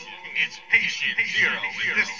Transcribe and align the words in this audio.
It's 0.00 0.60
patient 0.70 1.18
zero. 1.26 1.52
and 1.52 1.98
This 1.98 2.10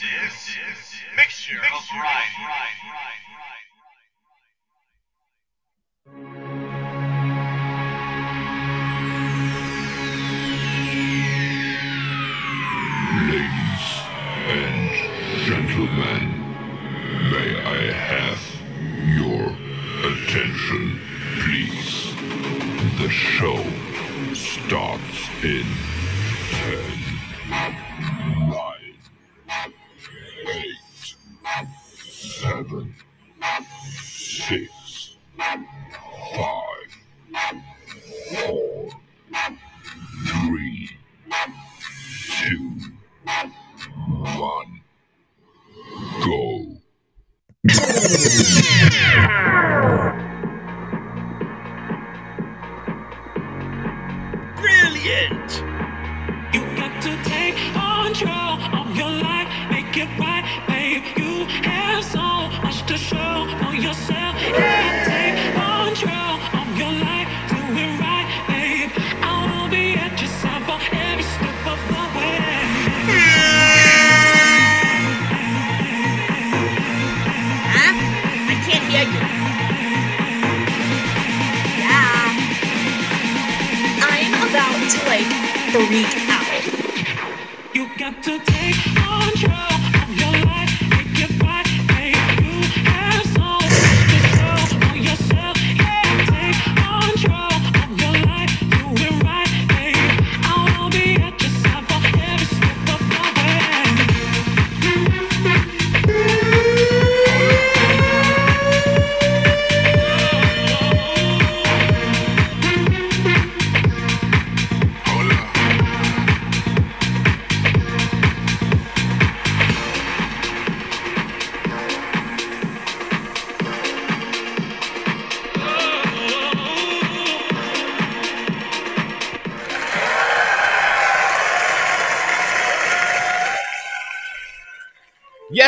is 0.49 1.01
mixture 1.17 1.61
of 1.75 1.83
variety. 1.95 3.49
Ladies 13.31 13.87
and 14.49 14.91
gentlemen, 15.47 16.25
may 17.31 17.51
I 17.63 17.93
have 17.93 18.41
your 19.19 19.45
attention, 20.11 21.01
please? 21.41 22.15
The 22.99 23.09
show 23.11 23.63
starts 24.35 25.29
in 25.43 25.67
10, 26.51 26.98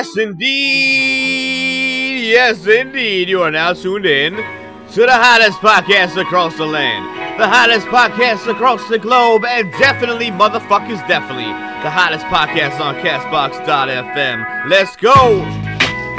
Yes, 0.00 0.16
indeed. 0.16 1.52
Yes, 2.32 2.66
indeed. 2.66 3.28
You 3.28 3.42
are 3.42 3.50
now 3.50 3.74
tuned 3.74 4.06
in 4.06 4.34
to 4.34 5.00
the 5.02 5.12
hottest 5.12 5.58
podcast 5.58 6.18
across 6.18 6.56
the 6.56 6.64
land, 6.64 7.04
the 7.38 7.46
hottest 7.46 7.86
podcast 7.88 8.50
across 8.50 8.88
the 8.88 8.98
globe, 8.98 9.44
and 9.44 9.70
definitely, 9.72 10.28
motherfuckers, 10.28 11.06
definitely 11.06 11.52
the 11.84 11.90
hottest 11.90 12.24
podcast 12.28 12.80
on 12.80 12.94
Castbox.fm. 13.04 14.70
Let's 14.70 14.96
go. 14.96 15.44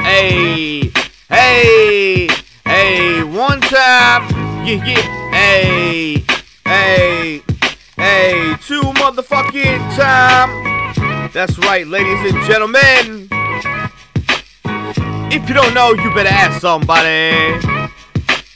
Hey, 0.04 0.92
hey, 1.28 2.28
hey. 2.64 3.24
One 3.24 3.60
time. 3.62 4.30
Yeah, 4.64 4.84
yeah. 4.86 5.02
Hey, 5.32 6.24
hey, 6.64 7.42
hey. 7.96 8.54
Two 8.64 8.82
motherfucking 8.82 9.96
time. 9.96 11.30
That's 11.32 11.58
right, 11.58 11.84
ladies 11.84 12.32
and 12.32 12.44
gentlemen. 12.44 13.41
If 15.34 15.48
you 15.48 15.54
don't 15.54 15.72
know, 15.72 15.92
you 15.92 16.12
better 16.14 16.28
ask 16.28 16.60
somebody. 16.60 17.32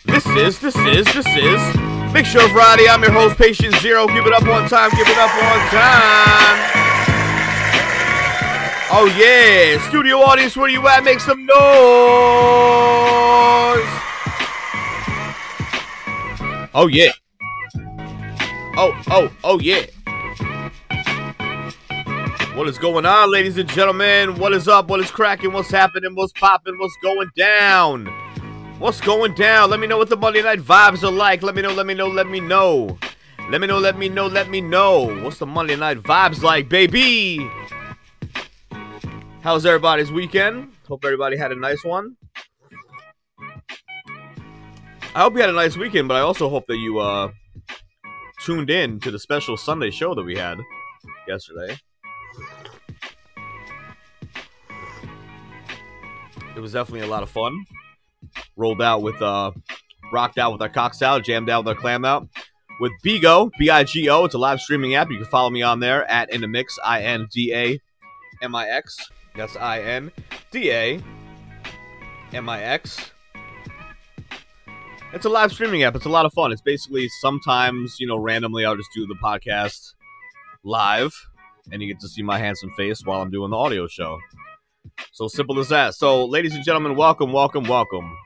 This 0.04 0.26
is, 0.26 0.58
this 0.58 0.76
is, 0.76 1.06
this 1.06 1.26
is 1.26 2.12
Big 2.12 2.26
Show 2.26 2.46
Variety. 2.48 2.86
I'm 2.86 3.02
your 3.02 3.12
host, 3.12 3.38
Patient 3.38 3.74
Zero. 3.76 4.06
Give 4.06 4.26
it 4.26 4.32
up 4.34 4.46
one 4.46 4.68
time, 4.68 4.90
give 4.90 5.08
it 5.08 5.16
up 5.16 5.30
one 5.30 5.58
time. 5.72 6.58
Oh 8.92 9.06
yeah, 9.18 9.88
studio 9.88 10.18
audience, 10.18 10.54
where 10.54 10.68
you 10.68 10.86
at? 10.86 11.02
Make 11.02 11.20
some 11.20 11.46
noise. 11.46 11.56
Oh 16.74 16.88
yeah. 16.92 17.10
Oh, 18.76 18.92
oh, 19.10 19.32
oh 19.44 19.58
yeah. 19.60 19.86
What 22.56 22.68
is 22.68 22.78
going 22.78 23.04
on, 23.04 23.30
ladies 23.30 23.58
and 23.58 23.68
gentlemen? 23.68 24.38
What 24.38 24.54
is 24.54 24.66
up? 24.66 24.88
What 24.88 25.00
is 25.00 25.10
cracking? 25.10 25.52
What's 25.52 25.70
happening? 25.70 26.14
What's 26.14 26.32
popping? 26.32 26.78
What's 26.78 26.96
going 27.02 27.28
down? 27.36 28.06
What's 28.78 28.98
going 28.98 29.34
down? 29.34 29.68
Let 29.68 29.78
me 29.78 29.86
know 29.86 29.98
what 29.98 30.08
the 30.08 30.16
Monday 30.16 30.40
night 30.40 30.60
vibes 30.60 31.02
are 31.02 31.10
like. 31.10 31.42
Let 31.42 31.54
me 31.54 31.60
know, 31.60 31.74
let 31.74 31.84
me 31.84 31.92
know, 31.92 32.06
let 32.06 32.26
me 32.26 32.40
know. 32.40 32.96
Let 33.50 33.60
me 33.60 33.66
know, 33.66 33.78
let 33.78 33.98
me 33.98 34.08
know, 34.08 34.26
let 34.26 34.48
me 34.48 34.62
know. 34.62 35.22
What's 35.22 35.36
the 35.36 35.44
Monday 35.44 35.76
night 35.76 35.98
vibes 35.98 36.42
like, 36.42 36.70
baby? 36.70 37.46
How's 39.42 39.66
everybody's 39.66 40.10
weekend? 40.10 40.72
Hope 40.88 41.04
everybody 41.04 41.36
had 41.36 41.52
a 41.52 41.56
nice 41.56 41.84
one. 41.84 42.16
I 45.14 45.20
hope 45.20 45.34
you 45.34 45.40
had 45.40 45.50
a 45.50 45.52
nice 45.52 45.76
weekend, 45.76 46.08
but 46.08 46.14
I 46.14 46.20
also 46.20 46.48
hope 46.48 46.68
that 46.68 46.78
you 46.78 47.00
uh 47.00 47.32
tuned 48.40 48.70
in 48.70 48.98
to 49.00 49.10
the 49.10 49.18
special 49.18 49.58
Sunday 49.58 49.90
show 49.90 50.14
that 50.14 50.22
we 50.24 50.36
had 50.36 50.56
yesterday. 51.28 51.76
It 56.56 56.60
was 56.60 56.72
definitely 56.72 57.06
a 57.06 57.10
lot 57.10 57.22
of 57.22 57.28
fun. 57.30 57.64
Rolled 58.56 58.80
out 58.80 59.02
with 59.02 59.20
uh 59.20 59.52
rocked 60.12 60.38
out 60.38 60.52
with 60.52 60.62
our 60.62 60.68
cock 60.68 60.94
salad, 60.94 61.24
jammed 61.24 61.50
out 61.50 61.64
with 61.64 61.76
our 61.76 61.80
clam 61.80 62.04
out. 62.04 62.28
With 62.80 62.92
Bigo, 63.04 63.50
B-I-G-O, 63.58 64.24
it's 64.24 64.34
a 64.34 64.38
live 64.38 64.60
streaming 64.60 64.94
app. 64.94 65.10
You 65.10 65.16
can 65.16 65.26
follow 65.26 65.50
me 65.50 65.62
on 65.62 65.80
there 65.80 66.04
at 66.10 66.30
In 66.30 66.42
the 66.42 66.48
Mix, 66.48 66.78
I-N-D-A-M-I-X. 66.84 67.80
That's 69.34 69.56
I-N-D-A-M-I-X. 69.56 70.20
It's 75.14 75.24
a 75.24 75.30
live 75.30 75.52
streaming 75.52 75.82
app. 75.84 75.96
It's 75.96 76.04
a 76.04 76.10
lot 76.10 76.26
of 76.26 76.34
fun. 76.34 76.52
It's 76.52 76.60
basically 76.60 77.08
sometimes, 77.20 77.96
you 77.98 78.06
know, 78.06 78.18
randomly 78.18 78.66
I'll 78.66 78.76
just 78.76 78.90
do 78.94 79.06
the 79.06 79.14
podcast 79.22 79.94
live 80.64 81.14
and 81.72 81.80
you 81.80 81.88
get 81.88 82.00
to 82.00 82.08
see 82.08 82.22
my 82.22 82.38
handsome 82.38 82.70
face 82.76 83.00
while 83.04 83.22
I'm 83.22 83.30
doing 83.30 83.50
the 83.50 83.56
audio 83.56 83.86
show. 83.86 84.18
So 85.12 85.28
simple 85.28 85.58
as 85.58 85.68
that. 85.68 85.94
So, 85.94 86.24
ladies 86.24 86.54
and 86.54 86.64
gentlemen, 86.64 86.96
welcome, 86.96 87.32
welcome, 87.32 87.64
welcome. 87.64 88.16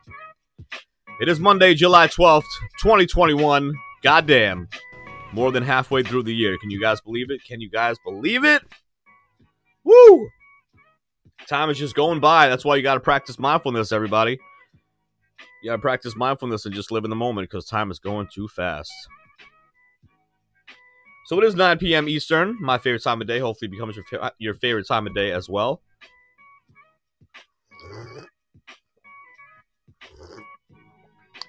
It 1.20 1.28
is 1.28 1.38
Monday, 1.38 1.74
July 1.74 2.08
12th, 2.08 2.44
2021. 2.80 3.72
Goddamn. 4.02 4.68
More 5.32 5.52
than 5.52 5.62
halfway 5.62 6.02
through 6.02 6.24
the 6.24 6.34
year. 6.34 6.56
Can 6.58 6.70
you 6.70 6.80
guys 6.80 7.00
believe 7.00 7.30
it? 7.30 7.44
Can 7.44 7.60
you 7.60 7.70
guys 7.70 7.96
believe 8.04 8.44
it? 8.44 8.62
Woo! 9.84 10.28
Time 11.46 11.70
is 11.70 11.78
just 11.78 11.94
going 11.94 12.20
by. 12.20 12.48
That's 12.48 12.64
why 12.64 12.76
you 12.76 12.82
got 12.82 12.94
to 12.94 13.00
practice 13.00 13.38
mindfulness, 13.38 13.92
everybody. 13.92 14.38
You 15.62 15.70
got 15.70 15.76
to 15.76 15.82
practice 15.82 16.16
mindfulness 16.16 16.64
and 16.64 16.74
just 16.74 16.90
live 16.90 17.04
in 17.04 17.10
the 17.10 17.16
moment 17.16 17.50
because 17.50 17.66
time 17.66 17.90
is 17.90 17.98
going 17.98 18.28
too 18.32 18.48
fast. 18.48 18.92
So 21.26 21.38
it 21.38 21.44
is 21.44 21.54
9 21.54 21.78
p.m. 21.78 22.08
Eastern, 22.08 22.56
my 22.60 22.78
favorite 22.78 23.04
time 23.04 23.20
of 23.20 23.28
day. 23.28 23.38
Hopefully, 23.38 23.68
it 23.68 23.72
becomes 23.72 23.94
your, 23.94 24.04
fa- 24.04 24.32
your 24.38 24.54
favorite 24.54 24.88
time 24.88 25.06
of 25.06 25.14
day 25.14 25.32
as 25.32 25.48
well. 25.48 25.80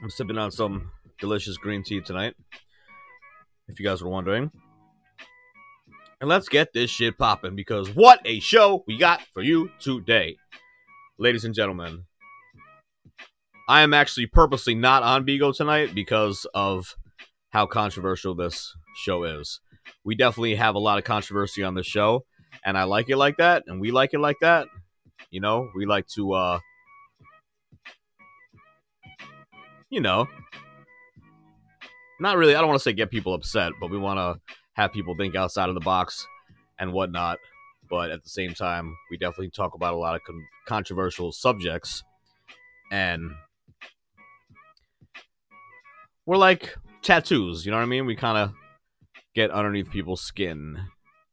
I'm 0.01 0.09
sipping 0.09 0.37
on 0.37 0.51
some 0.51 0.91
delicious 1.19 1.57
green 1.57 1.83
tea 1.83 2.01
tonight. 2.01 2.33
If 3.67 3.79
you 3.79 3.85
guys 3.85 4.03
were 4.03 4.09
wondering, 4.09 4.51
And 6.19 6.29
let's 6.29 6.49
get 6.49 6.73
this 6.73 6.89
shit 6.89 7.17
popping 7.17 7.55
because 7.55 7.95
what 7.95 8.19
a 8.25 8.39
show 8.39 8.83
we 8.87 8.97
got 8.97 9.21
for 9.33 9.41
you 9.41 9.69
today. 9.79 10.37
Ladies 11.17 11.45
and 11.45 11.55
gentlemen, 11.55 12.05
I 13.67 13.81
am 13.81 13.93
actually 13.93 14.27
purposely 14.27 14.75
not 14.75 15.03
on 15.03 15.25
Bigo 15.25 15.55
tonight 15.55 15.95
because 15.95 16.45
of 16.53 16.95
how 17.49 17.65
controversial 17.65 18.35
this 18.35 18.73
show 18.95 19.23
is. 19.23 19.61
We 20.03 20.15
definitely 20.15 20.55
have 20.55 20.75
a 20.75 20.79
lot 20.79 20.97
of 20.97 21.03
controversy 21.03 21.63
on 21.63 21.75
the 21.75 21.83
show, 21.83 22.25
and 22.65 22.77
I 22.77 22.83
like 22.83 23.09
it 23.09 23.17
like 23.17 23.37
that, 23.37 23.63
and 23.67 23.79
we 23.79 23.91
like 23.91 24.13
it 24.13 24.19
like 24.19 24.37
that. 24.41 24.67
You 25.31 25.39
know, 25.39 25.69
we 25.73 25.85
like 25.85 26.07
to, 26.07 26.33
uh, 26.33 26.59
you 29.89 30.01
know, 30.01 30.27
not 32.19 32.37
really, 32.37 32.53
I 32.53 32.59
don't 32.59 32.67
want 32.67 32.79
to 32.79 32.83
say 32.83 32.91
get 32.91 33.09
people 33.09 33.33
upset, 33.33 33.71
but 33.79 33.89
we 33.89 33.97
want 33.97 34.19
to 34.19 34.41
have 34.73 34.91
people 34.91 35.15
think 35.15 35.35
outside 35.35 35.69
of 35.69 35.75
the 35.75 35.81
box 35.81 36.27
and 36.77 36.91
whatnot. 36.91 37.39
But 37.89 38.11
at 38.11 38.23
the 38.23 38.29
same 38.29 38.53
time, 38.53 38.95
we 39.09 39.17
definitely 39.17 39.51
talk 39.51 39.73
about 39.73 39.93
a 39.93 39.97
lot 39.97 40.15
of 40.15 40.21
con- 40.25 40.47
controversial 40.67 41.31
subjects. 41.31 42.03
And 42.91 43.31
we're 46.25 46.37
like 46.37 46.75
tattoos, 47.01 47.65
you 47.65 47.71
know 47.71 47.77
what 47.77 47.83
I 47.83 47.87
mean? 47.87 48.05
We 48.05 48.17
kind 48.17 48.37
of 48.37 48.53
get 49.33 49.49
underneath 49.49 49.89
people's 49.89 50.21
skin 50.21 50.77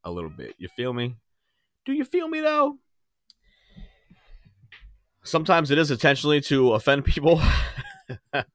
a 0.05 0.11
little 0.11 0.31
bit. 0.31 0.55
You 0.59 0.69
feel 0.77 0.93
me? 0.93 1.17
Do 1.85 1.93
you 1.93 2.05
feel 2.05 2.29
me 2.29 2.41
though? 2.41 2.79
Sometimes 5.28 5.70
it 5.70 5.76
is 5.76 5.90
intentionally 5.90 6.40
to 6.40 6.72
offend 6.72 7.04
people. 7.04 7.38
but 8.32 8.48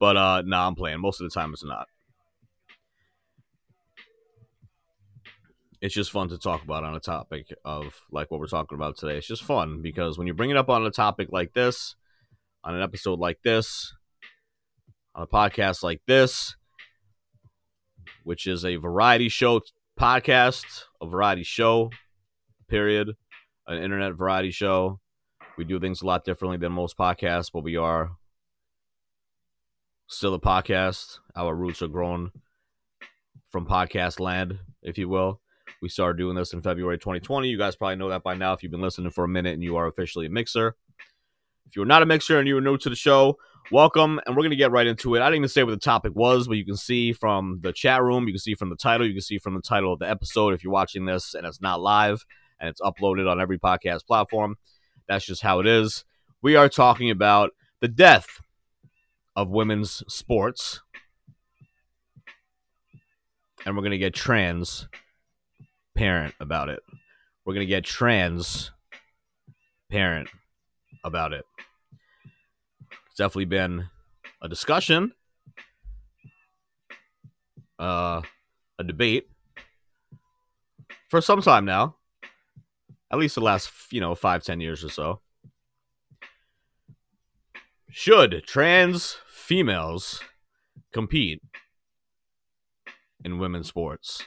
uh 0.00 0.42
nah, 0.44 0.66
I'm 0.66 0.74
playing. 0.74 1.00
Most 1.00 1.20
of 1.20 1.30
the 1.30 1.32
time 1.32 1.54
it's 1.54 1.64
not. 1.64 1.88
It's 5.80 5.94
just 5.94 6.10
fun 6.10 6.28
to 6.28 6.38
talk 6.38 6.62
about 6.62 6.84
on 6.84 6.94
a 6.94 7.00
topic 7.00 7.54
of 7.64 8.02
like 8.10 8.30
what 8.30 8.38
we're 8.38 8.48
talking 8.48 8.76
about 8.76 8.98
today. 8.98 9.16
It's 9.16 9.26
just 9.26 9.44
fun 9.44 9.80
because 9.80 10.18
when 10.18 10.26
you 10.26 10.34
bring 10.34 10.50
it 10.50 10.58
up 10.58 10.68
on 10.68 10.84
a 10.84 10.90
topic 10.90 11.28
like 11.32 11.54
this, 11.54 11.96
on 12.62 12.74
an 12.74 12.82
episode 12.82 13.18
like 13.18 13.38
this, 13.42 13.94
on 15.14 15.22
a 15.22 15.26
podcast 15.26 15.82
like 15.82 16.02
this, 16.06 16.54
which 18.24 18.46
is 18.46 18.62
a 18.62 18.76
variety 18.76 19.30
show 19.30 19.62
podcast, 19.98 20.84
a 21.00 21.06
variety 21.06 21.44
show, 21.44 21.90
period, 22.68 23.12
an 23.66 23.82
internet 23.82 24.12
variety 24.12 24.50
show. 24.50 25.00
We 25.56 25.64
do 25.64 25.80
things 25.80 26.02
a 26.02 26.06
lot 26.06 26.24
differently 26.24 26.58
than 26.58 26.72
most 26.72 26.98
podcasts, 26.98 27.50
but 27.50 27.64
we 27.64 27.76
are 27.76 28.10
still 30.06 30.34
a 30.34 30.40
podcast. 30.40 31.18
Our 31.34 31.54
roots 31.54 31.80
are 31.80 31.88
grown 31.88 32.30
from 33.50 33.66
podcast 33.66 34.20
land, 34.20 34.58
if 34.82 34.98
you 34.98 35.08
will. 35.08 35.40
We 35.80 35.88
started 35.88 36.18
doing 36.18 36.36
this 36.36 36.52
in 36.52 36.60
February 36.60 36.98
2020. 36.98 37.48
You 37.48 37.56
guys 37.56 37.74
probably 37.74 37.96
know 37.96 38.10
that 38.10 38.22
by 38.22 38.34
now 38.34 38.52
if 38.52 38.62
you've 38.62 38.72
been 38.72 38.82
listening 38.82 39.10
for 39.10 39.24
a 39.24 39.28
minute 39.28 39.54
and 39.54 39.62
you 39.62 39.76
are 39.76 39.86
officially 39.86 40.26
a 40.26 40.30
mixer. 40.30 40.76
If 41.66 41.74
you're 41.74 41.86
not 41.86 42.02
a 42.02 42.06
mixer 42.06 42.38
and 42.38 42.46
you 42.46 42.58
are 42.58 42.60
new 42.60 42.76
to 42.76 42.90
the 42.90 42.96
show, 42.96 43.38
welcome. 43.72 44.20
And 44.26 44.36
we're 44.36 44.42
going 44.42 44.50
to 44.50 44.56
get 44.56 44.70
right 44.70 44.86
into 44.86 45.14
it. 45.14 45.22
I 45.22 45.26
didn't 45.26 45.36
even 45.36 45.48
say 45.48 45.64
what 45.64 45.70
the 45.70 45.78
topic 45.78 46.12
was, 46.14 46.48
but 46.48 46.58
you 46.58 46.66
can 46.66 46.76
see 46.76 47.14
from 47.14 47.60
the 47.62 47.72
chat 47.72 48.02
room, 48.02 48.26
you 48.26 48.34
can 48.34 48.40
see 48.40 48.54
from 48.54 48.68
the 48.68 48.76
title, 48.76 49.06
you 49.06 49.14
can 49.14 49.22
see 49.22 49.38
from 49.38 49.54
the 49.54 49.62
title 49.62 49.92
of 49.92 50.00
the 50.00 50.08
episode 50.08 50.52
if 50.52 50.62
you're 50.62 50.72
watching 50.72 51.06
this 51.06 51.34
and 51.34 51.46
it's 51.46 51.62
not 51.62 51.80
live 51.80 52.24
and 52.60 52.68
it's 52.68 52.80
uploaded 52.80 53.30
on 53.30 53.40
every 53.40 53.58
podcast 53.58 54.06
platform. 54.06 54.56
That's 55.08 55.26
just 55.26 55.42
how 55.42 55.60
it 55.60 55.66
is. 55.66 56.04
We 56.42 56.56
are 56.56 56.68
talking 56.68 57.10
about 57.10 57.50
the 57.80 57.88
death 57.88 58.40
of 59.34 59.48
women's 59.50 60.02
sports. 60.08 60.80
And 63.64 63.74
we're 63.74 63.82
going 63.82 63.90
to 63.90 63.98
get 63.98 64.14
trans 64.14 64.88
parent 65.96 66.34
about 66.40 66.68
it. 66.68 66.80
We're 67.44 67.54
going 67.54 67.66
to 67.66 67.70
get 67.70 67.84
trans 67.84 68.70
parent 69.90 70.28
about 71.04 71.32
it. 71.32 71.44
It's 73.06 73.16
definitely 73.16 73.46
been 73.46 73.88
a 74.42 74.48
discussion, 74.48 75.12
uh, 77.78 78.22
a 78.78 78.84
debate 78.84 79.28
for 81.08 81.20
some 81.20 81.40
time 81.40 81.64
now, 81.64 81.96
at 83.16 83.20
least 83.20 83.34
the 83.34 83.40
last, 83.40 83.70
you 83.90 84.00
know, 84.00 84.14
five, 84.14 84.44
ten 84.44 84.60
years 84.60 84.84
or 84.84 84.90
so. 84.90 85.20
Should 87.90 88.44
trans 88.46 89.16
females 89.26 90.20
compete 90.92 91.42
in 93.24 93.38
women's 93.38 93.68
sports? 93.68 94.22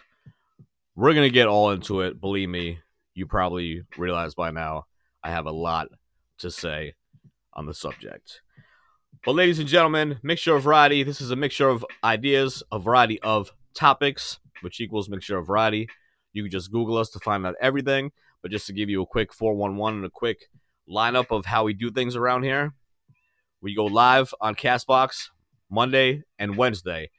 We're 0.96 1.14
to 1.14 1.30
get 1.30 1.48
all 1.48 1.72
into 1.72 2.02
it. 2.02 2.20
Believe 2.20 2.50
me, 2.50 2.80
you 3.14 3.28
probably 3.28 3.84
realize 3.98 4.34
by 4.34 4.52
now 4.52 4.86
I 5.24 5.30
have 5.30 5.46
a 5.46 5.52
lot 5.52 5.90
to 6.40 6.50
say 6.50 6.96
on 7.54 7.68
the 7.68 7.74
subject. 7.74 8.42
But, 9.24 9.36
ladies 9.36 9.60
and 9.60 9.68
gentlemen, 9.68 10.20
mixture 10.24 10.56
of 10.56 10.64
variety. 10.64 11.04
This 11.04 11.22
is 11.22 11.30
a 11.30 11.36
mixture 11.36 11.70
of 11.70 11.86
ideas, 12.04 12.64
a 12.72 12.80
variety 12.80 13.22
of 13.22 13.52
topics, 13.76 14.40
which 14.62 14.82
equals 14.82 15.10
mixture 15.10 15.38
of 15.38 15.48
variety. 15.48 15.88
You 16.34 16.44
can 16.44 16.52
just 16.52 16.72
Google 16.72 16.98
us 16.98 17.10
to 17.12 17.20
find 17.20 17.46
out 17.46 17.56
everything. 17.62 18.12
But 18.42 18.52
just 18.52 18.68
to 18.68 18.74
give 18.74 18.90
you 18.90 19.02
a 19.02 19.06
quick 19.06 19.34
411 19.34 20.00
and 20.00 20.06
a 20.06 20.10
quick 20.10 20.50
lineup 20.90 21.28
of 21.32 21.46
how 21.46 21.66
we 21.66 21.74
do 21.74 21.92
things 21.92 22.16
around 22.16 22.44
here, 22.44 22.74
we 23.62 23.76
go 23.76 23.86
live 23.86 24.34
on 24.40 24.56
Castbox 24.56 25.30
Monday 25.70 26.24
and 26.38 26.56
Wednesday. 26.56 27.10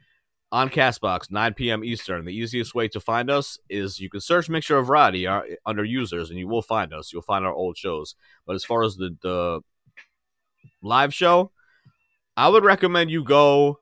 On 0.53 0.69
Castbox, 0.69 1.31
9 1.31 1.55
p.m. 1.55 1.85
Eastern. 1.85 2.25
The 2.25 2.35
easiest 2.35 2.75
way 2.75 2.89
to 2.89 2.99
find 2.99 3.31
us 3.31 3.57
is 3.69 4.01
you 4.01 4.11
can 4.11 4.21
search 4.21 4.49
Mixture 4.49 4.79
of 4.79 4.89
Variety 4.89 5.25
uh, 5.25 5.43
under 5.65 5.85
users 5.85 6.29
and 6.29 6.41
you 6.41 6.49
will 6.49 6.63
find 6.63 6.93
us. 6.93 7.13
You'll 7.13 7.23
find 7.23 7.47
our 7.47 7.53
old 7.55 7.77
shows. 7.77 8.17
But 8.47 8.57
as 8.57 8.65
far 8.65 8.83
as 8.83 8.97
the, 8.97 9.17
the 9.23 9.61
live 10.83 11.15
show, 11.15 11.53
I 12.37 12.49
would 12.49 12.65
recommend 12.65 13.13
you 13.13 13.23
go 13.23 13.79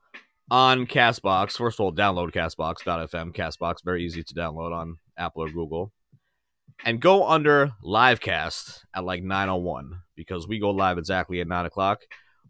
on 0.50 0.86
Castbox. 0.86 1.52
First 1.52 1.80
of 1.80 1.84
all, 1.84 1.92
download 1.92 2.32
Castbox.fm. 2.32 3.34
Castbox, 3.34 3.76
very 3.82 4.04
easy 4.04 4.22
to 4.22 4.34
download 4.34 4.74
on 4.74 4.98
Apple 5.16 5.44
or 5.44 5.48
Google. 5.50 5.92
And 6.84 7.00
go 7.00 7.26
under 7.26 7.72
Livecast 7.84 8.84
at 8.94 9.04
like 9.04 9.22
9.01 9.22 10.00
because 10.14 10.46
we 10.46 10.58
go 10.58 10.70
live 10.70 10.96
exactly 10.96 11.40
at 11.40 11.48
9 11.48 11.66
o'clock. 11.66 12.02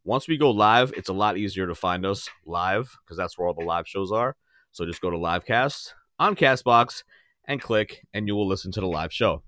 Once 0.05 0.29
we 0.29 0.37
go 0.37 0.51
live, 0.51 0.93
it's 0.97 1.09
a 1.09 1.15
lot 1.15 1.37
easier 1.37 1.67
to 1.67 1.75
find 1.75 2.07
us 2.07 2.29
live 2.47 2.97
because 3.05 3.17
that's 3.17 3.37
where 3.37 3.49
all 3.49 3.55
the 3.55 3.65
live 3.65 3.89
shows 3.89 4.13
are. 4.13 4.37
So 4.71 4.85
just 4.85 5.01
go 5.01 5.11
to 5.11 5.17
Livecast 5.17 5.93
on 6.19 6.37
Castbox 6.37 7.03
and 7.47 7.61
click, 7.61 8.07
and 8.13 8.29
you 8.29 8.37
will 8.37 8.47
listen 8.47 8.71
to 8.73 8.81
the 8.81 8.87
live 8.87 9.13
show. 9.13 9.43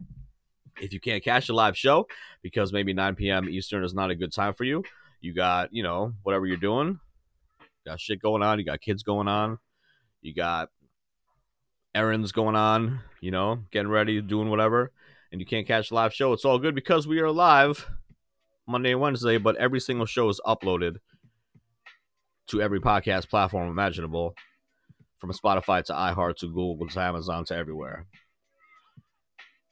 If 0.81 0.93
you 0.93 1.01
can't 1.01 1.23
catch 1.23 1.49
the 1.49 1.53
live 1.53 1.77
show 1.77 2.07
because 2.43 2.73
maybe 2.73 2.95
9 2.95 3.15
p.m. 3.15 3.49
Eastern 3.49 3.85
is 3.85 3.95
not 3.95 4.11
a 4.11 4.15
good 4.15 4.33
time 4.33 4.55
for 4.55 4.65
you, 4.65 4.83
you 5.21 5.35
got, 5.35 5.73
you 5.73 5.83
know, 5.83 6.15
whatever 6.23 6.47
you're 6.47 6.57
doing, 6.57 6.99
you 7.61 7.91
got 7.91 8.01
shit 8.01 8.21
going 8.23 8.43
on, 8.43 8.59
you 8.59 8.65
got 8.65 8.81
kids 8.81 9.03
going 9.03 9.29
on, 9.29 9.59
you 10.23 10.35
got 10.35 10.71
errands 11.95 12.33
going 12.33 12.57
on, 12.57 13.01
you 13.21 13.31
know, 13.31 13.65
getting 13.71 13.91
ready, 13.91 14.21
doing 14.21 14.51
whatever, 14.51 14.93
and 15.33 15.41
you 15.41 15.47
can't 15.47 15.67
catch 15.67 15.89
the 15.89 15.95
live 15.95 16.15
show, 16.15 16.33
it's 16.33 16.45
all 16.45 16.59
good 16.59 16.75
because 16.75 17.07
we 17.07 17.21
are 17.21 17.31
live 17.31 17.89
Monday 18.67 18.93
and 18.93 19.01
Wednesday, 19.01 19.39
but 19.39 19.57
every 19.57 19.81
single 19.81 20.07
show 20.07 20.29
is 20.29 20.41
uploaded 20.47 20.97
to 22.49 22.61
every 22.61 22.81
podcast 22.81 23.29
platform 23.29 23.69
imaginable, 23.69 24.35
from 25.19 25.33
Spotify 25.33 25.85
to 25.85 25.93
iHeart 25.93 26.37
to 26.39 26.47
Google 26.47 26.89
to 26.89 27.01
Amazon 27.01 27.45
to 27.45 27.55
everywhere. 27.57 28.07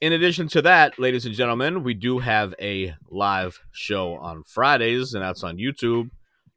In 0.00 0.12
addition 0.12 0.46
to 0.48 0.62
that, 0.62 0.98
ladies 0.98 1.26
and 1.26 1.34
gentlemen, 1.34 1.82
we 1.82 1.94
do 1.94 2.20
have 2.20 2.54
a 2.60 2.94
live 3.10 3.58
show 3.72 4.14
on 4.14 4.44
Fridays, 4.44 5.14
and 5.14 5.25
that's 5.25 5.42
on 5.42 5.56
YouTube. 5.56 6.10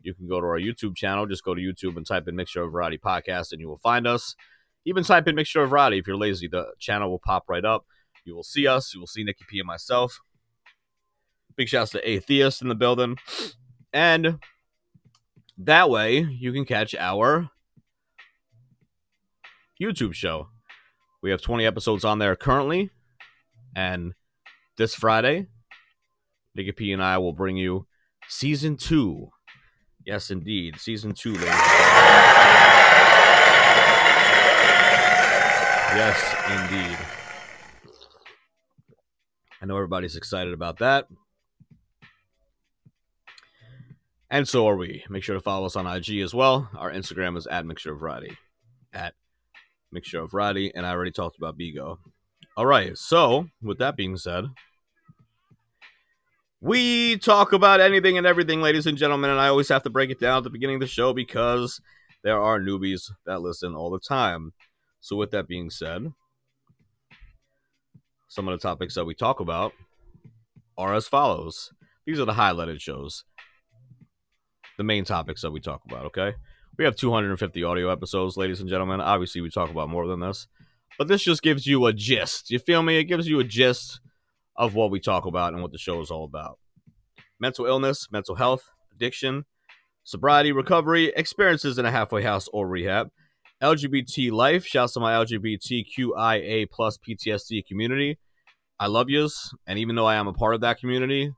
You 0.04 0.14
can 0.14 0.28
go 0.28 0.40
to 0.40 0.46
our 0.46 0.60
YouTube 0.60 0.96
channel. 0.96 1.26
Just 1.26 1.44
go 1.44 1.56
to 1.56 1.62
YouTube 1.62 1.98
and 1.98 2.06
type 2.06 2.28
in 2.28 2.36
Mixture 2.36 2.62
of 2.62 2.72
Variety 2.72 3.00
Podcast, 3.00 3.52
and 3.52 3.60
you 3.60 3.68
will 3.68 3.80
find 3.80 4.06
us. 4.06 4.36
Even 4.86 5.04
type 5.04 5.28
in 5.28 5.36
Mixture 5.36 5.64
of 5.64 5.70
Variety 5.70 6.00
if 6.00 6.08
you're 6.08 6.18
lazy. 6.18 6.48
The 6.48 6.74
channel 6.80 7.10
will 7.10 7.20
pop 7.20 7.46
right 7.48 7.64
up. 7.64 7.86
You 8.26 8.36
will 8.36 8.44
see 8.44 8.68
us. 8.68 8.94
You 8.94 9.00
will 9.00 9.08
see 9.08 9.24
Nikki 9.24 9.46
P 9.50 9.60
and 9.60 9.68
myself. 9.68 10.20
Big 11.56 11.68
shouts 11.68 11.92
to 11.92 12.10
Atheist 12.10 12.62
in 12.62 12.68
the 12.68 12.76
building. 12.76 13.18
And 13.94 14.40
that 15.58 15.90
way 15.90 16.20
you 16.20 16.52
can 16.52 16.66
catch 16.66 16.96
our 16.96 17.50
YouTube 19.82 20.14
show. 20.14 20.50
We 21.22 21.32
have 21.32 21.42
20 21.42 21.66
episodes 21.66 22.04
on 22.04 22.20
there 22.20 22.36
currently. 22.36 22.90
And 23.76 24.14
this 24.78 24.96
Friday, 24.96 25.48
Nikki 26.56 26.72
P 26.72 26.92
and 26.92 27.04
I 27.04 27.18
will 27.18 27.34
bring 27.34 27.58
you 27.58 27.86
season 28.28 28.78
two. 28.78 29.30
Yes, 30.06 30.32
indeed. 30.32 30.80
Season 30.80 31.14
two, 31.14 31.34
ladies. 31.34 33.11
Yes, 35.94 36.36
indeed. 36.50 36.98
I 39.62 39.66
know 39.66 39.76
everybody's 39.76 40.16
excited 40.16 40.54
about 40.54 40.80
that. 40.80 41.08
And 44.30 44.48
so 44.48 44.68
are 44.68 44.78
we. 44.78 45.04
Make 45.10 45.24
sure 45.24 45.36
to 45.36 45.42
follow 45.42 45.66
us 45.66 45.76
on 45.76 45.86
IG 45.86 46.20
as 46.20 46.34
well. 46.34 46.70
Our 46.78 46.92
Instagram 46.92 47.38
is 47.38 47.46
at 47.48 47.66
Mixture 47.66 47.92
of 47.92 48.00
Variety. 48.00 48.38
At 48.94 49.14
mixture 49.92 50.22
of 50.22 50.32
variety, 50.32 50.74
and 50.74 50.86
I 50.86 50.92
already 50.92 51.12
talked 51.12 51.38
about 51.38 51.58
Bigo. 51.58 51.98
All 52.58 52.66
right, 52.66 52.98
so 52.98 53.48
with 53.62 53.78
that 53.80 53.96
being 53.96 54.18
said, 54.18 54.46
we 56.60 57.18
talk 57.18 57.54
about 57.54 57.82
anything 57.82 58.18
and 58.18 58.28
everything, 58.28 58.62
ladies 58.62 58.86
and 58.86 58.98
gentlemen, 58.98 59.32
and 59.32 59.40
I 59.40 59.48
always 59.48 59.70
have 59.70 59.84
to 59.84 59.90
break 59.90 60.10
it 60.10 60.20
down 60.20 60.40
at 60.40 60.44
the 60.44 60.50
beginning 60.50 60.76
of 60.76 60.82
the 60.82 60.88
show 60.88 61.14
because 61.14 61.82
there 62.24 62.40
are 62.42 62.60
newbies 62.60 63.12
that 63.26 63.42
listen 63.42 63.76
all 63.76 63.90
the 63.90 64.00
time. 64.00 64.54
So, 65.02 65.16
with 65.16 65.32
that 65.32 65.48
being 65.48 65.70
said, 65.70 66.14
some 68.28 68.48
of 68.48 68.58
the 68.58 68.62
topics 68.62 68.96
that 68.96 69.06
we 69.06 69.14
talk 69.14 69.40
about 69.40 69.74
are 70.78 70.94
as 70.96 71.08
follows. 71.08 71.74
These 72.06 72.20
are 72.20 72.26
the 72.26 72.34
highlighted 72.34 72.80
shows, 72.80 73.26
the 74.78 74.84
main 74.84 75.04
topics 75.04 75.42
that 75.42 75.52
we 75.52 75.60
talk 75.60 75.82
about, 75.88 76.06
okay? 76.06 76.36
We 76.78 76.86
have 76.86 76.96
250 76.96 77.64
audio 77.64 77.92
episodes, 77.92 78.38
ladies 78.38 78.62
and 78.62 78.70
gentlemen. 78.70 79.02
Obviously, 79.02 79.42
we 79.42 79.50
talk 79.50 79.70
about 79.70 79.90
more 79.90 80.08
than 80.08 80.20
this, 80.20 80.48
but 80.98 81.08
this 81.08 81.24
just 81.24 81.42
gives 81.42 81.68
you 81.68 81.86
a 81.86 81.94
gist. 81.94 82.50
You 82.50 82.60
feel 82.60 82.82
me? 82.82 82.98
It 82.98 83.06
gives 83.06 83.28
you 83.28 83.40
a 83.40 83.44
gist 83.44 84.00
of 84.56 84.76
what 84.76 84.92
we 84.92 85.00
talk 85.00 85.26
about 85.26 85.54
and 85.54 85.62
what 85.62 85.72
the 85.72 85.78
show 85.78 86.00
is 86.02 86.12
all 86.12 86.26
about 86.26 86.58
mental 87.40 87.66
illness, 87.66 88.08
mental 88.12 88.36
health, 88.36 88.70
addiction, 88.94 89.46
sobriety, 90.04 90.52
recovery, 90.52 91.12
experiences 91.16 91.80
in 91.80 91.86
a 91.86 91.92
halfway 91.92 92.22
house 92.22 92.48
or 92.54 92.68
rehab, 92.68 93.10
LGBT 93.62 94.32
life. 94.32 94.66
Shouts 94.66 94.94
to 94.94 95.00
my 95.00 95.14
LGBTQIA 95.14 96.70
plus 96.70 96.98
PTSD 96.98 97.66
community. 97.66 98.18
I 98.80 98.88
love 98.88 99.10
yous, 99.10 99.54
and 99.68 99.78
even 99.78 99.96
though 99.96 100.08
I 100.08 100.16
am 100.16 100.28
a 100.28 100.34
part 100.34 100.56
of 100.56 100.62
that 100.62 100.80
community, 100.80 101.32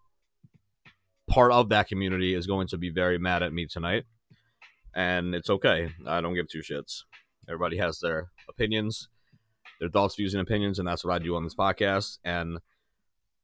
part 1.30 1.52
of 1.52 1.68
that 1.70 1.90
community 1.90 2.34
is 2.34 2.48
going 2.48 2.68
to 2.70 2.78
be 2.78 2.90
very 2.90 3.18
mad 3.18 3.44
at 3.44 3.52
me 3.52 3.66
tonight, 3.66 4.06
and 4.96 5.36
it's 5.36 5.50
okay. 5.50 5.92
I 6.08 6.22
don't 6.22 6.36
give 6.36 6.48
two 6.48 6.62
shits. 6.62 7.02
Everybody 7.50 7.78
has 7.78 8.00
their 8.00 8.30
opinions, 8.48 9.10
their 9.82 9.90
thoughts, 9.90 10.16
views, 10.16 10.34
and 10.34 10.42
opinions, 10.42 10.80
and 10.80 10.88
that's 10.88 11.04
what 11.04 11.14
I 11.14 11.20
do 11.20 11.36
on 11.36 11.44
this 11.44 11.56
podcast. 11.56 12.20
And 12.24 12.60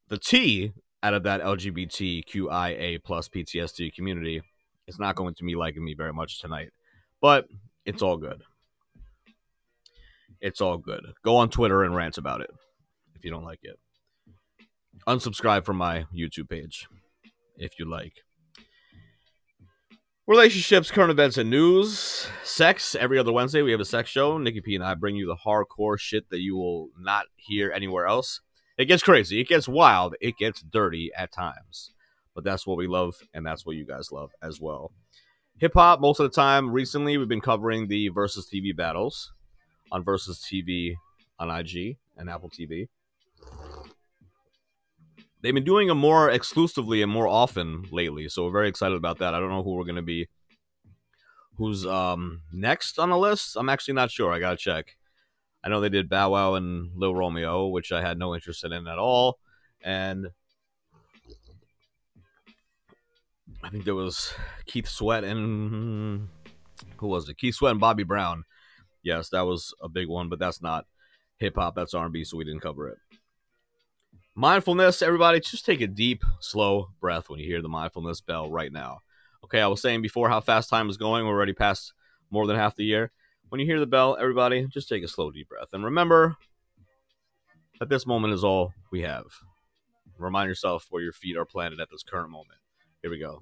the 0.08 0.18
T 0.18 0.72
out 1.04 1.14
of 1.14 1.24
that 1.24 1.42
LGBTQIA 1.42 3.04
plus 3.04 3.28
PTSD 3.28 3.94
community 3.94 4.42
is 4.88 4.98
not 4.98 5.16
going 5.16 5.34
to 5.36 5.44
be 5.44 5.56
liking 5.56 5.84
me 5.84 5.94
very 5.94 6.14
much 6.14 6.40
tonight, 6.40 6.70
but 7.20 7.48
it's 7.86 8.02
all 8.02 8.16
good. 8.16 8.44
It's 10.42 10.62
all 10.62 10.78
good. 10.78 11.04
Go 11.24 11.36
on 11.36 11.50
Twitter 11.50 11.84
and 11.84 11.96
rant 11.96 12.18
about 12.18 12.42
it 12.42 12.50
if 13.16 13.26
you 13.26 13.32
don't 13.32 13.44
like 13.44 13.60
it. 13.64 13.78
Unsubscribe 15.08 15.66
from 15.66 15.78
my 15.78 16.06
YouTube 16.16 16.50
page 16.50 16.88
if 17.58 17.78
you 17.78 17.90
like. 17.90 18.14
Relationships, 20.28 20.92
current 20.92 21.12
events, 21.12 21.38
and 21.38 21.50
news. 21.50 22.28
Sex. 22.44 22.96
Every 22.96 23.18
other 23.18 23.34
Wednesday, 23.34 23.64
we 23.64 23.72
have 23.72 23.80
a 23.80 23.86
sex 23.86 24.10
show. 24.10 24.38
Nikki 24.38 24.62
P 24.62 24.76
and 24.76 24.84
I 24.84 24.94
bring 24.94 25.16
you 25.16 25.26
the 25.26 25.36
hardcore 25.36 26.00
shit 26.00 26.30
that 26.30 26.40
you 26.40 26.56
will 26.56 26.90
not 26.98 27.26
hear 27.36 27.72
anywhere 27.72 28.06
else. 28.06 28.40
It 28.78 28.86
gets 28.86 29.04
crazy. 29.04 29.42
It 29.42 29.48
gets 29.48 29.68
wild. 29.68 30.16
It 30.22 30.38
gets 30.38 30.62
dirty 30.62 31.10
at 31.18 31.34
times. 31.34 31.92
But 32.36 32.44
that's 32.44 32.68
what 32.68 32.78
we 32.78 32.88
love, 32.88 33.16
and 33.34 33.46
that's 33.46 33.66
what 33.66 33.76
you 33.76 33.86
guys 33.86 34.12
love 34.12 34.30
as 34.42 34.62
well. 34.62 34.92
Hip 35.58 35.74
hop, 35.74 36.00
most 36.00 36.20
of 36.20 36.32
the 36.32 36.36
time, 36.36 36.72
recently, 36.72 37.18
we've 37.18 37.28
been 37.28 37.42
covering 37.42 37.88
the 37.88 38.08
Versus 38.10 38.48
TV 38.54 38.74
battles 38.74 39.34
on 39.92 40.04
Versus 40.04 40.40
TV 40.40 40.96
on 41.40 41.50
IG 41.50 41.98
and 42.18 42.30
Apple 42.30 42.50
TV. 42.50 42.88
They've 45.42 45.54
been 45.54 45.64
doing 45.64 45.88
them 45.88 45.98
more 45.98 46.30
exclusively 46.30 47.02
and 47.02 47.12
more 47.12 47.28
often 47.28 47.86
lately, 47.92 48.28
so 48.28 48.44
we're 48.44 48.52
very 48.52 48.68
excited 48.68 48.96
about 48.96 49.20
that. 49.20 49.34
I 49.34 49.40
don't 49.40 49.50
know 49.50 49.64
who 49.64 49.74
we're 49.74 49.86
going 49.86 49.96
to 49.96 50.02
be, 50.02 50.28
who's 51.56 51.86
um 51.86 52.42
next 52.52 53.00
on 53.00 53.10
the 53.10 53.18
list. 53.18 53.56
I'm 53.56 53.70
actually 53.70 53.94
not 53.94 54.12
sure. 54.12 54.34
I 54.34 54.40
gotta 54.40 54.58
check. 54.58 54.98
I 55.64 55.70
know 55.70 55.80
they 55.80 55.90
did 55.90 56.10
Bow 56.10 56.32
Wow 56.32 56.56
and 56.56 56.92
Lil 56.96 57.16
Romeo, 57.16 57.68
which 57.68 57.92
I 57.92 58.02
had 58.02 58.18
no 58.18 58.36
interest 58.36 58.64
in 58.64 58.74
at 58.74 58.98
all, 58.98 59.40
and 59.82 60.28
I 63.64 63.70
think 63.70 63.86
there 63.86 63.96
was 63.96 64.34
Keith 64.66 64.88
Sweat 64.88 65.24
and 65.24 66.30
who 66.98 67.08
was 67.08 67.28
it? 67.28 67.38
Keith 67.38 67.56
Sweat 67.56 67.72
and 67.72 67.80
Bobby 67.80 68.04
Brown. 68.04 68.46
Yes, 69.04 69.30
that 69.30 69.46
was 69.46 69.74
a 69.82 69.90
big 69.90 70.08
one, 70.08 70.30
but 70.30 70.40
that's 70.40 70.62
not 70.62 70.86
hip 71.38 71.56
hop. 71.56 71.76
That's 71.76 71.94
R 71.94 72.06
and 72.06 72.14
B, 72.14 72.24
so 72.24 72.38
we 72.38 72.44
didn't 72.44 72.62
cover 72.62 72.90
it. 72.90 72.98
Mindfulness, 74.36 75.02
everybody, 75.02 75.40
just 75.40 75.66
take 75.66 75.82
a 75.82 75.88
deep, 75.88 76.24
slow 76.40 76.90
breath 77.02 77.30
when 77.30 77.40
you 77.40 77.46
hear 77.46 77.62
the 77.62 77.70
mindfulness 77.70 78.22
bell 78.22 78.50
right 78.50 78.72
now. 78.72 79.00
Okay, 79.44 79.60
I 79.62 79.68
was 79.68 79.82
saying 79.82 80.02
before 80.02 80.30
how 80.30 80.40
fast 80.40 80.70
time 80.70 80.90
is 80.90 80.98
going. 80.98 81.26
We're 81.26 81.34
already 81.34 81.54
past 81.54 81.94
more 82.30 82.48
than 82.48 82.56
half 82.56 82.76
the 82.76 82.86
year. 82.86 83.12
When 83.50 83.60
you 83.60 83.66
hear 83.66 83.80
the 83.80 83.88
bell, 83.88 84.16
everybody, 84.20 84.68
just 84.68 84.88
take 84.88 85.04
a 85.04 85.08
slow, 85.08 85.32
deep 85.32 85.50
breath. 85.50 85.70
And 85.74 85.84
remember 85.84 86.38
that 87.80 87.90
this 87.90 88.06
moment 88.06 88.34
is 88.34 88.44
all 88.44 88.74
we 88.92 89.02
have. 89.02 89.26
Remind 90.18 90.50
yourself 90.50 90.88
where 90.90 91.02
your 91.02 91.14
feet 91.14 91.38
are 91.38 91.46
planted 91.46 91.80
at 91.80 91.90
this 91.90 92.04
current 92.04 92.30
moment. 92.30 92.60
Here 93.02 93.10
we 93.10 93.20
go. 93.20 93.42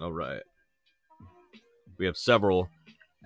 All 0.00 0.12
right. 0.12 0.42
We 1.98 2.04
have 2.04 2.18
several 2.18 2.68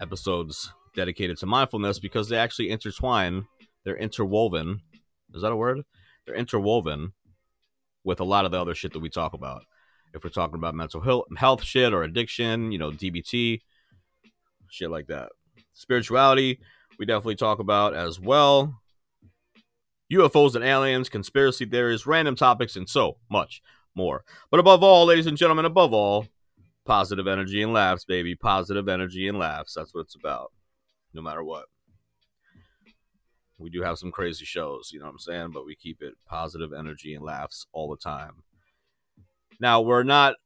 episodes 0.01 0.73
dedicated 0.95 1.37
to 1.39 1.47
mindfulness 1.47 1.99
because 1.99 2.29
they 2.29 2.37
actually 2.37 2.71
intertwine, 2.71 3.47
they're 3.85 3.97
interwoven. 3.97 4.83
Is 5.35 5.43
that 5.43 5.51
a 5.51 5.57
word? 5.57 5.81
They're 6.27 6.37
interwoven 6.37 7.13
with 8.05 8.21
a 8.21 8.25
lot 8.25 8.45
of 8.45 8.53
the 8.53 8.61
other 8.61 8.75
shit 8.75 8.93
that 8.93 9.01
we 9.01 9.09
talk 9.09 9.33
about. 9.33 9.63
If 10.15 10.23
we're 10.23 10.31
talking 10.31 10.57
about 10.57 10.75
mental 10.75 11.01
health, 11.37 11.65
shit 11.65 11.93
or 11.93 12.05
addiction, 12.05 12.71
you 12.71 12.79
know, 12.79 12.91
DBT, 12.91 13.61
shit 14.69 14.91
like 14.91 15.09
that. 15.09 15.31
Spirituality, 15.73 16.61
we 16.99 17.07
definitely 17.07 17.37
talk 17.37 17.59
about 17.59 17.95
as 17.95 18.21
well. 18.21 18.81
UFOs 20.13 20.55
and 20.55 20.65
aliens, 20.65 21.09
conspiracy 21.09 21.65
theories, 21.65 22.07
random 22.07 22.37
topics, 22.37 22.77
and 22.77 22.89
so 22.89 23.19
much 23.31 23.61
more. 23.95 24.25
But 24.51 24.61
above 24.61 24.83
all, 24.83 25.07
ladies 25.07 25.27
and 25.27 25.37
gentlemen, 25.37 25.65
above 25.65 25.93
all, 25.93 26.27
positive 26.85 27.27
energy 27.27 27.63
and 27.63 27.73
laughs, 27.73 28.05
baby. 28.05 28.35
Positive 28.35 28.89
energy 28.89 29.29
and 29.29 29.39
laughs. 29.39 29.75
That's 29.75 29.95
what 29.95 30.03
it's 30.03 30.15
about, 30.15 30.53
no 31.15 31.23
matter 31.23 31.43
what. 31.43 31.67
We 33.59 33.71
do 33.71 33.83
have 33.83 33.99
some 33.99 34.11
crazy 34.11 34.47
shows, 34.47 34.91
you 34.93 35.01
know 35.01 35.07
what 35.07 35.13
I'm 35.13 35.19
saying? 35.19 35.51
But 35.53 35.67
we 35.67 35.75
keep 35.75 36.01
it 36.01 36.15
positive 36.27 36.73
energy 36.73 37.15
and 37.15 37.25
laughs 37.25 37.67
all 37.73 37.91
the 37.91 37.97
time. 37.97 38.43
Now, 39.61 39.83
we're 39.83 40.03
not 40.03 40.37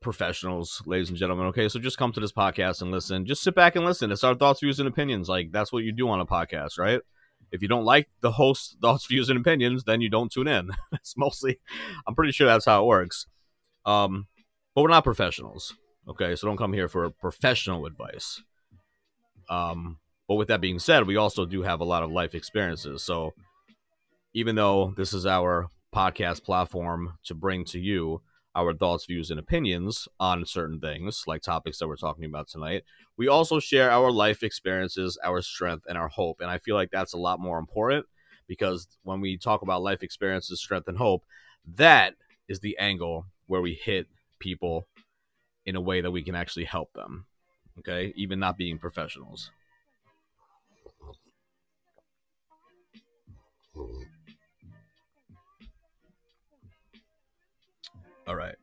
professionals, 0.00 0.82
ladies 0.86 1.10
and 1.10 1.18
gentlemen, 1.18 1.46
okay? 1.46 1.68
So 1.68 1.78
just 1.78 1.98
come 1.98 2.12
to 2.12 2.20
this 2.20 2.32
podcast 2.32 2.82
and 2.82 2.90
listen. 2.90 3.26
Just 3.26 3.42
sit 3.42 3.54
back 3.54 3.76
and 3.76 3.84
listen. 3.84 4.10
It's 4.10 4.24
our 4.24 4.34
thoughts, 4.34 4.60
views, 4.60 4.80
and 4.80 4.88
opinions. 4.88 5.28
Like, 5.28 5.52
that's 5.52 5.72
what 5.72 5.84
you 5.84 5.92
do 5.92 6.08
on 6.08 6.20
a 6.20 6.26
podcast, 6.26 6.78
right? 6.78 7.00
If 7.52 7.62
you 7.62 7.68
don't 7.68 7.84
like 7.84 8.08
the 8.20 8.32
host's 8.32 8.76
thoughts, 8.82 9.06
views, 9.06 9.28
and 9.28 9.38
opinions, 9.38 9.84
then 9.84 10.00
you 10.00 10.08
don't 10.08 10.32
tune 10.32 10.48
in. 10.48 10.70
That's 10.90 11.16
mostly, 11.16 11.60
I'm 12.06 12.14
pretty 12.14 12.32
sure 12.32 12.46
that's 12.46 12.64
how 12.64 12.82
it 12.82 12.86
works. 12.86 13.26
Um, 13.84 14.26
but 14.74 14.82
we're 14.82 14.88
not 14.88 15.04
professionals. 15.04 15.74
Okay, 16.08 16.34
so 16.34 16.46
don't 16.46 16.56
come 16.56 16.72
here 16.72 16.88
for 16.88 17.10
professional 17.10 17.86
advice. 17.86 18.42
Um, 19.48 19.98
but 20.28 20.36
with 20.36 20.48
that 20.48 20.60
being 20.60 20.78
said, 20.78 21.06
we 21.06 21.16
also 21.16 21.44
do 21.44 21.62
have 21.62 21.80
a 21.80 21.84
lot 21.84 22.02
of 22.02 22.10
life 22.10 22.34
experiences. 22.34 23.02
So 23.02 23.32
even 24.32 24.54
though 24.54 24.94
this 24.96 25.12
is 25.12 25.26
our 25.26 25.70
podcast 25.94 26.44
platform 26.44 27.18
to 27.24 27.34
bring 27.34 27.64
to 27.66 27.78
you 27.78 28.22
our 28.54 28.74
thoughts, 28.74 29.06
views, 29.06 29.30
and 29.30 29.38
opinions 29.38 30.08
on 30.18 30.44
certain 30.44 30.80
things, 30.80 31.24
like 31.26 31.42
topics 31.42 31.78
that 31.78 31.88
we're 31.88 31.96
talking 31.96 32.24
about 32.24 32.48
tonight, 32.48 32.84
we 33.16 33.28
also 33.28 33.60
share 33.60 33.90
our 33.90 34.10
life 34.10 34.42
experiences, 34.42 35.18
our 35.24 35.42
strength, 35.42 35.84
and 35.88 35.98
our 35.98 36.08
hope. 36.08 36.40
And 36.40 36.50
I 36.50 36.58
feel 36.58 36.74
like 36.74 36.90
that's 36.90 37.12
a 37.12 37.18
lot 37.18 37.40
more 37.40 37.58
important 37.58 38.06
because 38.48 38.88
when 39.02 39.20
we 39.20 39.36
talk 39.36 39.62
about 39.62 39.82
life 39.82 40.02
experiences, 40.02 40.60
strength, 40.60 40.88
and 40.88 40.98
hope, 40.98 41.24
that 41.76 42.14
is 42.48 42.60
the 42.60 42.76
angle 42.78 43.26
where 43.46 43.60
we 43.60 43.74
hit 43.74 44.06
people 44.40 44.88
in 45.64 45.76
a 45.76 45.80
way 45.80 46.00
that 46.00 46.10
we 46.10 46.22
can 46.22 46.34
actually 46.34 46.64
help 46.64 46.92
them. 46.94 47.26
Okay, 47.78 48.12
even 48.16 48.40
not 48.40 48.56
being 48.56 48.78
professionals. 48.78 49.50
All 58.26 58.34
right. 58.34 58.56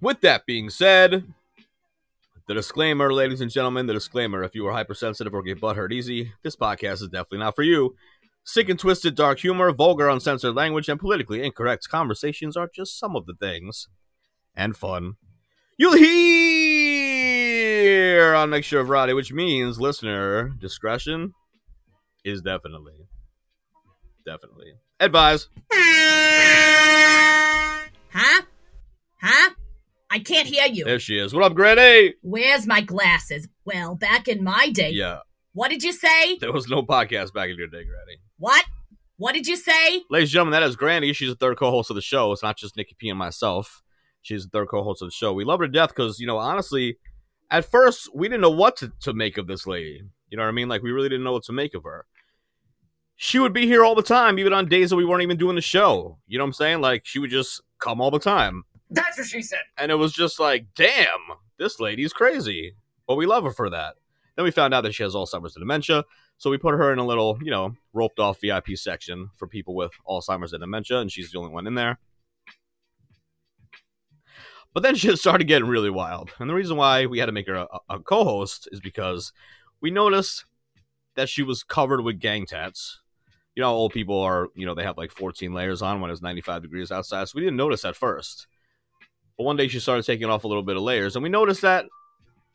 With 0.00 0.20
that 0.22 0.46
being 0.46 0.68
said, 0.68 1.24
the 2.48 2.54
disclaimer, 2.54 3.12
ladies 3.12 3.40
and 3.40 3.50
gentlemen, 3.50 3.86
the 3.86 3.92
disclaimer 3.92 4.42
if 4.42 4.54
you 4.54 4.66
are 4.66 4.72
hypersensitive 4.72 5.32
or 5.32 5.42
get 5.42 5.60
butthurt 5.60 5.92
easy, 5.92 6.32
this 6.42 6.56
podcast 6.56 6.94
is 6.94 7.08
definitely 7.08 7.38
not 7.38 7.54
for 7.54 7.62
you. 7.62 7.94
Sick 8.44 8.68
and 8.68 8.78
twisted 8.78 9.14
dark 9.14 9.38
humor, 9.38 9.70
vulgar 9.72 10.08
uncensored 10.08 10.54
language, 10.56 10.88
and 10.88 10.98
politically 10.98 11.44
incorrect 11.44 11.88
conversations 11.88 12.56
are 12.56 12.68
just 12.74 12.98
some 12.98 13.14
of 13.14 13.26
the 13.26 13.34
things. 13.34 13.88
And 14.54 14.76
fun. 14.76 15.14
You'll 15.78 15.96
hear 17.02 18.34
on 18.34 18.50
Mixture 18.50 18.80
of 18.80 18.88
Variety, 18.88 19.14
which 19.14 19.32
means 19.32 19.80
listener 19.80 20.50
discretion 20.60 21.32
is 22.24 22.42
definitely, 22.42 23.06
definitely 24.26 24.74
advised. 25.00 25.48
Huh? 28.12 28.42
Huh? 29.22 29.50
I 30.10 30.18
can't 30.18 30.46
hear 30.46 30.66
you. 30.66 30.84
There 30.84 30.98
she 31.00 31.16
is. 31.18 31.32
What 31.32 31.44
up, 31.44 31.54
Granny? 31.54 32.14
Where's 32.22 32.66
my 32.66 32.82
glasses? 32.82 33.48
Well, 33.64 33.94
back 33.94 34.28
in 34.28 34.44
my 34.44 34.68
day. 34.68 34.90
Yeah, 34.90 35.20
What 35.54 35.70
did 35.70 35.82
you 35.82 35.92
say? 35.92 36.36
there 36.38 36.52
was 36.52 36.68
no 36.68 36.82
podcast 36.82 37.32
back 37.32 37.48
in 37.48 37.56
your 37.56 37.68
day, 37.68 37.84
Granny. 37.84 38.18
What? 38.42 38.64
What 39.18 39.34
did 39.34 39.46
you 39.46 39.54
say? 39.54 40.02
Ladies 40.10 40.30
and 40.30 40.32
gentlemen, 40.32 40.50
that 40.50 40.64
is 40.64 40.74
Granny. 40.74 41.12
She's 41.12 41.28
the 41.28 41.36
third 41.36 41.56
co-host 41.56 41.90
of 41.90 41.94
the 41.94 42.02
show. 42.02 42.32
It's 42.32 42.42
not 42.42 42.56
just 42.56 42.76
Nikki 42.76 42.96
P 42.98 43.08
and 43.08 43.16
myself. 43.16 43.84
She's 44.20 44.42
the 44.42 44.50
third 44.50 44.66
co-host 44.66 45.00
of 45.00 45.06
the 45.06 45.12
show. 45.12 45.32
We 45.32 45.44
love 45.44 45.60
her 45.60 45.66
to 45.68 45.72
death 45.72 45.90
because, 45.90 46.18
you 46.18 46.26
know, 46.26 46.38
honestly, 46.38 46.98
at 47.52 47.64
first 47.64 48.12
we 48.12 48.26
didn't 48.26 48.40
know 48.40 48.50
what 48.50 48.76
to, 48.78 48.90
to 49.02 49.12
make 49.12 49.38
of 49.38 49.46
this 49.46 49.64
lady. 49.64 50.02
You 50.28 50.36
know 50.36 50.42
what 50.42 50.48
I 50.48 50.52
mean? 50.52 50.68
Like 50.68 50.82
we 50.82 50.90
really 50.90 51.08
didn't 51.08 51.22
know 51.22 51.34
what 51.34 51.44
to 51.44 51.52
make 51.52 51.72
of 51.72 51.84
her. 51.84 52.04
She 53.14 53.38
would 53.38 53.52
be 53.52 53.68
here 53.68 53.84
all 53.84 53.94
the 53.94 54.02
time, 54.02 54.40
even 54.40 54.52
on 54.52 54.66
days 54.66 54.90
that 54.90 54.96
we 54.96 55.04
weren't 55.04 55.22
even 55.22 55.36
doing 55.36 55.54
the 55.54 55.62
show. 55.62 56.18
You 56.26 56.38
know 56.38 56.42
what 56.42 56.48
I'm 56.48 56.54
saying? 56.54 56.80
Like 56.80 57.02
she 57.04 57.20
would 57.20 57.30
just 57.30 57.62
come 57.78 58.00
all 58.00 58.10
the 58.10 58.18
time. 58.18 58.64
That's 58.90 59.18
what 59.18 59.28
she 59.28 59.42
said. 59.42 59.60
And 59.78 59.92
it 59.92 59.96
was 59.96 60.12
just 60.12 60.40
like, 60.40 60.66
damn, 60.74 61.06
this 61.60 61.78
lady's 61.78 62.12
crazy. 62.12 62.74
But 63.06 63.14
we 63.14 63.24
love 63.24 63.44
her 63.44 63.52
for 63.52 63.70
that. 63.70 63.94
Then 64.36 64.44
we 64.44 64.50
found 64.50 64.72
out 64.72 64.82
that 64.82 64.94
she 64.94 65.02
has 65.02 65.14
Alzheimer's 65.14 65.56
and 65.56 65.62
dementia. 65.62 66.04
So 66.38 66.50
we 66.50 66.58
put 66.58 66.74
her 66.74 66.92
in 66.92 66.98
a 66.98 67.06
little, 67.06 67.38
you 67.42 67.50
know, 67.50 67.76
roped 67.92 68.18
off 68.18 68.40
VIP 68.40 68.76
section 68.76 69.30
for 69.36 69.46
people 69.46 69.74
with 69.74 69.92
Alzheimer's 70.08 70.52
and 70.52 70.60
dementia, 70.60 70.98
and 70.98 71.12
she's 71.12 71.30
the 71.30 71.38
only 71.38 71.50
one 71.50 71.66
in 71.66 71.74
there. 71.74 71.98
But 74.74 74.82
then 74.82 74.94
she 74.96 75.14
started 75.16 75.44
getting 75.44 75.68
really 75.68 75.90
wild. 75.90 76.30
And 76.38 76.48
the 76.48 76.54
reason 76.54 76.76
why 76.76 77.06
we 77.06 77.18
had 77.18 77.26
to 77.26 77.32
make 77.32 77.46
her 77.46 77.54
a, 77.54 77.68
a 77.88 78.00
co 78.00 78.24
host 78.24 78.68
is 78.72 78.80
because 78.80 79.32
we 79.80 79.90
noticed 79.90 80.44
that 81.14 81.28
she 81.28 81.42
was 81.42 81.62
covered 81.62 82.02
with 82.02 82.20
gang 82.20 82.46
tats. 82.46 83.00
You 83.54 83.60
know, 83.60 83.70
old 83.70 83.92
people 83.92 84.18
are, 84.18 84.48
you 84.54 84.64
know, 84.64 84.74
they 84.74 84.84
have 84.84 84.96
like 84.96 85.10
14 85.10 85.52
layers 85.52 85.82
on 85.82 86.00
when 86.00 86.10
it's 86.10 86.22
95 86.22 86.62
degrees 86.62 86.90
outside. 86.90 87.28
So 87.28 87.36
we 87.36 87.42
didn't 87.42 87.58
notice 87.58 87.84
at 87.84 87.96
first. 87.96 88.46
But 89.36 89.44
one 89.44 89.56
day 89.56 89.68
she 89.68 89.78
started 89.78 90.06
taking 90.06 90.30
off 90.30 90.44
a 90.44 90.48
little 90.48 90.62
bit 90.62 90.76
of 90.76 90.82
layers, 90.82 91.16
and 91.16 91.22
we 91.22 91.28
noticed 91.28 91.62
that 91.62 91.84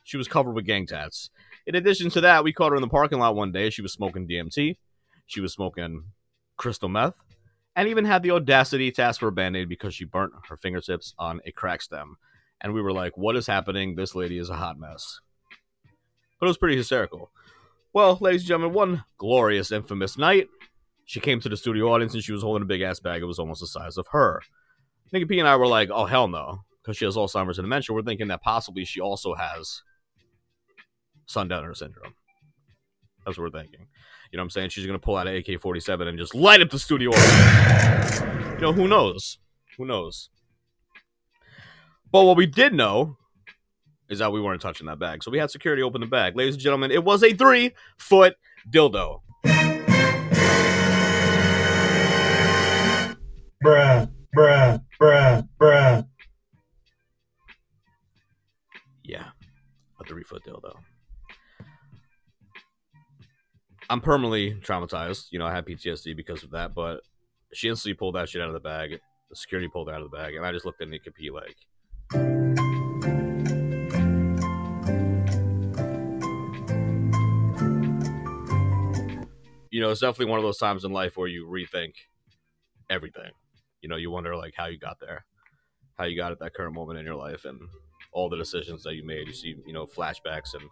she 0.03 0.17
was 0.17 0.27
covered 0.27 0.53
with 0.53 0.65
gang 0.65 0.88
tats. 0.88 1.29
In 1.67 1.75
addition 1.75 2.09
to 2.12 2.21
that, 2.21 2.45
we 2.45 2.53
caught 2.53 2.71
her 2.71 2.77
in 2.77 2.81
the 2.81 2.88
parking 2.88 3.19
lot 3.19 3.36
one 3.36 3.51
day. 3.51 3.69
She 3.69 3.81
was 3.81 3.91
smoking 3.91 4.25
DMT, 4.25 4.77
she 5.25 5.41
was 5.41 5.51
smoking 5.51 6.05
crystal 6.55 6.88
meth, 6.88 7.15
and 7.75 7.89
even 7.89 8.05
had 8.05 8.24
the 8.24 8.31
audacity 8.31 8.89
to 8.93 9.03
ask 9.03 9.19
for 9.19 9.27
a 9.27 9.33
band 9.33 9.57
aid 9.57 9.67
because 9.67 9.93
she 9.93 10.05
burnt 10.05 10.31
her 10.47 10.55
fingertips 10.55 11.13
on 11.19 11.41
a 11.45 11.51
crack 11.51 11.81
stem. 11.81 12.15
And 12.62 12.74
we 12.74 12.81
were 12.81 12.93
like, 12.93 13.17
what 13.17 13.36
is 13.36 13.47
happening? 13.47 13.95
This 13.95 14.15
lady 14.15 14.38
is 14.38 14.50
a 14.50 14.55
hot 14.55 14.79
mess. 14.79 15.19
But 16.39 16.45
it 16.45 16.50
was 16.50 16.57
pretty 16.57 16.77
hysterical. 16.77 17.31
Well, 17.91 18.17
ladies 18.21 18.41
and 18.41 18.47
gentlemen, 18.47 18.74
one 18.74 19.03
glorious, 19.17 19.71
infamous 19.71 20.17
night, 20.17 20.47
she 21.03 21.19
came 21.19 21.41
to 21.41 21.50
the 21.50 21.57
studio 21.57 21.91
audience 21.91 22.13
and 22.13 22.24
she 22.24 22.31
was 22.31 22.43
holding 22.43 22.63
a 22.63 22.65
big 22.65 22.81
ass 22.81 23.01
bag. 23.01 23.21
It 23.21 23.25
was 23.25 23.39
almost 23.39 23.59
the 23.59 23.67
size 23.67 23.97
of 23.97 24.07
her. 24.12 24.41
Nikki 25.12 25.25
P 25.25 25.39
and 25.39 25.47
I 25.47 25.57
were 25.57 25.67
like, 25.67 25.89
oh, 25.91 26.05
hell 26.05 26.29
no. 26.29 26.62
Because 26.81 26.97
she 26.97 27.05
has 27.05 27.17
Alzheimer's 27.17 27.59
and 27.59 27.65
dementia. 27.65 27.93
We're 27.93 28.03
thinking 28.03 28.29
that 28.29 28.41
possibly 28.41 28.86
she 28.86 29.01
also 29.01 29.36
has 29.36 29.81
Sundowner 31.27 31.74
syndrome. 31.75 32.13
That's 33.25 33.38
what 33.38 33.53
we're 33.53 33.60
thinking. 33.60 33.88
You 34.31 34.38
know 34.38 34.41
what 34.41 34.46
I'm 34.46 34.50
saying? 34.51 34.69
She's 34.69 34.86
going 34.86 34.98
to 34.98 35.03
pull 35.03 35.17
out 35.17 35.27
an 35.27 35.36
AK 35.36 35.62
47 35.62 36.07
and 36.07 36.17
just 36.17 36.34
light 36.34 36.62
up 36.62 36.69
the 36.69 36.79
studio. 36.79 37.12
You 38.55 38.62
know, 38.62 38.74
who 38.74 38.88
knows? 38.88 39.38
Who 39.77 39.86
knows? 39.86 40.29
But 42.12 42.24
what 42.24 42.38
we 42.38 42.46
did 42.46 42.74
know 42.74 43.17
is 44.10 44.19
that 44.19 44.31
we 44.31 44.41
weren't 44.41 44.62
touching 44.62 44.88
that 44.88 45.00
bag. 45.00 45.24
So 45.24 45.31
we 45.31 45.38
had 45.38 45.51
security 45.51 45.84
open 45.84 46.01
the 46.01 46.07
bag. 46.07 46.36
Ladies 46.36 46.55
and 46.55 46.63
gentlemen, 46.63 46.91
it 46.91 47.03
was 47.03 47.24
a 47.24 47.34
three 47.34 47.74
foot 47.98 48.36
dildo. 48.69 49.22
Bruh, 53.63 54.10
bruh, 54.36 54.81
bruh, 55.01 55.48
bruh. 55.60 56.07
Yeah, 59.04 59.25
a 59.99 60.04
three 60.06 60.23
foot 60.23 60.43
dildo. 60.45 60.73
I'm 63.89 64.02
permanently 64.02 64.54
traumatized. 64.56 65.28
You 65.32 65.39
know, 65.39 65.45
I 65.45 65.54
had 65.54 65.65
PTSD 65.65 66.15
because 66.15 66.43
of 66.43 66.52
that, 66.52 66.73
but 66.76 67.02
she 67.54 67.69
instantly 67.69 67.93
pulled 67.93 68.15
that 68.15 68.28
shit 68.28 68.41
out 68.41 68.50
of 68.50 68.54
the 68.54 68.60
bag. 68.60 69.00
The 69.30 69.36
security 69.36 69.69
pulled 69.69 69.88
it 69.88 69.95
out 69.95 70.02
of 70.02 70.12
the 70.12 70.17
bag, 70.17 70.36
and 70.36 70.45
I 70.45 70.52
just 70.52 70.65
looked 70.65 70.82
at 70.82 70.89
Nikki 70.89 71.10
P 71.10 71.30
like, 71.32 71.56
you 79.71 79.82
know, 79.82 79.89
it's 79.89 80.02
definitely 80.02 80.32
one 80.32 80.39
of 80.39 80.43
those 80.43 80.58
times 80.58 80.84
in 80.84 80.91
life 80.91 81.15
where 81.15 81.30
you 81.30 81.45
rethink 81.45 81.93
everything. 82.89 83.32
You 83.82 83.88
know, 83.88 83.95
you 83.95 84.12
wonder 84.12 84.36
like 84.36 84.54
how 84.58 84.65
you 84.65 84.78
got 84.78 85.00
there, 85.00 85.23
how 85.97 86.06
you 86.06 86.17
got 86.17 86.34
at 86.34 86.39
that 86.39 86.54
current 86.54 86.73
moment 86.73 87.00
in 87.00 87.06
your 87.06 87.15
life, 87.15 87.45
and 87.45 87.60
all 88.12 88.28
the 88.28 88.38
decisions 88.38 88.84
that 88.84 88.95
you 88.95 89.06
made. 89.06 89.28
You 89.28 89.34
see, 89.34 89.56
you 89.65 89.73
know, 89.73 89.86
flashbacks, 89.86 90.54
and 90.54 90.63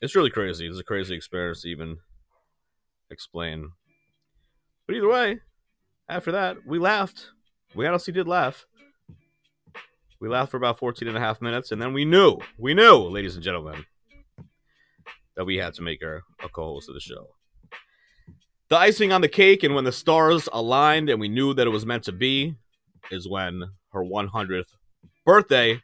it's 0.00 0.14
really 0.14 0.30
crazy. 0.30 0.66
It's 0.66 0.78
a 0.78 0.84
crazy 0.84 1.14
experience 1.14 1.62
to 1.62 1.68
even 1.68 1.98
explain. 3.10 3.72
But 4.86 4.96
either 4.96 5.08
way, 5.08 5.40
after 6.08 6.32
that, 6.32 6.66
we 6.66 6.78
laughed. 6.78 7.28
We 7.74 7.86
honestly 7.86 8.12
did 8.12 8.26
laugh. 8.26 8.66
We 10.20 10.28
laughed 10.28 10.50
for 10.50 10.56
about 10.56 10.78
14 10.78 11.08
and 11.08 11.16
a 11.16 11.20
half 11.20 11.40
minutes, 11.40 11.72
and 11.72 11.80
then 11.80 11.92
we 11.92 12.04
knew, 12.04 12.38
we 12.58 12.74
knew, 12.74 12.96
ladies 12.96 13.36
and 13.36 13.44
gentlemen, 13.44 13.86
that 15.36 15.46
we 15.46 15.56
had 15.56 15.72
to 15.74 15.82
make 15.82 16.02
her 16.02 16.22
a 16.42 16.48
co 16.48 16.74
host 16.74 16.88
of 16.88 16.94
the 16.94 17.00
show. 17.00 17.28
The 18.68 18.76
icing 18.76 19.12
on 19.12 19.20
the 19.20 19.28
cake, 19.28 19.62
and 19.62 19.74
when 19.74 19.84
the 19.84 19.92
stars 19.92 20.48
aligned 20.52 21.08
and 21.08 21.20
we 21.20 21.28
knew 21.28 21.54
that 21.54 21.66
it 21.66 21.70
was 21.70 21.86
meant 21.86 22.04
to 22.04 22.12
be, 22.12 22.54
is 23.10 23.28
when 23.28 23.64
her 23.92 24.04
100th 24.04 24.74
birthday 25.24 25.80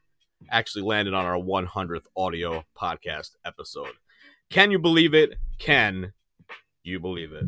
actually 0.50 0.82
landed 0.82 1.14
on 1.14 1.24
our 1.24 1.38
100th 1.38 2.06
audio 2.16 2.64
podcast 2.78 3.30
episode. 3.44 3.92
Can 4.50 4.70
you 4.70 4.78
believe 4.78 5.12
it? 5.12 5.34
Can 5.58 6.12
you 6.82 7.00
believe 7.00 7.32
it? 7.32 7.44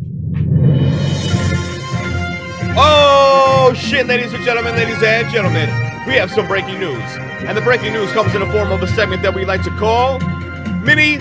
Oh, 2.81 3.73
shit, 3.77 4.07
ladies 4.07 4.33
and 4.33 4.45
gentlemen, 4.45 4.75
ladies 4.75 5.03
and 5.03 5.29
gentlemen, 5.31 5.69
we 6.07 6.15
have 6.15 6.31
some 6.31 6.47
breaking 6.49 6.79
news. 6.81 7.03
And 7.47 7.57
the 7.57 7.61
breaking 7.61 7.93
news 7.93 8.11
comes 8.13 8.35
in 8.35 8.41
the 8.41 8.51
form 8.51 8.73
of 8.73 8.83
a 8.83 8.89
segment 8.89 9.23
that 9.23 9.35
we 9.35 9.45
like 9.45 9.63
to 9.63 9.71
call 9.71 10.19
Mini 10.81 11.17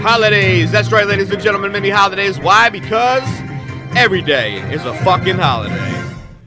Holidays. 0.00 0.72
That's 0.72 0.90
right, 0.90 1.06
ladies 1.06 1.30
and 1.30 1.42
gentlemen, 1.42 1.72
Mini 1.72 1.90
Holidays. 1.90 2.40
Why? 2.40 2.70
Because 2.70 3.24
every 3.96 4.22
day 4.22 4.56
is 4.72 4.84
a 4.86 4.94
fucking 5.04 5.36
holiday. 5.36 5.74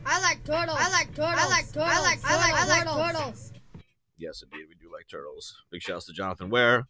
I 0.06 0.20
like 0.22 0.44
turtles. 0.44 0.78
I 0.80 0.90
like 0.90 1.16
turtles. 1.16 1.40
I 1.40 1.48
like 1.48 1.66
turtles. 1.72 1.92
I 1.92 2.02
like 2.02 2.20
I 2.24 2.38
like, 2.38 2.54
I 2.54 2.66
like 2.66 3.14
turtles. 3.14 3.54
Yes, 4.18 4.42
indeed, 4.42 4.66
we 4.68 4.76
do 4.76 4.92
like 4.92 5.08
turtles. 5.08 5.56
Big 5.70 5.84
shouts 5.84 6.08
to 6.08 6.14
Jonathan 6.14 6.50
Ware, 6.50 6.88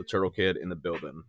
the 0.00 0.04
Turtle 0.04 0.30
Kid 0.30 0.56
in 0.56 0.70
the 0.70 0.76
building, 0.76 1.22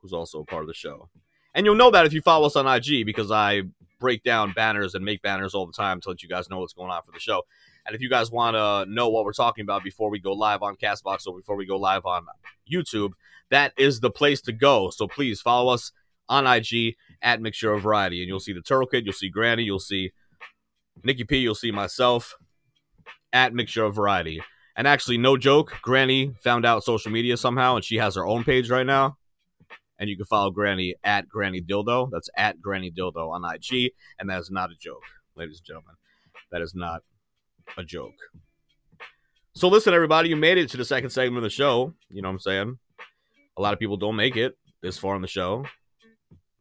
who's 0.00 0.12
also 0.12 0.40
a 0.40 0.44
part 0.44 0.62
of 0.62 0.68
the 0.68 0.74
show. 0.74 1.08
And 1.54 1.66
you'll 1.66 1.74
know 1.74 1.90
that 1.90 2.06
if 2.06 2.12
you 2.12 2.22
follow 2.22 2.46
us 2.46 2.56
on 2.56 2.66
IG 2.66 3.04
because 3.04 3.30
I 3.30 3.62
break 3.98 4.22
down 4.22 4.52
banners 4.52 4.94
and 4.94 5.04
make 5.04 5.22
banners 5.22 5.54
all 5.54 5.66
the 5.66 5.72
time 5.72 6.00
to 6.00 6.08
let 6.08 6.22
you 6.22 6.28
guys 6.28 6.48
know 6.48 6.60
what's 6.60 6.72
going 6.72 6.90
on 6.90 7.02
for 7.04 7.12
the 7.12 7.20
show. 7.20 7.42
And 7.84 7.94
if 7.94 8.00
you 8.00 8.08
guys 8.08 8.30
want 8.30 8.54
to 8.54 8.90
know 8.90 9.08
what 9.08 9.24
we're 9.24 9.32
talking 9.32 9.62
about 9.62 9.82
before 9.82 10.08
we 10.08 10.20
go 10.20 10.32
live 10.32 10.62
on 10.62 10.76
Castbox 10.76 11.26
or 11.26 11.36
before 11.36 11.56
we 11.56 11.66
go 11.66 11.76
live 11.76 12.06
on 12.06 12.26
YouTube, 12.70 13.10
that 13.50 13.72
is 13.76 14.00
the 14.00 14.10
place 14.10 14.40
to 14.42 14.52
go. 14.52 14.90
So 14.90 15.08
please 15.08 15.40
follow 15.40 15.72
us 15.72 15.92
on 16.28 16.46
IG 16.46 16.96
at 17.20 17.42
Mixture 17.42 17.72
of 17.72 17.82
Variety, 17.82 18.22
and 18.22 18.28
you'll 18.28 18.40
see 18.40 18.52
the 18.52 18.62
Turtle 18.62 18.86
Kid, 18.86 19.04
you'll 19.04 19.12
see 19.12 19.28
Granny, 19.28 19.64
you'll 19.64 19.80
see 19.80 20.12
Nikki 21.02 21.24
P, 21.24 21.38
you'll 21.38 21.54
see 21.54 21.72
myself 21.72 22.36
at 23.32 23.52
Mixture 23.52 23.84
of 23.84 23.94
Variety. 23.94 24.40
And 24.76 24.86
actually, 24.86 25.18
no 25.18 25.36
joke, 25.36 25.78
Granny 25.82 26.34
found 26.42 26.64
out 26.64 26.84
social 26.84 27.12
media 27.12 27.36
somehow, 27.36 27.76
and 27.76 27.84
she 27.84 27.96
has 27.96 28.14
her 28.14 28.26
own 28.26 28.44
page 28.44 28.70
right 28.70 28.86
now. 28.86 29.16
And 29.98 30.08
you 30.08 30.16
can 30.16 30.26
follow 30.26 30.50
Granny 30.50 30.94
at 31.04 31.28
Granny 31.28 31.60
Dildo. 31.60 32.10
That's 32.10 32.30
at 32.36 32.60
Granny 32.60 32.90
Dildo 32.90 33.30
on 33.30 33.44
IG, 33.44 33.92
and 34.18 34.30
that 34.30 34.40
is 34.40 34.50
not 34.50 34.70
a 34.70 34.74
joke, 34.80 35.02
ladies 35.36 35.58
and 35.58 35.66
gentlemen. 35.66 35.94
That 36.50 36.62
is 36.62 36.74
not 36.74 37.02
a 37.76 37.84
joke. 37.84 38.14
So 39.54 39.68
listen, 39.68 39.92
everybody, 39.92 40.30
you 40.30 40.36
made 40.36 40.58
it 40.58 40.70
to 40.70 40.76
the 40.78 40.84
second 40.84 41.10
segment 41.10 41.36
of 41.36 41.42
the 41.42 41.50
show. 41.50 41.94
You 42.08 42.22
know 42.22 42.28
what 42.28 42.34
I'm 42.34 42.40
saying? 42.40 42.78
A 43.58 43.62
lot 43.62 43.74
of 43.74 43.78
people 43.78 43.98
don't 43.98 44.16
make 44.16 44.36
it 44.36 44.56
this 44.80 44.96
far 44.96 45.14
in 45.14 45.22
the 45.22 45.28
show. 45.28 45.66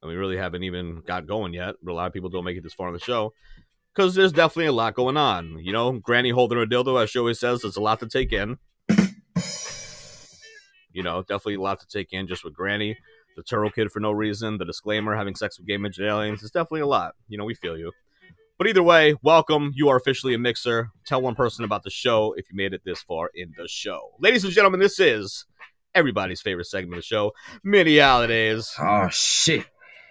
And 0.01 0.09
we 0.09 0.15
really 0.15 0.37
haven't 0.37 0.63
even 0.63 1.01
got 1.07 1.25
going 1.25 1.53
yet, 1.53 1.75
but 1.81 1.93
a 1.93 1.95
lot 1.95 2.07
of 2.07 2.13
people 2.13 2.29
don't 2.29 2.43
make 2.43 2.57
it 2.57 2.63
this 2.63 2.73
far 2.73 2.87
in 2.87 2.93
the 2.93 2.99
show 2.99 3.33
because 3.93 4.15
there's 4.15 4.31
definitely 4.31 4.67
a 4.67 4.71
lot 4.71 4.95
going 4.95 5.17
on. 5.17 5.59
You 5.59 5.73
know, 5.73 5.91
Granny 5.93 6.29
holding 6.29 6.57
her 6.57 6.65
dildo, 6.65 7.01
as 7.01 7.09
she 7.09 7.19
always 7.19 7.39
says, 7.39 7.61
there's 7.61 7.77
a 7.77 7.81
lot 7.81 7.99
to 7.99 8.07
take 8.07 8.31
in. 8.33 8.57
You 10.93 11.03
know, 11.03 11.21
definitely 11.21 11.55
a 11.55 11.61
lot 11.61 11.79
to 11.79 11.87
take 11.87 12.11
in 12.11 12.27
just 12.27 12.43
with 12.43 12.53
Granny, 12.53 12.97
the 13.37 13.43
Turtle 13.43 13.71
Kid 13.71 13.93
for 13.93 14.01
no 14.01 14.11
reason, 14.11 14.57
the 14.57 14.65
disclaimer, 14.65 15.15
having 15.15 15.35
sex 15.35 15.57
with 15.57 15.65
gay 15.65 15.77
midget 15.77 16.05
aliens. 16.05 16.43
It's 16.43 16.51
definitely 16.51 16.81
a 16.81 16.85
lot. 16.85 17.15
You 17.29 17.37
know, 17.37 17.45
we 17.45 17.53
feel 17.53 17.77
you. 17.77 17.93
But 18.57 18.67
either 18.67 18.83
way, 18.83 19.15
welcome. 19.23 19.71
You 19.73 19.87
are 19.87 19.95
officially 19.95 20.33
a 20.33 20.37
mixer. 20.37 20.89
Tell 21.07 21.21
one 21.21 21.35
person 21.35 21.63
about 21.63 21.83
the 21.83 21.89
show 21.89 22.33
if 22.35 22.51
you 22.51 22.57
made 22.57 22.73
it 22.73 22.81
this 22.83 23.01
far 23.01 23.31
in 23.33 23.53
the 23.57 23.69
show. 23.69 24.11
Ladies 24.19 24.43
and 24.43 24.51
gentlemen, 24.51 24.81
this 24.81 24.99
is 24.99 25.45
everybody's 25.95 26.41
favorite 26.41 26.67
segment 26.67 26.95
of 26.95 27.03
the 27.03 27.05
show, 27.05 27.31
Mini 27.63 27.99
Holidays. 27.99 28.75
Oh 28.77 29.07
shit. 29.09 29.65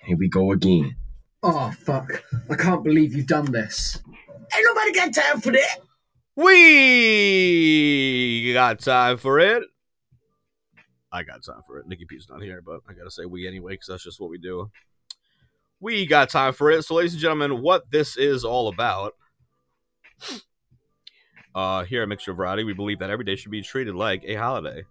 Here 0.07 0.17
we 0.17 0.31
go 0.31 0.51
again. 0.53 0.97
Oh 1.43 1.71
fuck! 1.71 2.23
I 2.51 2.55
can't 2.55 2.85
believe 2.85 3.15
you've 3.15 3.27
done 3.27 3.51
this. 3.51 4.03
Ain't 4.55 4.65
nobody 4.65 4.93
got 4.93 5.15
time 5.15 5.41
for 5.41 5.53
that. 5.53 5.79
We 6.37 6.53
got 8.53 8.81
time 8.81 9.17
for 9.17 9.41
it. 9.41 9.63
I 11.13 11.23
got 11.23 11.43
time 11.45 11.63
for 11.67 11.79
it. 11.79 11.89
Nikki 11.89 12.05
P's 12.05 12.29
not 12.29 12.43
here, 12.43 12.63
but 12.65 12.81
I 12.89 12.93
gotta 12.93 13.11
say 13.11 13.25
we 13.25 13.49
anyway 13.49 13.73
because 13.73 13.89
that's 13.89 14.05
just 14.05 14.21
what 14.21 14.31
we 14.31 14.39
do. 14.39 14.71
We 15.81 16.07
got 16.07 16.29
time 16.29 16.53
for 16.53 16.71
it. 16.71 16.85
So, 16.85 16.95
ladies 16.95 17.15
and 17.15 17.23
gentlemen, 17.23 17.63
what 17.63 17.91
this 17.91 18.17
is 18.17 18.45
all 18.45 18.69
about. 18.69 19.15
Uh, 21.53 21.83
here 21.85 22.03
at 22.03 22.09
Mixture 22.09 22.31
of 22.31 22.37
Variety, 22.37 22.63
we 22.63 22.75
believe 22.75 23.01
that 23.01 23.11
every 23.11 23.25
day 23.25 23.35
should 23.35 23.51
be 23.51 23.61
treated 23.61 23.97
like 23.97 24.23
a 24.25 24.37
holiday. 24.37 24.85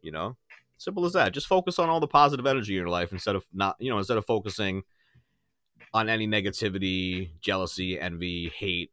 You 0.00 0.12
know, 0.12 0.36
simple 0.78 1.04
as 1.06 1.14
that. 1.14 1.32
Just 1.32 1.48
focus 1.48 1.78
on 1.78 1.88
all 1.88 1.98
the 1.98 2.06
positive 2.06 2.46
energy 2.46 2.74
in 2.74 2.78
your 2.78 2.88
life 2.88 3.10
instead 3.10 3.34
of 3.34 3.44
not, 3.52 3.74
you 3.80 3.90
know, 3.90 3.98
instead 3.98 4.16
of 4.16 4.24
focusing 4.26 4.84
on 5.94 6.08
any 6.08 6.26
negativity, 6.26 7.30
jealousy, 7.40 7.98
envy, 7.98 8.52
hate. 8.54 8.90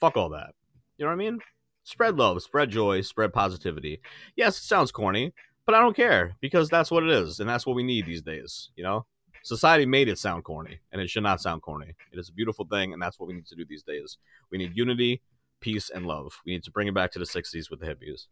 Fuck 0.00 0.16
all 0.16 0.30
that. 0.30 0.54
You 0.96 1.04
know 1.04 1.10
what 1.10 1.20
I 1.20 1.30
mean? 1.30 1.38
Spread 1.84 2.16
love, 2.16 2.42
spread 2.42 2.70
joy, 2.70 3.02
spread 3.02 3.34
positivity. 3.34 4.00
Yes, 4.34 4.56
it 4.56 4.62
sounds 4.62 4.90
corny, 4.90 5.34
but 5.66 5.74
I 5.74 5.80
don't 5.80 5.94
care 5.94 6.34
because 6.40 6.70
that's 6.70 6.90
what 6.90 7.02
it 7.02 7.10
is, 7.10 7.40
and 7.40 7.48
that's 7.48 7.66
what 7.66 7.76
we 7.76 7.82
need 7.82 8.06
these 8.06 8.22
days. 8.22 8.70
You 8.74 8.84
know, 8.84 9.04
society 9.42 9.84
made 9.84 10.08
it 10.08 10.18
sound 10.18 10.44
corny, 10.44 10.80
and 10.90 11.00
it 11.00 11.10
should 11.10 11.22
not 11.22 11.42
sound 11.42 11.60
corny. 11.60 11.94
It 12.10 12.18
is 12.18 12.30
a 12.30 12.32
beautiful 12.32 12.64
thing, 12.64 12.94
and 12.94 13.02
that's 13.02 13.20
what 13.20 13.28
we 13.28 13.34
need 13.34 13.46
to 13.48 13.54
do 13.54 13.66
these 13.68 13.82
days. 13.82 14.16
We 14.50 14.56
need 14.56 14.72
unity, 14.74 15.20
peace, 15.60 15.90
and 15.90 16.06
love. 16.06 16.40
We 16.46 16.52
need 16.52 16.64
to 16.64 16.70
bring 16.70 16.88
it 16.88 16.94
back 16.94 17.12
to 17.12 17.18
the 17.18 17.26
'60s 17.26 17.70
with 17.70 17.80
the 17.80 17.86
hippies. 17.86 18.28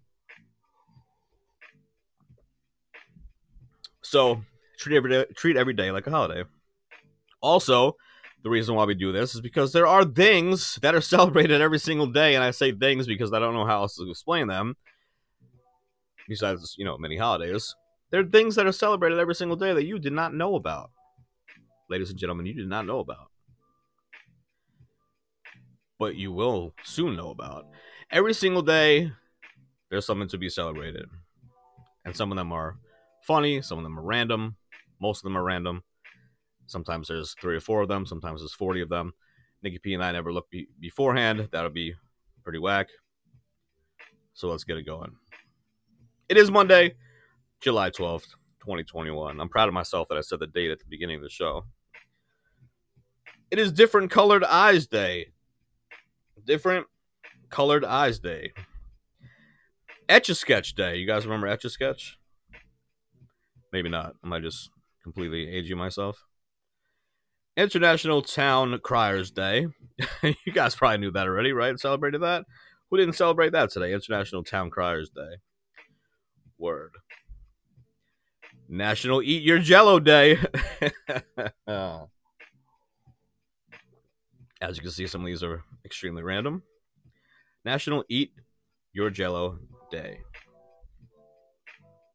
So 4.00 4.42
treat 4.78 4.96
every 4.96 5.10
day, 5.10 5.26
treat 5.36 5.58
every 5.58 5.74
day 5.74 5.90
like 5.90 6.06
a 6.06 6.10
holiday. 6.10 6.44
Also, 7.42 7.96
the 8.42 8.50
reason 8.50 8.74
why 8.74 8.84
we 8.84 8.94
do 8.94 9.12
this 9.12 9.34
is 9.34 9.40
because 9.40 9.72
there 9.72 9.86
are 9.86 10.04
things 10.04 10.78
that 10.82 10.94
are 10.94 11.00
celebrated 11.14 11.60
every 11.60 11.78
single 11.78 12.06
day, 12.06 12.34
and 12.34 12.44
I 12.44 12.50
say 12.50 12.72
things 12.72 13.06
because 13.06 13.32
I 13.32 13.38
don't 13.38 13.54
know 13.54 13.66
how 13.66 13.82
else 13.82 13.96
to 13.96 14.08
explain 14.08 14.48
them. 14.48 14.76
Besides, 16.28 16.76
you 16.78 16.84
know, 16.84 16.96
many 16.96 17.16
holidays, 17.16 17.74
there 18.10 18.20
are 18.20 18.24
things 18.24 18.54
that 18.54 18.66
are 18.66 18.72
celebrated 18.72 19.18
every 19.18 19.34
single 19.34 19.56
day 19.56 19.74
that 19.74 19.84
you 19.84 19.98
did 19.98 20.12
not 20.12 20.32
know 20.32 20.54
about, 20.54 20.90
ladies 21.90 22.10
and 22.10 22.18
gentlemen. 22.18 22.46
You 22.46 22.54
did 22.54 22.68
not 22.68 22.86
know 22.86 23.00
about, 23.00 23.30
but 25.98 26.14
you 26.14 26.32
will 26.32 26.74
soon 26.84 27.16
know 27.16 27.30
about. 27.30 27.66
Every 28.10 28.34
single 28.34 28.62
day, 28.62 29.10
there's 29.90 30.06
something 30.06 30.28
to 30.28 30.38
be 30.38 30.48
celebrated, 30.48 31.06
and 32.04 32.14
some 32.14 32.30
of 32.30 32.36
them 32.36 32.52
are 32.52 32.76
funny, 33.26 33.62
some 33.62 33.78
of 33.78 33.84
them 33.84 33.98
are 33.98 34.02
random, 34.02 34.56
most 35.00 35.20
of 35.20 35.24
them 35.24 35.36
are 35.36 35.44
random. 35.44 35.82
Sometimes 36.72 37.08
there's 37.08 37.34
three 37.40 37.54
or 37.54 37.60
four 37.60 37.82
of 37.82 37.88
them. 37.88 38.06
Sometimes 38.06 38.40
there's 38.40 38.54
40 38.54 38.80
of 38.80 38.88
them. 38.88 39.12
Nikki 39.62 39.78
P 39.78 39.94
and 39.94 40.02
I 40.02 40.10
never 40.10 40.32
looked 40.32 40.50
be- 40.50 40.68
beforehand. 40.80 41.48
That'll 41.52 41.70
be 41.70 41.94
pretty 42.42 42.58
whack. 42.58 42.88
So 44.32 44.48
let's 44.48 44.64
get 44.64 44.78
it 44.78 44.86
going. 44.86 45.12
It 46.28 46.38
is 46.38 46.50
Monday, 46.50 46.94
July 47.60 47.90
12th, 47.90 48.28
2021. 48.60 49.38
I'm 49.38 49.48
proud 49.50 49.68
of 49.68 49.74
myself 49.74 50.08
that 50.08 50.16
I 50.16 50.22
said 50.22 50.40
the 50.40 50.46
date 50.46 50.70
at 50.70 50.78
the 50.78 50.86
beginning 50.88 51.16
of 51.16 51.22
the 51.22 51.28
show. 51.28 51.66
It 53.50 53.58
is 53.58 53.70
Different 53.70 54.10
Colored 54.10 54.44
Eyes 54.44 54.86
Day. 54.86 55.32
Different 56.42 56.86
Colored 57.50 57.84
Eyes 57.84 58.18
Day. 58.18 58.52
Etch 60.08 60.30
a 60.30 60.34
Sketch 60.34 60.74
Day. 60.74 60.96
You 60.96 61.06
guys 61.06 61.26
remember 61.26 61.46
Etch 61.46 61.66
a 61.66 61.70
Sketch? 61.70 62.18
Maybe 63.72 63.90
not. 63.90 64.14
Am 64.24 64.32
I 64.32 64.40
just 64.40 64.70
completely 65.02 65.48
aging 65.48 65.76
myself? 65.76 66.24
International 67.56 68.22
Town 68.22 68.78
Criers 68.82 69.30
Day. 69.30 69.66
you 70.22 70.52
guys 70.52 70.74
probably 70.74 70.98
knew 70.98 71.10
that 71.12 71.26
already, 71.26 71.52
right? 71.52 71.78
Celebrated 71.78 72.22
that? 72.22 72.44
Who 72.90 72.96
didn't 72.96 73.14
celebrate 73.14 73.52
that 73.52 73.70
today? 73.70 73.92
International 73.92 74.42
Town 74.42 74.70
Criers 74.70 75.10
Day. 75.10 75.36
Word. 76.58 76.92
National 78.68 79.22
Eat 79.22 79.42
Your 79.42 79.58
Jello 79.58 80.00
Day. 80.00 80.38
As 84.60 84.76
you 84.76 84.82
can 84.82 84.90
see, 84.90 85.06
some 85.06 85.22
of 85.22 85.26
these 85.26 85.42
are 85.42 85.62
extremely 85.84 86.22
random. 86.22 86.62
National 87.64 88.04
Eat 88.08 88.32
Your 88.92 89.10
Jello 89.10 89.58
Day. 89.90 90.20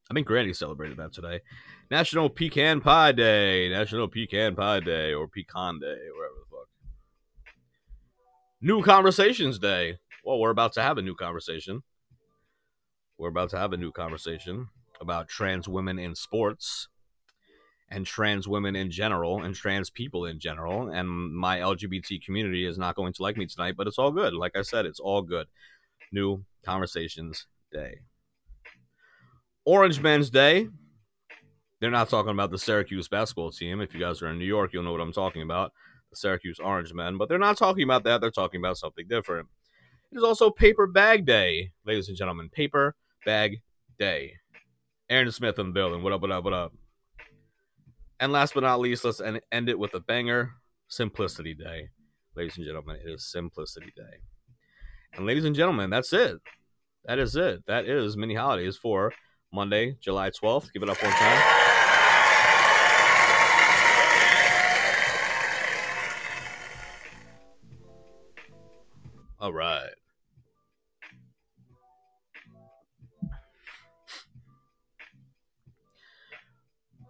I 0.10 0.14
think 0.14 0.26
Granny 0.26 0.54
celebrated 0.54 0.98
that 0.98 1.14
today. 1.14 1.42
National 1.90 2.30
Pecan 2.30 2.82
Pie 2.82 3.14
Day. 3.14 3.70
National 3.70 4.08
Pecan 4.08 4.56
Pie 4.56 4.82
Day 4.82 5.14
or 5.14 5.28
Pecan 5.28 5.80
Day, 5.80 5.98
wherever 6.16 6.36
the 6.36 6.46
fuck. 6.50 6.68
New 8.62 8.84
Conversations 8.84 9.58
Day. 9.58 10.00
Well, 10.26 10.40
we're 10.40 10.50
about 10.50 10.74
to 10.74 10.82
have 10.82 10.98
a 10.98 11.02
new 11.02 11.16
conversation. 11.16 11.84
We're 13.18 13.30
about 13.30 13.50
to 13.52 13.58
have 13.58 13.72
a 13.72 13.78
new 13.78 13.92
conversation 13.92 14.68
about 15.00 15.30
trans 15.30 15.68
women 15.68 15.98
in 15.98 16.16
sports 16.16 16.90
and 17.90 18.06
trans 18.06 18.48
women 18.48 18.76
in 18.76 18.92
general 18.92 19.42
and 19.42 19.56
trans 19.56 19.90
people 19.90 20.26
in 20.26 20.40
general. 20.40 20.90
And 20.90 21.08
my 21.34 21.60
LGBT 21.60 22.22
community 22.24 22.66
is 22.66 22.78
not 22.78 22.96
going 22.96 23.14
to 23.14 23.24
like 23.24 23.38
me 23.38 23.46
tonight, 23.46 23.76
but 23.78 23.88
it's 23.88 23.98
all 23.98 24.12
good. 24.12 24.34
Like 24.34 24.58
I 24.58 24.62
said, 24.62 24.86
it's 24.86 25.00
all 25.00 25.22
good. 25.22 25.48
New 26.12 26.44
Conversations 26.66 27.48
Day. 27.72 28.02
Orange 29.66 30.02
Men's 30.02 30.30
Day. 30.30 30.68
They're 31.80 31.92
not 31.92 32.10
talking 32.10 32.32
about 32.32 32.50
the 32.50 32.58
Syracuse 32.58 33.08
basketball 33.08 33.52
team. 33.52 33.82
If 33.82 33.94
you 33.94 34.00
guys 34.00 34.22
are 34.22 34.30
in 34.30 34.40
New 34.40 34.46
York, 34.46 34.74
you'll 34.74 34.84
know 34.84 34.92
what 34.92 35.02
I'm 35.02 35.14
talking 35.14 35.44
about. 35.44 35.74
The 36.10 36.16
Syracuse 36.16 36.60
Orange 36.60 36.94
Men. 36.94 37.18
But 37.18 37.30
they're 37.30 37.38
not 37.38 37.58
talking 37.58 37.84
about 37.84 38.04
that. 38.06 38.20
They're 38.20 38.32
talking 38.32 38.60
about 38.60 38.78
something 38.78 39.08
different. 39.08 39.48
It 40.12 40.18
is 40.18 40.24
also 40.24 40.50
Paper 40.50 40.88
Bag 40.88 41.26
Day, 41.26 41.72
ladies 41.86 42.08
and 42.08 42.18
gentlemen. 42.18 42.50
Paper 42.50 42.96
Bag 43.26 43.62
Day. 44.00 44.34
Aaron 45.10 45.32
Smith 45.32 45.60
in 45.60 45.68
the 45.68 45.72
building. 45.74 46.02
What 46.02 46.14
up, 46.14 46.22
what 46.22 46.32
up, 46.32 46.44
what 46.44 46.54
up? 46.54 46.74
And 48.20 48.32
last 48.32 48.56
but 48.56 48.64
not 48.64 48.80
least, 48.80 49.06
let's 49.06 49.22
end, 49.22 49.42
end 49.52 49.70
it 49.70 49.78
with 49.78 49.94
a 49.94 50.00
banger 50.00 50.54
Simplicity 50.88 51.54
Day. 51.54 51.90
Ladies 52.36 52.58
and 52.58 52.66
gentlemen, 52.66 52.98
it 53.04 53.10
is 53.10 53.30
Simplicity 53.32 53.94
Day. 53.96 54.18
And 55.14 55.26
ladies 55.26 55.46
and 55.46 55.56
gentlemen, 55.56 55.90
that's 55.90 56.12
it. 56.14 56.38
That 57.06 57.20
is 57.20 57.36
it. 57.36 57.66
That 57.68 57.86
is 57.86 58.18
mini 58.18 58.36
holidays 58.36 58.78
for 58.78 59.14
Monday, 59.54 59.98
July 60.02 60.32
12th. 60.32 60.74
Give 60.74 60.84
it 60.84 60.90
up 60.90 61.02
one 61.02 61.12
time. 61.12 61.67
All 69.48 69.54
right. 69.54 69.88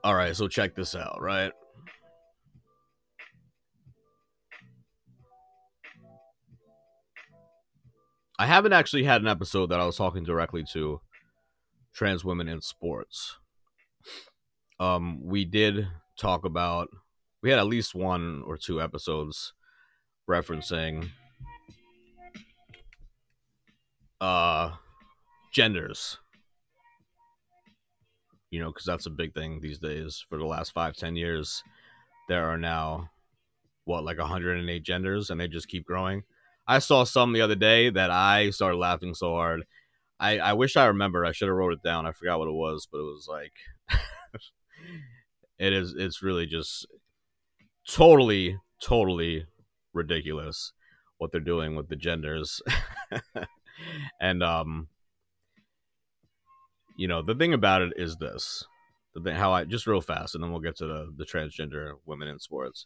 All 0.04 0.14
right, 0.14 0.36
so 0.36 0.48
check 0.48 0.76
this 0.76 0.94
out, 0.94 1.18
right? 1.20 1.52
I 8.38 8.46
haven't 8.46 8.74
actually 8.74 9.06
had 9.06 9.22
an 9.22 9.28
episode 9.28 9.72
that 9.72 9.80
I 9.80 9.88
was 9.88 9.98
talking 9.98 10.24
directly 10.24 10.64
to 10.74 11.02
trans 11.96 12.24
women 12.24 12.48
in 12.48 12.62
sports. 12.62 13.38
Um, 14.80 15.22
we 15.24 15.44
did 15.44 15.88
talk 16.20 16.46
about 16.46 16.90
we 17.42 17.50
had 17.50 17.58
at 17.58 17.66
least 17.66 17.96
one 17.96 18.44
or 18.46 18.58
two 18.58 18.80
episodes 18.80 19.54
referencing 20.30 21.10
uh 24.22 24.72
genders. 25.54 26.18
You 28.50 28.62
know 28.62 28.70
because 28.72 28.86
that's 28.86 29.06
a 29.06 29.12
big 29.12 29.34
thing 29.34 29.60
these 29.62 29.80
days. 29.80 30.26
For 30.30 30.38
the 30.38 30.46
last 30.46 30.72
five 30.72 30.96
ten 30.96 31.16
years 31.16 31.64
there 32.28 32.46
are 32.50 32.58
now 32.58 33.10
what 33.86 34.04
like 34.04 34.18
108 34.18 34.84
genders 34.84 35.30
and 35.30 35.40
they 35.40 35.48
just 35.48 35.68
keep 35.68 35.86
growing? 35.86 36.24
I 36.68 36.80
saw 36.80 37.06
some 37.06 37.32
the 37.32 37.42
other 37.42 37.56
day 37.56 37.90
that 37.90 38.12
i 38.12 38.50
started 38.50 38.78
laughing 38.78 39.14
so 39.14 39.34
hard. 39.34 39.64
I 40.20 40.40
i 40.40 40.54
wish 40.54 40.76
i 40.76 40.86
remember 40.86 41.26
i 41.26 41.32
should 41.32 41.48
have 41.48 41.58
wrote 41.58 41.74
it 41.74 41.84
down. 41.84 42.06
I 42.06 42.12
forgot 42.12 42.40
what 42.40 42.50
it 42.50 42.54
was 42.54 42.88
but 42.92 43.00
it 43.00 43.04
was 43.04 43.28
like 43.30 43.54
it 45.60 45.74
is 45.74 45.96
it's 45.98 46.22
really 46.22 46.46
just 46.46 46.86
totally 47.88 48.58
totally 48.82 49.46
ridiculous 49.94 50.74
what 51.18 51.32
they're 51.32 51.42
doing 51.42 51.76
with 51.76 51.90
the 51.90 51.96
genders 51.96 52.62
and 54.20 54.44
um 54.44 54.88
you 56.98 57.08
know 57.08 57.22
the 57.22 57.36
thing 57.36 57.54
about 57.54 57.82
it 57.82 57.94
is 57.96 58.18
this 58.18 58.64
the 59.14 59.22
thing 59.22 59.36
how 59.36 59.52
i 59.52 59.64
just 59.64 59.88
real 59.88 60.02
fast 60.02 60.36
and 60.36 60.44
then 60.44 60.52
we'll 60.52 60.62
get 60.62 60.76
to 60.76 60.86
the 60.88 61.14
the 61.16 61.26
transgender 61.26 61.94
women 62.06 62.28
in 62.28 62.40
sports. 62.40 62.86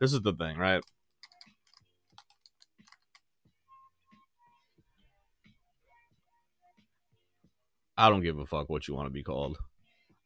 This 0.00 0.12
is 0.12 0.20
the 0.20 0.32
thing 0.32 0.58
right? 0.58 0.82
I 7.98 8.10
don't 8.10 8.22
give 8.22 8.38
a 8.38 8.44
fuck 8.44 8.68
what 8.68 8.86
you 8.86 8.94
want 8.94 9.06
to 9.06 9.12
be 9.12 9.22
called. 9.22 9.56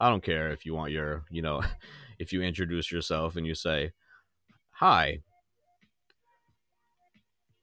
I 0.01 0.09
don't 0.09 0.25
care 0.25 0.51
if 0.51 0.67
you 0.67 0.75
want 0.75 0.93
your 0.93 1.25
you 1.31 1.43
know 1.43 1.63
if 2.19 2.33
you 2.33 2.43
introduce 2.43 2.91
yourself 2.91 3.37
and 3.37 3.47
you 3.47 3.55
say 3.55 3.93
hi 4.73 5.21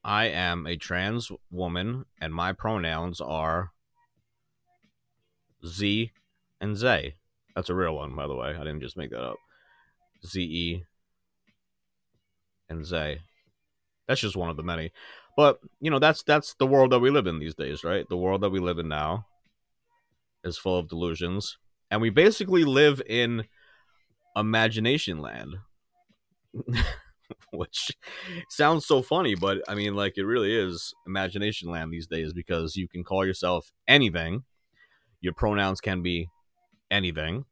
I 0.07 0.27
am 0.27 0.65
a 0.65 0.77
trans 0.77 1.29
woman, 1.51 2.05
and 2.21 2.33
my 2.33 2.53
pronouns 2.53 3.19
are 3.19 3.71
Z 5.65 6.13
and 6.61 6.77
Zay. 6.77 7.15
That's 7.53 7.69
a 7.69 7.75
real 7.75 7.93
one, 7.93 8.15
by 8.15 8.25
the 8.25 8.35
way. 8.35 8.55
I 8.55 8.59
didn't 8.59 8.79
just 8.79 8.95
make 8.95 9.09
that 9.09 9.21
up. 9.21 9.35
Z 10.25 10.41
E 10.41 10.83
and 12.69 12.85
Zay. 12.85 13.19
That's 14.07 14.21
just 14.21 14.37
one 14.37 14.49
of 14.49 14.55
the 14.55 14.63
many. 14.63 14.93
But 15.35 15.59
you 15.81 15.91
know, 15.91 15.99
that's 15.99 16.23
that's 16.23 16.55
the 16.57 16.65
world 16.65 16.93
that 16.93 16.99
we 16.99 17.09
live 17.09 17.27
in 17.27 17.39
these 17.39 17.55
days, 17.55 17.83
right? 17.83 18.07
The 18.07 18.15
world 18.15 18.39
that 18.41 18.49
we 18.49 18.61
live 18.61 18.79
in 18.79 18.87
now 18.87 19.25
is 20.41 20.57
full 20.57 20.79
of 20.79 20.87
delusions, 20.87 21.57
and 21.91 21.99
we 21.99 22.11
basically 22.11 22.63
live 22.63 23.01
in 23.05 23.43
imagination 24.37 25.19
land. 25.19 25.57
Which 27.51 27.91
sounds 28.49 28.85
so 28.85 29.01
funny, 29.01 29.35
but 29.35 29.61
I 29.67 29.75
mean, 29.75 29.95
like, 29.95 30.17
it 30.17 30.25
really 30.25 30.55
is 30.55 30.93
imagination 31.05 31.69
land 31.69 31.91
these 31.91 32.07
days 32.07 32.33
because 32.33 32.75
you 32.75 32.87
can 32.87 33.03
call 33.03 33.25
yourself 33.25 33.71
anything. 33.87 34.43
Your 35.21 35.33
pronouns 35.33 35.81
can 35.81 36.01
be 36.01 36.29
anything. 36.89 37.45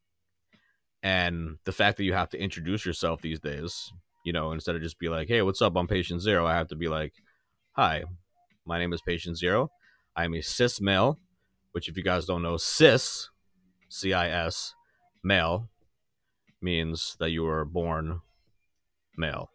And 1.03 1.57
the 1.65 1.71
fact 1.71 1.97
that 1.97 2.03
you 2.03 2.13
have 2.13 2.29
to 2.29 2.41
introduce 2.41 2.85
yourself 2.85 3.21
these 3.21 3.39
days, 3.39 3.91
you 4.25 4.33
know, 4.33 4.51
instead 4.51 4.75
of 4.75 4.81
just 4.81 4.97
be 4.97 5.09
like, 5.09 5.27
hey, 5.27 5.41
what's 5.41 5.61
up? 5.61 5.75
I'm 5.75 5.87
patient 5.87 6.21
zero. 6.21 6.47
I 6.47 6.55
have 6.55 6.67
to 6.69 6.75
be 6.75 6.87
like, 6.87 7.13
hi, 7.73 8.03
my 8.65 8.79
name 8.79 8.93
is 8.93 9.01
patient 9.01 9.37
zero. 9.37 9.69
I'm 10.15 10.33
a 10.33 10.41
cis 10.41 10.81
male, 10.81 11.19
which, 11.73 11.89
if 11.89 11.97
you 11.97 12.03
guys 12.03 12.25
don't 12.25 12.41
know, 12.41 12.57
cis, 12.57 13.29
C 13.89 14.13
I 14.13 14.29
S, 14.29 14.73
male, 15.23 15.69
means 16.61 17.15
that 17.19 17.31
you 17.31 17.43
were 17.43 17.65
born 17.65 18.21
male. 19.17 19.49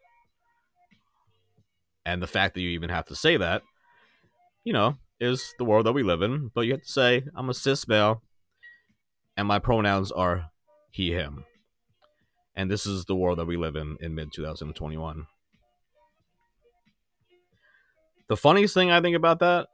And 2.10 2.20
the 2.20 2.26
fact 2.26 2.54
that 2.54 2.60
you 2.60 2.70
even 2.70 2.90
have 2.90 3.06
to 3.06 3.14
say 3.14 3.36
that, 3.36 3.62
you 4.64 4.72
know, 4.72 4.96
is 5.20 5.54
the 5.58 5.64
world 5.64 5.86
that 5.86 5.92
we 5.92 6.02
live 6.02 6.22
in. 6.22 6.50
But 6.52 6.62
you 6.62 6.72
have 6.72 6.82
to 6.82 6.92
say, 6.92 7.22
I'm 7.36 7.48
a 7.48 7.54
cis 7.54 7.86
male, 7.86 8.22
and 9.36 9.46
my 9.46 9.60
pronouns 9.60 10.10
are 10.10 10.50
he, 10.90 11.12
him. 11.12 11.44
And 12.56 12.68
this 12.68 12.84
is 12.84 13.04
the 13.04 13.14
world 13.14 13.38
that 13.38 13.46
we 13.46 13.56
live 13.56 13.76
in 13.76 13.96
in 14.00 14.16
mid 14.16 14.32
2021. 14.32 15.26
The 18.28 18.36
funniest 18.36 18.74
thing 18.74 18.90
I 18.90 19.00
think 19.00 19.14
about 19.14 19.38
that 19.38 19.68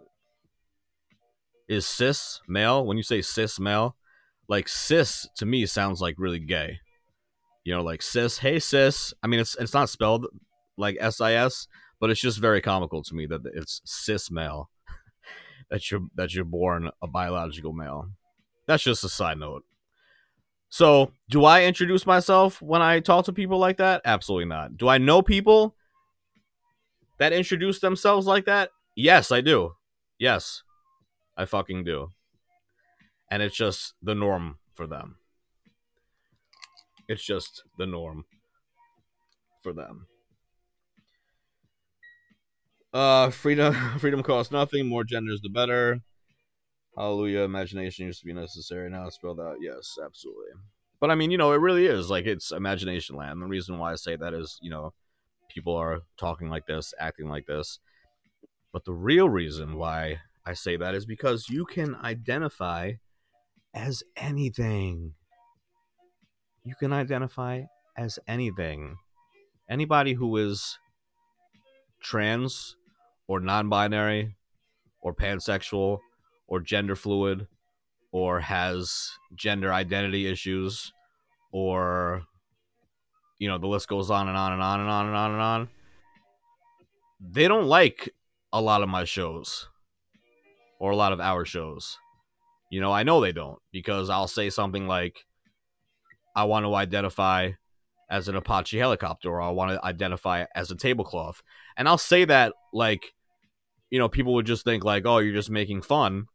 is 1.71 1.87
cis 1.87 2.43
male. 2.47 2.85
When 2.85 2.99
you 2.99 3.03
say 3.03 3.23
cis 3.23 3.59
male, 3.59 3.97
like 4.47 4.69
cis 4.69 5.27
to 5.37 5.47
me 5.47 5.65
sounds 5.65 6.03
like 6.03 6.17
really 6.19 6.39
gay. 6.39 6.81
You 7.65 7.75
know, 7.75 7.83
like 7.83 8.03
cis, 8.03 8.39
hey 8.39 8.59
cis. 8.59 9.15
I 9.23 9.27
mean, 9.27 9.41
it's 9.41 9.57
it's 9.57 9.73
not 9.73 9.89
spelled 9.89 10.27
like 10.77 10.97
S 11.01 11.21
I 11.21 11.33
S, 11.33 11.67
but 12.01 12.11
it's 12.11 12.21
just 12.21 12.39
very 12.39 12.61
comical 12.61 13.03
to 13.03 13.15
me 13.15 13.27
that 13.27 13.43
it's 13.55 13.81
cis 13.85 14.31
male. 14.31 14.71
that 15.71 15.91
you're 15.91 16.07
that 16.15 16.35
you're 16.35 16.45
born 16.45 16.91
a 17.03 17.07
biological 17.07 17.73
male. 17.73 18.11
That's 18.67 18.83
just 18.83 19.05
a 19.05 19.09
side 19.09 19.39
note. 19.39 19.65
So, 20.69 21.13
do 21.31 21.45
I 21.45 21.65
introduce 21.65 22.07
myself 22.07 22.61
when 22.61 22.83
I 22.83 23.01
talk 23.01 23.25
to 23.27 23.33
people 23.33 23.59
like 23.59 23.77
that? 23.77 24.03
Absolutely 24.05 24.47
not. 24.47 24.77
Do 24.77 24.89
I 24.89 24.99
know 24.99 25.23
people 25.23 25.77
that 27.19 27.33
introduce 27.33 27.79
themselves 27.79 28.27
like 28.27 28.47
that? 28.47 28.71
Yes, 28.97 29.31
I 29.31 29.41
do. 29.41 29.75
Yes, 30.19 30.63
I 31.37 31.45
fucking 31.45 31.85
do. 31.85 32.11
And 33.31 33.43
it's 33.43 33.57
just 33.57 33.95
the 34.03 34.15
norm 34.15 34.59
for 34.75 34.87
them. 34.87 35.17
It's 37.09 37.25
just 37.25 37.63
the 37.79 37.87
norm 37.87 38.25
for 39.63 39.73
them. 39.73 40.09
Uh, 42.97 43.29
freedom, 43.29 43.75
freedom 43.99 44.23
costs 44.23 44.51
nothing. 44.51 44.89
More 44.89 45.05
genders, 45.05 45.43
the 45.43 45.51
better. 45.51 46.01
Hallelujah. 46.97 47.41
Imagination 47.41 48.07
used 48.07 48.21
to 48.21 48.25
be 48.25 48.33
necessary. 48.33 48.89
Now 48.89 49.07
it's 49.07 49.17
spelled 49.17 49.39
out. 49.39 49.57
Yes, 49.61 49.99
absolutely. 50.03 50.53
But 50.99 51.11
I 51.11 51.15
mean, 51.15 51.31
you 51.31 51.37
know, 51.37 51.53
it 51.53 51.61
really 51.61 51.85
is 51.85 52.09
like 52.09 52.25
it's 52.25 52.53
imagination 52.53 53.15
land. 53.15 53.43
The 53.43 53.47
reason 53.47 53.77
why 53.79 53.93
I 53.93 53.97
say 53.97 54.17
that 54.17 54.33
is, 54.33 54.59
you 54.63 54.71
know, 54.71 54.95
people 55.51 55.77
are 55.77 56.01
talking 56.17 56.49
like 56.49 56.65
this, 56.65 56.95
acting 56.99 57.29
like 57.29 57.45
this. 57.45 57.81
But 58.73 58.87
the 58.87 58.95
real 58.95 59.29
reason 59.29 59.77
why 59.77 60.21
I 60.47 60.55
say 60.55 60.79
that 60.79 60.95
is 60.95 61.05
because 61.05 61.51
you 61.51 61.67
can 61.67 61.97
identify 61.97 62.93
as 63.75 64.03
anything. 64.17 65.13
You 66.65 66.75
can 66.81 66.95
identify 66.95 67.65
as 67.95 68.19
anything. 68.27 68.97
Anybody 69.69 70.15
who 70.15 70.35
is 70.39 70.79
trans 72.03 72.75
or 73.29 73.41
non 73.41 73.69
binary 73.69 74.37
or 75.01 75.15
pansexual 75.15 75.99
or 76.47 76.61
gender 76.61 76.97
fluid 76.97 77.47
or 78.13 78.41
has 78.41 79.11
gender 79.35 79.73
identity 79.73 80.27
issues 80.27 80.93
or 81.53 82.23
you 83.39 83.49
know 83.49 83.59
the 83.59 83.67
list 83.67 83.89
goes 83.89 84.11
on 84.11 84.29
and 84.29 84.37
on 84.37 84.53
and 84.53 84.63
on 84.63 84.81
and 84.81 84.89
on 84.89 85.07
and 85.07 85.17
on 85.17 85.31
and 85.33 85.41
on. 85.41 85.69
They 87.21 87.49
don't 87.49 87.67
like 87.67 88.11
a 88.53 88.61
lot 88.61 88.83
of 88.83 88.89
my 88.89 89.05
shows 89.05 89.69
or 90.79 90.91
a 90.91 90.97
lot 90.97 91.13
of 91.13 91.21
our 91.21 91.45
shows. 91.45 91.99
You 92.71 92.81
know 92.81 92.93
i 92.93 93.05
know 93.05 93.21
they 93.21 93.33
don't 93.33 93.61
because 93.71 94.11
i'll 94.11 94.27
say 94.27 94.51
something 94.51 94.89
like 94.89 95.25
i 96.35 96.43
want 96.43 96.67
to 96.67 96.75
identify 96.75 97.53
as 98.11 98.27
an 98.27 98.35
apache 98.35 98.77
helicopter 98.77 99.31
or 99.31 99.41
i 99.41 99.51
want 99.51 99.71
to 99.71 99.85
identify 99.85 100.47
as 100.55 100.71
a 100.71 100.75
tablecloth. 100.75 101.43
And 101.77 101.89
i'll 101.89 101.99
say 101.99 102.25
that 102.25 102.55
like 102.73 103.13
you 103.91 103.99
know 103.99 104.09
people 104.09 104.35
would 104.35 104.47
just 104.47 104.65
think 104.65 104.85
like 104.85 105.05
oh 105.07 105.19
you're 105.19 105.35
just 105.35 105.51
making 105.51 105.83
fun 105.83 106.27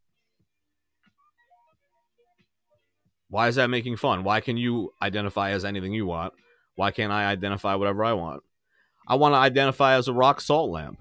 Why 3.31 3.47
is 3.47 3.55
that 3.55 3.69
making 3.69 3.95
fun? 3.95 4.25
Why 4.25 4.41
can 4.41 4.57
you 4.57 4.91
identify 5.01 5.51
as 5.51 5.63
anything 5.63 5.93
you 5.93 6.05
want? 6.05 6.33
Why 6.75 6.91
can't 6.91 7.13
I 7.13 7.27
identify 7.27 7.75
whatever 7.75 8.03
I 8.03 8.11
want? 8.11 8.43
I 9.07 9.15
want 9.15 9.33
to 9.33 9.37
identify 9.37 9.95
as 9.95 10.09
a 10.09 10.13
rock 10.13 10.41
salt 10.41 10.69
lamp. 10.69 10.99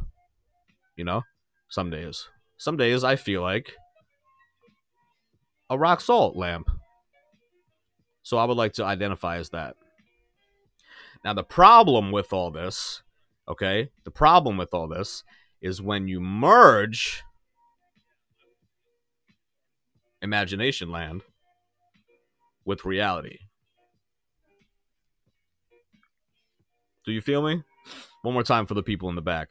You 0.95 1.05
know, 1.05 1.23
some 1.69 1.91
days. 1.91 2.29
Some 2.57 2.77
days 2.77 3.03
I 3.03 3.17
feel 3.17 3.43
like 3.43 3.73
a 5.69 5.77
rock 5.77 6.01
salt 6.01 6.37
lamp. 6.37 6.71
So 8.23 8.39
I 8.39 8.45
would 8.45 8.57
like 8.57 8.75
to 8.75 8.85
identify 8.85 9.39
as 9.39 9.51
that. 9.51 9.75
Now, 11.25 11.35
the 11.35 11.43
problem 11.43 12.13
with 12.13 12.33
all 12.33 12.53
this, 12.53 13.03
okay, 13.49 13.91
the 14.05 14.13
problem 14.13 14.57
with 14.57 14.73
all 14.73 14.87
this 14.87 15.25
is 15.61 15.83
when 15.83 16.09
you 16.09 16.21
merge 16.21 17.23
Imagination 20.23 20.91
Land 20.91 21.23
with 22.65 22.85
reality. 22.85 23.39
Do 27.05 27.13
you 27.13 27.21
feel 27.21 27.43
me? 27.43 27.63
One 28.23 28.35
more 28.35 28.43
time 28.43 28.67
for 28.67 28.75
the 28.75 28.83
people 28.83 29.09
in 29.09 29.15
the 29.15 29.23
back. 29.23 29.51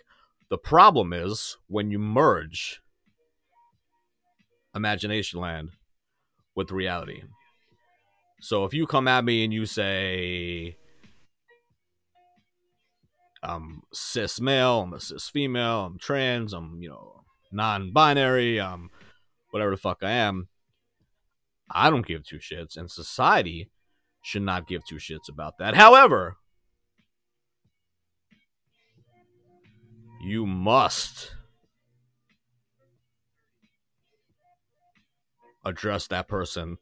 The 0.50 0.58
problem 0.58 1.14
is 1.14 1.58
when 1.68 1.92
you 1.92 2.00
merge 2.00 2.82
Imagination 4.76 5.40
Land 5.40 5.72
with 6.56 6.72
reality. 6.72 7.24
So 8.42 8.64
if 8.66 8.74
you 8.74 8.88
come 8.88 9.08
at 9.08 9.26
me 9.26 9.44
and 9.44 9.52
you 9.52 9.66
say, 9.66 10.78
I'm 13.42 13.84
cis 13.94 14.42
male, 14.42 14.82
I'm 14.82 14.94
a 14.94 15.00
cis 15.00 15.30
female, 15.30 15.86
I'm 15.86 15.98
trans, 15.98 16.54
I'm, 16.54 16.82
you 16.82 16.90
know, 16.90 17.22
non 17.52 17.92
binary, 17.94 18.60
I'm 18.60 18.90
whatever 19.52 19.72
the 19.72 19.78
fuck 19.78 20.00
I 20.02 20.12
am, 20.12 20.50
I 21.72 21.90
don't 21.90 22.06
give 22.06 22.26
two 22.26 22.38
shits, 22.40 22.76
and 22.76 22.92
society 22.92 23.70
should 24.22 24.42
not 24.42 24.68
give 24.68 24.86
two 24.86 24.96
shits 24.96 25.30
about 25.30 25.58
that. 25.60 25.76
However, 25.76 26.36
you 30.22 30.46
must 30.46 31.36
address 35.64 36.08
that 36.08 36.28
person 36.28 36.78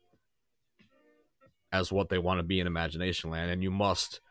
as 1.72 1.92
what 1.92 2.10
they 2.10 2.18
want 2.18 2.40
to 2.40 2.44
be 2.44 2.60
in 2.60 2.68
imagination 2.68 3.30
land 3.30 3.52
and 3.52 3.62
you 3.62 3.70
must 3.70 4.22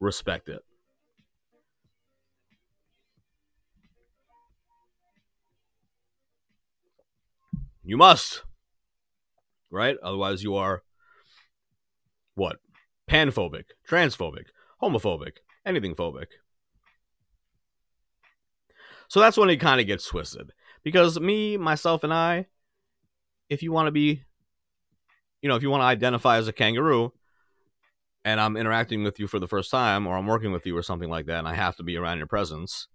respect 0.00 0.48
it 0.48 0.62
you 7.84 7.96
must 7.96 8.42
right? 9.70 9.96
Otherwise 10.02 10.42
you 10.42 10.54
are 10.54 10.82
what? 12.34 12.56
Panphobic 13.10 13.64
transphobic 13.88 14.46
homophobic 14.82 15.38
anything 15.66 15.94
phobic. 15.94 16.26
So 19.08 19.20
that's 19.20 19.36
when 19.36 19.50
it 19.50 19.56
kind 19.56 19.80
of 19.80 19.86
gets 19.86 20.06
twisted. 20.06 20.52
Because 20.82 21.18
me, 21.20 21.56
myself, 21.56 22.04
and 22.04 22.12
I, 22.12 22.46
if 23.48 23.62
you 23.62 23.72
want 23.72 23.86
to 23.86 23.92
be, 23.92 24.24
you 25.40 25.48
know, 25.48 25.56
if 25.56 25.62
you 25.62 25.70
want 25.70 25.82
to 25.82 25.86
identify 25.86 26.36
as 26.36 26.48
a 26.48 26.52
kangaroo, 26.52 27.12
and 28.24 28.40
I'm 28.40 28.56
interacting 28.56 29.04
with 29.04 29.18
you 29.18 29.26
for 29.26 29.38
the 29.38 29.48
first 29.48 29.70
time, 29.70 30.06
or 30.06 30.16
I'm 30.16 30.26
working 30.26 30.52
with 30.52 30.66
you, 30.66 30.76
or 30.76 30.82
something 30.82 31.08
like 31.08 31.26
that, 31.26 31.38
and 31.38 31.48
I 31.48 31.54
have 31.54 31.76
to 31.76 31.82
be 31.82 31.96
around 31.96 32.18
your 32.18 32.26
presence, 32.26 32.88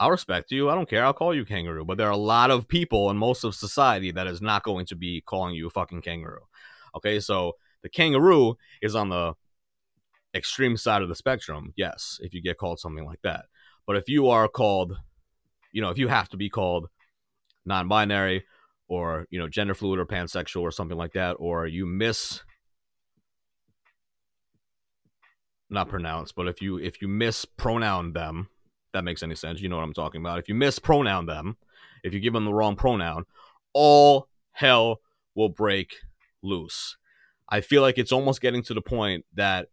I'll 0.00 0.10
respect 0.10 0.52
you. 0.52 0.70
I 0.70 0.74
don't 0.74 0.88
care. 0.88 1.04
I'll 1.04 1.12
call 1.12 1.34
you 1.34 1.44
kangaroo. 1.44 1.84
But 1.84 1.98
there 1.98 2.06
are 2.06 2.12
a 2.12 2.16
lot 2.16 2.50
of 2.50 2.68
people 2.68 3.10
in 3.10 3.16
most 3.16 3.42
of 3.42 3.54
society 3.54 4.12
that 4.12 4.26
is 4.26 4.40
not 4.40 4.62
going 4.62 4.86
to 4.86 4.96
be 4.96 5.20
calling 5.20 5.54
you 5.54 5.66
a 5.66 5.70
fucking 5.70 6.02
kangaroo. 6.02 6.46
Okay, 6.96 7.18
so 7.20 7.56
the 7.82 7.88
kangaroo 7.88 8.56
is 8.80 8.94
on 8.94 9.08
the 9.08 9.34
extreme 10.34 10.76
side 10.76 11.02
of 11.02 11.08
the 11.08 11.14
spectrum. 11.14 11.72
Yes, 11.76 12.18
if 12.22 12.32
you 12.32 12.40
get 12.40 12.58
called 12.58 12.78
something 12.78 13.04
like 13.04 13.20
that. 13.22 13.46
But 13.86 13.96
if 13.96 14.08
you 14.08 14.28
are 14.28 14.48
called, 14.48 14.96
you 15.72 15.82
know, 15.82 15.90
if 15.90 15.98
you 15.98 16.08
have 16.08 16.28
to 16.30 16.36
be 16.36 16.48
called 16.48 16.88
non-binary 17.64 18.44
or 18.86 19.26
you 19.30 19.38
know 19.38 19.48
gender 19.48 19.74
fluid 19.74 19.98
or 19.98 20.06
pansexual 20.06 20.62
or 20.62 20.70
something 20.70 20.96
like 20.96 21.12
that, 21.14 21.32
or 21.38 21.66
you 21.66 21.86
miss 21.86 22.42
not 25.70 25.88
pronounce, 25.88 26.32
but 26.32 26.48
if 26.48 26.62
you 26.62 26.78
if 26.78 27.02
you 27.02 27.08
mispronoun 27.08 28.12
them, 28.12 28.48
that 28.92 29.04
makes 29.04 29.22
any 29.22 29.34
sense. 29.34 29.60
You 29.60 29.68
know 29.68 29.76
what 29.76 29.84
I'm 29.84 29.94
talking 29.94 30.20
about. 30.20 30.38
If 30.38 30.48
you 30.48 30.54
mispronoun 30.54 31.26
them, 31.26 31.56
if 32.02 32.14
you 32.14 32.20
give 32.20 32.32
them 32.32 32.44
the 32.44 32.54
wrong 32.54 32.76
pronoun, 32.76 33.24
all 33.72 34.28
hell 34.52 35.00
will 35.34 35.48
break 35.48 35.96
loose. 36.42 36.96
I 37.48 37.60
feel 37.60 37.82
like 37.82 37.98
it's 37.98 38.12
almost 38.12 38.40
getting 38.40 38.62
to 38.64 38.74
the 38.74 38.82
point 38.82 39.24
that 39.34 39.68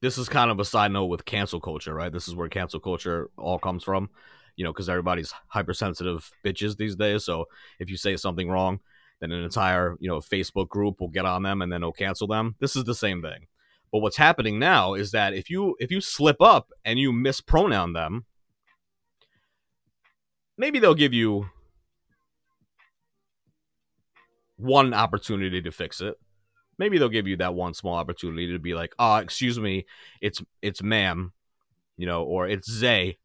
this 0.00 0.18
is 0.18 0.28
kind 0.28 0.50
of 0.50 0.60
a 0.60 0.64
side 0.64 0.92
note 0.92 1.06
with 1.06 1.24
cancel 1.24 1.60
culture, 1.60 1.94
right? 1.94 2.12
This 2.12 2.28
is 2.28 2.34
where 2.34 2.48
cancel 2.48 2.80
culture 2.80 3.30
all 3.36 3.58
comes 3.58 3.82
from, 3.82 4.10
you 4.56 4.64
know, 4.64 4.72
because 4.72 4.88
everybody's 4.88 5.32
hypersensitive 5.48 6.30
bitches 6.44 6.76
these 6.76 6.96
days. 6.96 7.24
So 7.24 7.46
if 7.80 7.90
you 7.90 7.96
say 7.96 8.16
something 8.16 8.48
wrong, 8.48 8.80
then 9.20 9.32
an 9.32 9.42
entire, 9.42 9.96
you 9.98 10.08
know, 10.08 10.18
Facebook 10.18 10.68
group 10.68 11.00
will 11.00 11.08
get 11.08 11.24
on 11.24 11.42
them 11.42 11.62
and 11.62 11.72
then 11.72 11.80
they'll 11.80 11.92
cancel 11.92 12.28
them. 12.28 12.54
This 12.60 12.76
is 12.76 12.84
the 12.84 12.94
same 12.94 13.22
thing. 13.22 13.46
But 13.90 14.00
what's 14.00 14.16
happening 14.16 14.58
now 14.58 14.94
is 14.94 15.12
that 15.12 15.34
if 15.34 15.48
you 15.48 15.76
if 15.78 15.90
you 15.90 16.00
slip 16.00 16.40
up 16.40 16.72
and 16.84 16.98
you 16.98 17.12
mispronoun 17.12 17.94
them, 17.94 18.26
maybe 20.56 20.78
they'll 20.78 20.94
give 20.94 21.14
you 21.14 21.46
one 24.56 24.92
opportunity 24.92 25.62
to 25.62 25.70
fix 25.70 26.00
it. 26.00 26.16
Maybe 26.78 26.98
they'll 26.98 27.08
give 27.08 27.26
you 27.26 27.36
that 27.38 27.54
one 27.54 27.74
small 27.74 27.94
opportunity 27.94 28.52
to 28.52 28.58
be 28.58 28.74
like, 28.74 28.94
"Ah, 28.98 29.18
excuse 29.18 29.58
me, 29.58 29.86
it's 30.20 30.42
it's 30.62 30.82
ma'am," 30.82 31.32
you 31.96 32.06
know, 32.06 32.22
or 32.22 32.46
it's 32.46 32.80
they. 32.80 33.18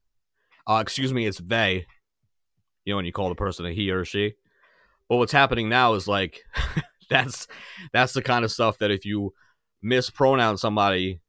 Uh, 0.66 0.80
excuse 0.82 1.14
me, 1.14 1.28
it's 1.28 1.40
they. 1.40 1.86
You 2.86 2.94
know, 2.94 2.98
when 2.98 3.06
you 3.06 3.12
call 3.12 3.30
the 3.30 3.36
person 3.36 3.66
a 3.66 3.72
he 3.74 3.92
or 3.92 4.06
she. 4.06 4.34
But 5.10 5.18
what's 5.18 5.32
happening 5.32 5.70
now 5.70 5.94
is 5.94 6.08
like 6.08 6.44
that's 7.10 7.48
that's 7.92 8.14
the 8.14 8.22
kind 8.22 8.46
of 8.46 8.52
stuff 8.52 8.78
that 8.80 8.92
if 8.92 9.06
you 9.06 9.34
mispronounce 9.84 10.62
somebody 10.62 11.20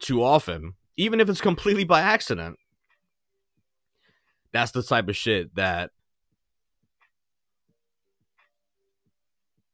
too 0.00 0.22
often, 0.22 0.74
even 0.96 1.20
if 1.20 1.28
it's 1.28 1.40
completely 1.40 1.84
by 1.84 2.00
accident, 2.00 2.58
that's 4.52 4.72
the 4.72 4.82
type 4.82 5.08
of 5.08 5.16
shit 5.16 5.54
that 5.54 5.90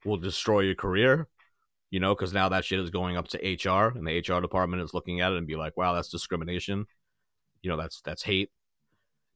will 0.05 0.17
destroy 0.17 0.61
your 0.61 0.75
career. 0.75 1.29
You 1.91 2.01
know, 2.01 2.15
because 2.15 2.35
now 2.35 2.51
that 2.51 2.67
shit 2.67 2.81
is 2.81 2.91
going 2.91 3.17
up 3.17 3.29
to 3.29 3.39
HR, 3.39 3.97
and 3.97 4.07
the 4.07 4.19
HR 4.19 4.43
department 4.43 4.83
is 4.83 4.93
looking 4.93 5.23
at 5.23 5.33
it 5.33 5.39
and 5.39 5.47
be 5.47 5.57
like, 5.57 5.75
"Wow, 5.75 5.95
that's 5.95 6.11
discrimination." 6.11 6.87
You 7.63 7.71
know, 7.71 7.79
that's 7.79 8.03
that's 8.03 8.23
hate, 8.25 8.51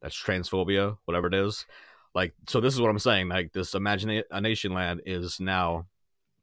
that's 0.03 0.21
transphobia, 0.21 0.99
whatever 1.07 1.29
it 1.29 1.35
is. 1.35 1.65
Like, 2.15 2.35
so 2.47 2.61
this 2.61 2.75
is 2.75 2.81
what 2.81 2.91
I'm 2.91 2.99
saying. 2.99 3.29
Like, 3.29 3.55
this 3.55 3.75
imagination 3.75 4.75
land 4.75 5.01
is 5.07 5.41
now 5.41 5.87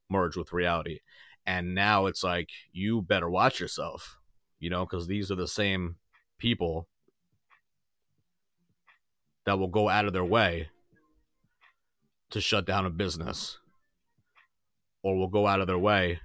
merged 0.10 0.36
with 0.36 0.52
reality, 0.52 1.02
and 1.46 1.74
now 1.74 2.06
it's 2.06 2.24
like 2.24 2.50
you 2.72 3.02
better 3.02 3.30
watch 3.30 3.60
yourself. 3.60 4.18
You 4.60 4.70
know, 4.70 4.86
because 4.86 5.08
these 5.08 5.32
are 5.32 5.36
the 5.36 5.48
same 5.48 5.96
people 6.38 6.88
that 9.46 9.58
will 9.58 9.68
go 9.68 9.90
out 9.90 10.06
of 10.06 10.14
their 10.14 10.26
way 10.26 10.70
to 12.30 12.42
shut 12.42 12.66
down 12.66 12.86
a 12.86 12.90
business 12.90 13.58
or 15.02 15.18
will 15.18 15.28
go 15.30 15.48
out 15.48 15.62
of 15.62 15.68
their 15.68 15.80
way 15.80 16.20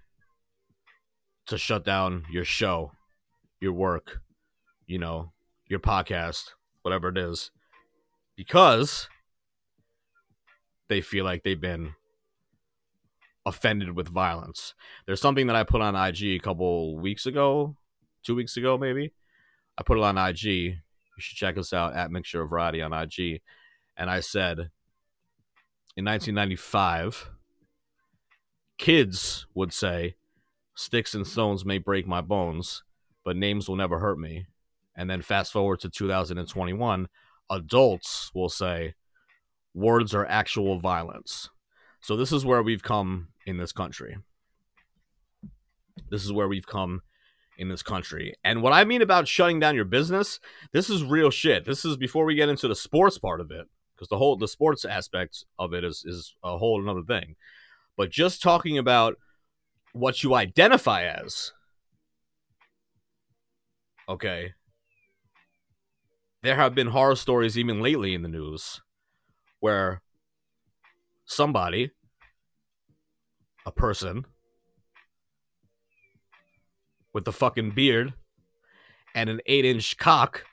to 1.47 1.59
shut 1.59 1.85
down 1.85 2.25
your 2.31 2.45
show, 2.45 2.93
your 3.61 3.73
work, 3.73 4.21
you 4.87 4.99
know, 4.99 5.33
your 5.69 5.79
podcast, 5.79 6.51
whatever 6.83 7.09
it 7.09 7.19
is, 7.19 7.51
because 8.37 9.09
they 10.89 11.01
feel 11.01 11.25
like 11.25 11.43
they've 11.43 11.61
been 11.61 11.95
offended 13.47 13.95
with 13.95 14.09
violence. 14.09 14.75
There's 15.07 15.21
something 15.21 15.47
that 15.47 15.57
I 15.57 15.65
put 15.65 15.81
on 15.81 15.97
IG 15.97 16.23
a 16.23 16.39
couple 16.39 16.99
weeks 16.99 17.27
ago, 17.27 17.77
two 18.23 18.35
weeks 18.35 18.57
ago, 18.57 18.79
maybe. 18.79 19.13
I 19.77 19.83
put 19.83 19.99
it 19.99 20.05
on 20.05 20.19
IG. 20.19 20.45
You 20.45 20.77
should 21.19 21.37
check 21.37 21.59
us 21.59 21.73
out 21.73 21.95
at 21.95 22.11
Mixture 22.11 22.43
of 22.43 22.51
Variety 22.51 22.81
on 22.81 22.93
IG. 22.93 23.43
And 23.97 24.11
I 24.11 24.21
said, 24.21 24.71
in 25.97 26.05
1995, 26.05 27.31
kids 28.79 29.47
would 29.55 29.73
say, 29.73 30.17
Sticks 30.77 31.15
and 31.15 31.25
stones 31.25 31.65
may 31.65 31.79
break 31.79 32.05
my 32.05 32.21
bones, 32.21 32.83
but 33.25 33.37
names 33.37 33.69
will 33.69 33.77
never 33.77 34.01
hurt 34.01 34.19
me. 34.19 34.47
And 34.97 35.09
then 35.09 35.23
fast 35.23 35.53
forward 35.53 35.81
to 35.81 35.89
2021, 35.89 37.09
adults 37.49 38.31
will 38.35 38.49
say, 38.49 38.95
Words 39.73 40.15
are 40.15 40.27
actual 40.27 40.81
violence. 40.81 41.51
So 42.01 42.17
this 42.17 42.33
is 42.33 42.45
where 42.45 42.63
we've 42.63 42.83
come 42.83 43.29
in 43.47 43.57
this 43.57 43.73
country. 43.73 44.17
This 46.11 46.25
is 46.25 46.33
where 46.33 46.49
we've 46.49 46.67
come 46.67 47.03
in 47.57 47.69
this 47.69 47.83
country. 47.83 48.35
And 48.43 48.63
what 48.63 48.73
I 48.73 48.85
mean 48.85 49.03
about 49.03 49.29
shutting 49.29 49.61
down 49.61 49.75
your 49.75 49.85
business, 49.85 50.41
this 50.73 50.91
is 50.91 51.05
real 51.05 51.31
shit. 51.31 51.65
This 51.65 51.85
is 51.85 51.97
before 51.97 52.25
we 52.25 52.35
get 52.35 52.49
into 52.49 52.69
the 52.69 52.75
sports 52.77 53.19
part 53.19 53.41
of 53.41 53.51
it, 53.51 53.67
because 53.95 54.09
the 54.09 54.19
whole 54.19 54.37
the 54.37 54.49
sports 54.49 54.85
aspect 54.85 55.45
of 55.59 55.73
it 55.73 55.85
is 55.85 56.05
is 56.05 56.35
a 56.43 56.59
whole 56.59 56.83
another 56.83 57.03
thing. 57.03 57.37
But 57.97 58.11
just 58.11 58.43
talking 58.43 58.77
about 58.77 59.17
what 59.93 60.23
you 60.23 60.35
identify 60.35 61.05
as, 61.05 61.53
okay. 64.09 64.55
There 66.43 66.57
have 66.57 66.75
been 66.75 66.89
horror 66.89 67.17
stories 67.17 67.57
even 67.57 67.81
lately 67.81 68.13
in 68.13 68.23
the 68.23 68.29
news 68.29 68.83
where 69.61 70.03
somebody, 71.25 71.93
a 73.67 73.73
person, 73.73 74.27
with 77.15 77.25
the 77.25 77.33
fucking 77.33 77.71
beard 77.71 78.13
and 79.15 79.31
an 79.31 79.41
eight 79.47 79.65
inch 79.65 79.97
cock 79.97 80.45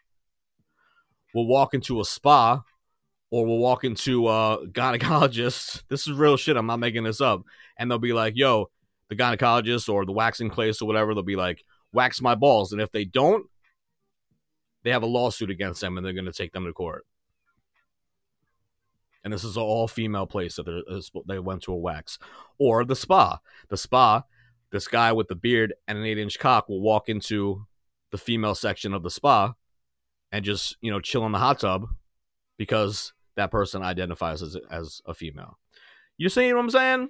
will 1.33 1.47
walk 1.47 1.73
into 1.73 1.99
a 1.99 2.05
spa 2.05 2.61
or 3.31 3.45
will 3.45 3.57
walk 3.57 3.83
into 3.83 4.27
a 4.29 4.65
gynecologist. 4.67 5.83
This 5.89 6.07
is 6.07 6.13
real 6.13 6.37
shit. 6.37 6.55
I'm 6.55 6.67
not 6.67 6.79
making 6.79 7.03
this 7.03 7.19
up. 7.19 7.41
And 7.77 7.89
they'll 7.89 7.97
be 7.97 8.13
like, 8.13 8.33
yo, 8.35 8.69
the 9.09 9.15
gynecologist 9.15 9.91
or 9.91 10.05
the 10.05 10.11
waxing 10.11 10.49
place 10.49 10.81
or 10.81 10.85
whatever, 10.85 11.13
they'll 11.13 11.23
be 11.23 11.35
like, 11.35 11.63
wax 11.91 12.21
my 12.21 12.35
balls. 12.35 12.71
And 12.71 12.81
if 12.81 12.91
they 12.91 13.05
don't, 13.05 13.47
they 14.83 14.91
have 14.91 15.03
a 15.03 15.07
lawsuit 15.07 15.49
against 15.49 15.81
them 15.81 15.97
and 15.97 16.05
they're 16.05 16.13
going 16.13 16.25
to 16.25 16.33
take 16.33 16.53
them 16.53 16.65
to 16.65 16.73
court. 16.73 17.05
And 19.23 19.31
this 19.31 19.43
is 19.43 19.55
an 19.55 19.63
all 19.63 19.87
female 19.87 20.25
place 20.25 20.55
that 20.55 20.65
they're- 21.27 21.41
went 21.41 21.63
to 21.63 21.73
a 21.73 21.77
wax. 21.77 22.17
Or 22.57 22.83
the 22.83 22.95
spa. 22.95 23.39
The 23.69 23.77
spa, 23.77 24.23
this 24.71 24.87
guy 24.87 25.11
with 25.11 25.27
the 25.27 25.35
beard 25.35 25.73
and 25.87 25.97
an 25.97 26.05
eight 26.05 26.17
inch 26.17 26.39
cock 26.39 26.67
will 26.67 26.81
walk 26.81 27.07
into 27.07 27.67
the 28.11 28.17
female 28.17 28.55
section 28.55 28.93
of 28.93 29.03
the 29.03 29.09
spa 29.09 29.53
and 30.31 30.43
just, 30.43 30.77
you 30.81 30.91
know, 30.91 30.99
chill 30.99 31.25
in 31.25 31.31
the 31.31 31.39
hot 31.39 31.59
tub 31.59 31.87
because 32.57 33.13
that 33.35 33.51
person 33.51 33.81
identifies 33.81 34.41
as, 34.41 34.57
as 34.69 35.01
a 35.05 35.13
female. 35.13 35.59
You 36.17 36.29
see 36.29 36.51
what 36.53 36.59
I'm 36.59 36.69
saying? 36.69 37.09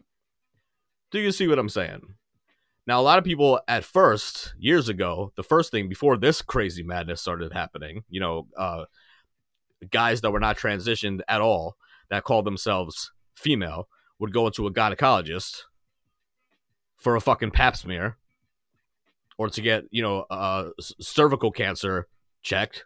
Do 1.11 1.19
you 1.19 1.31
see 1.31 1.47
what 1.47 1.59
I'm 1.59 1.69
saying? 1.69 2.15
Now, 2.87 2.99
a 2.99 3.03
lot 3.03 3.19
of 3.19 3.23
people 3.23 3.59
at 3.67 3.83
first, 3.83 4.53
years 4.57 4.89
ago, 4.89 5.33
the 5.35 5.43
first 5.43 5.71
thing 5.71 5.87
before 5.87 6.17
this 6.17 6.41
crazy 6.41 6.83
madness 6.83 7.21
started 7.21 7.53
happening, 7.53 8.03
you 8.09 8.19
know, 8.19 8.47
uh, 8.57 8.85
guys 9.89 10.21
that 10.21 10.31
were 10.31 10.39
not 10.39 10.57
transitioned 10.57 11.21
at 11.27 11.41
all, 11.41 11.75
that 12.11 12.23
called 12.25 12.45
themselves 12.45 13.11
female, 13.33 13.87
would 14.19 14.31
go 14.31 14.45
into 14.45 14.67
a 14.67 14.71
gynecologist 14.71 15.61
for 16.97 17.15
a 17.15 17.21
fucking 17.21 17.49
pap 17.49 17.75
smear 17.75 18.17
or 19.37 19.49
to 19.49 19.61
get, 19.61 19.85
you 19.89 20.03
know, 20.03 20.25
uh, 20.29 20.69
cervical 20.99 21.51
cancer 21.51 22.07
checked. 22.43 22.85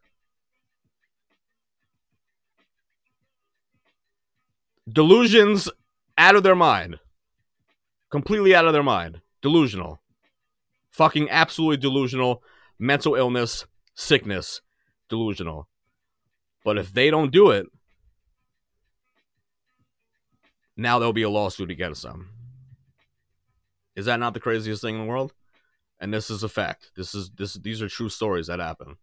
Delusions 4.87 5.69
out 6.17 6.35
of 6.35 6.43
their 6.43 6.55
mind. 6.55 6.99
Completely 8.09 8.55
out 8.55 8.65
of 8.65 8.73
their 8.73 8.83
mind. 8.83 9.19
Delusional. 9.41 9.99
Fucking 10.91 11.29
absolutely 11.29 11.77
delusional. 11.77 12.41
Mental 12.77 13.15
illness, 13.15 13.65
sickness, 13.95 14.61
delusional. 15.09 15.67
But 16.63 16.77
if 16.77 16.93
they 16.93 17.09
don't 17.09 17.31
do 17.31 17.49
it, 17.49 17.67
now 20.77 20.99
there'll 20.99 21.13
be 21.13 21.23
a 21.23 21.29
lawsuit 21.29 21.71
against 21.71 22.03
them. 22.03 22.29
Is 23.95 24.05
that 24.05 24.19
not 24.19 24.33
the 24.33 24.39
craziest 24.39 24.81
thing 24.81 24.95
in 24.95 25.01
the 25.01 25.07
world? 25.07 25.33
and 25.99 26.13
this 26.13 26.29
is 26.29 26.43
a 26.43 26.49
fact. 26.49 26.91
This 26.95 27.15
is 27.15 27.31
this 27.31 27.53
these 27.55 27.81
are 27.81 27.89
true 27.89 28.09
stories 28.09 28.47
that 28.47 28.59
happen. 28.59 28.97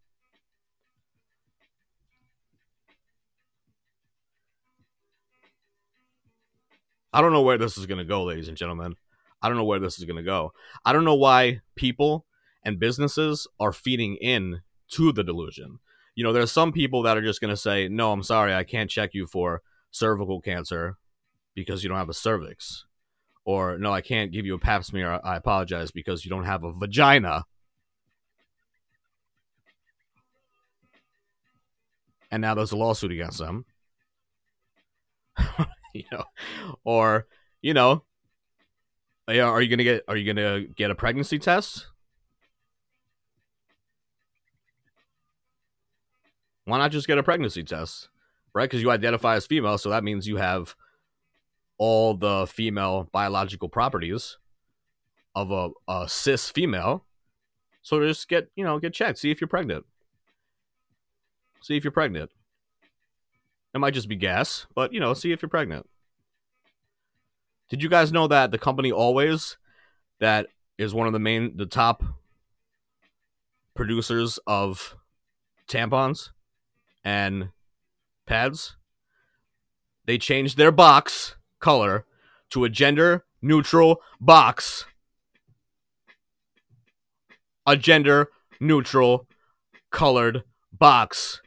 I 7.13 7.21
don't 7.21 7.33
know 7.33 7.43
where 7.43 7.59
this 7.59 7.77
is 7.77 7.87
going 7.87 7.99
to 7.99 8.05
go, 8.05 8.25
ladies 8.25 8.49
and 8.49 8.57
gentlemen. 8.57 8.97
I 9.43 9.49
don't 9.49 9.59
know 9.59 9.65
where 9.65 9.81
this 9.81 9.99
is 9.99 10.05
going 10.05 10.17
to 10.17 10.23
go. 10.23 10.53
I 10.85 10.93
don't 10.93 11.05
know 11.05 11.15
why 11.15 11.61
people 11.75 12.27
and 12.65 12.79
businesses 12.79 13.47
are 13.61 13.73
feeding 13.73 14.17
in 14.17 14.63
to 14.93 15.13
the 15.13 15.25
delusion. 15.25 15.81
You 16.15 16.25
know, 16.25 16.33
there's 16.33 16.53
some 16.53 16.73
people 16.73 17.03
that 17.03 17.17
are 17.17 17.23
just 17.23 17.41
going 17.41 17.51
to 17.51 17.57
say, 17.57 17.89
"No, 17.89 18.13
I'm 18.13 18.23
sorry, 18.23 18.55
I 18.55 18.65
can't 18.65 18.91
check 18.91 19.11
you 19.15 19.27
for 19.27 19.63
cervical 19.91 20.41
cancer 20.41 20.97
because 21.55 21.83
you 21.83 21.89
don't 21.89 21.99
have 21.99 22.09
a 22.09 22.15
cervix." 22.15 22.85
Or, 23.45 23.79
"No, 23.79 23.93
I 23.93 24.01
can't 24.01 24.33
give 24.33 24.47
you 24.47 24.55
a 24.55 24.59
pap 24.59 24.85
smear. 24.85 25.21
I 25.25 25.37
apologize 25.37 25.91
because 25.91 26.25
you 26.25 26.31
don't 26.31 26.45
have 26.45 26.65
a 26.65 26.73
vagina." 26.73 27.45
And 32.31 32.41
now 32.41 32.55
there's 32.55 32.73
a 32.73 32.77
lawsuit 32.77 33.13
against 33.13 33.39
them. 33.39 33.67
you 35.95 36.05
know, 36.11 36.25
or, 36.85 37.27
you 37.61 37.75
know, 37.75 38.05
are 39.29 39.63
you 39.63 39.69
gonna 39.69 39.85
get 39.85 40.05
are 40.09 40.17
you 40.17 40.33
gonna 40.33 40.63
get 40.63 40.91
a 40.91 40.95
pregnancy 40.95 41.39
test? 41.39 41.87
Why 46.65 46.79
not 46.79 46.93
just 46.93 47.07
get 47.07 47.19
a 47.19 47.23
pregnancy 47.23 47.65
test? 47.65 48.09
Right? 48.55 48.69
Because 48.69 48.83
you 48.83 48.91
identify 48.91 49.37
as 49.37 49.47
female, 49.47 49.79
so 49.79 49.91
that 49.91 50.05
means 50.05 50.27
you 50.27 50.37
have 50.37 50.77
all 51.79 52.15
the 52.15 52.47
female 52.47 53.09
biological 53.13 53.69
properties 53.69 54.39
of 55.35 55.51
a, 55.51 55.71
a 55.89 56.09
cis 56.09 56.51
female. 56.51 57.05
So 57.83 58.01
just 58.07 58.29
get, 58.29 58.51
you 58.55 58.65
know, 58.65 58.79
get 58.79 58.95
checked, 58.95 59.19
see 59.19 59.31
if 59.31 59.41
you're 59.41 59.49
pregnant. 59.49 59.85
See 61.63 61.77
if 61.77 61.85
you're 61.85 61.91
pregnant. 61.91 62.31
It 63.75 63.79
might 63.79 63.95
just 63.95 64.09
be 64.09 64.17
gas, 64.17 64.67
but 64.75 64.93
you 64.93 65.01
know, 65.01 65.15
see 65.15 65.33
if 65.33 65.43
you're 65.43 65.49
pregnant. 65.49 65.89
Did 67.69 67.83
you 67.83 67.89
guys 67.89 68.13
know 68.13 68.27
that 68.29 68.51
the 68.51 68.59
company 68.59 68.93
Always, 68.93 69.57
that 70.21 70.49
is 70.77 70.93
one 70.93 71.07
of 71.07 71.13
the 71.13 71.19
main, 71.19 71.57
the 71.57 71.67
top 71.67 72.05
producers 73.75 74.39
of 74.47 74.97
tampons 75.67 76.31
and 77.03 77.51
pads, 78.27 78.77
they 80.05 80.19
changed 80.19 80.59
their 80.59 80.71
box 80.71 81.37
color 81.63 82.05
to 82.51 82.65
a 82.65 82.69
gender 82.69 83.25
neutral 83.41 84.03
box. 84.21 84.85
A 87.67 87.77
gender 87.77 88.29
neutral 88.61 89.27
colored 89.91 90.43
box. 90.71 91.41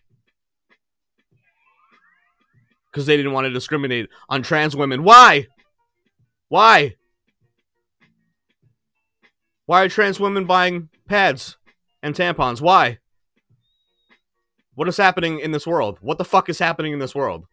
Because 2.92 3.06
they 3.06 3.18
didn't 3.18 3.34
want 3.34 3.46
to 3.46 3.52
discriminate 3.52 4.10
on 4.30 4.42
trans 4.42 4.76
women. 4.76 5.04
Why? 5.04 5.48
Why? 6.48 6.96
Why 9.66 9.84
are 9.84 9.90
trans 9.90 10.20
women 10.20 10.46
buying 10.46 10.90
pads 11.08 11.58
and 12.02 12.16
tampons? 12.16 12.62
Why? 12.62 13.00
What 14.76 14.88
is 14.88 14.98
happening 14.98 15.40
in 15.40 15.52
this 15.52 15.68
world? 15.68 15.98
What 16.02 16.18
the 16.18 16.26
fuck 16.26 16.50
is 16.50 16.60
happening 16.60 16.94
in 16.94 17.00
this 17.00 17.16
world? 17.16 17.48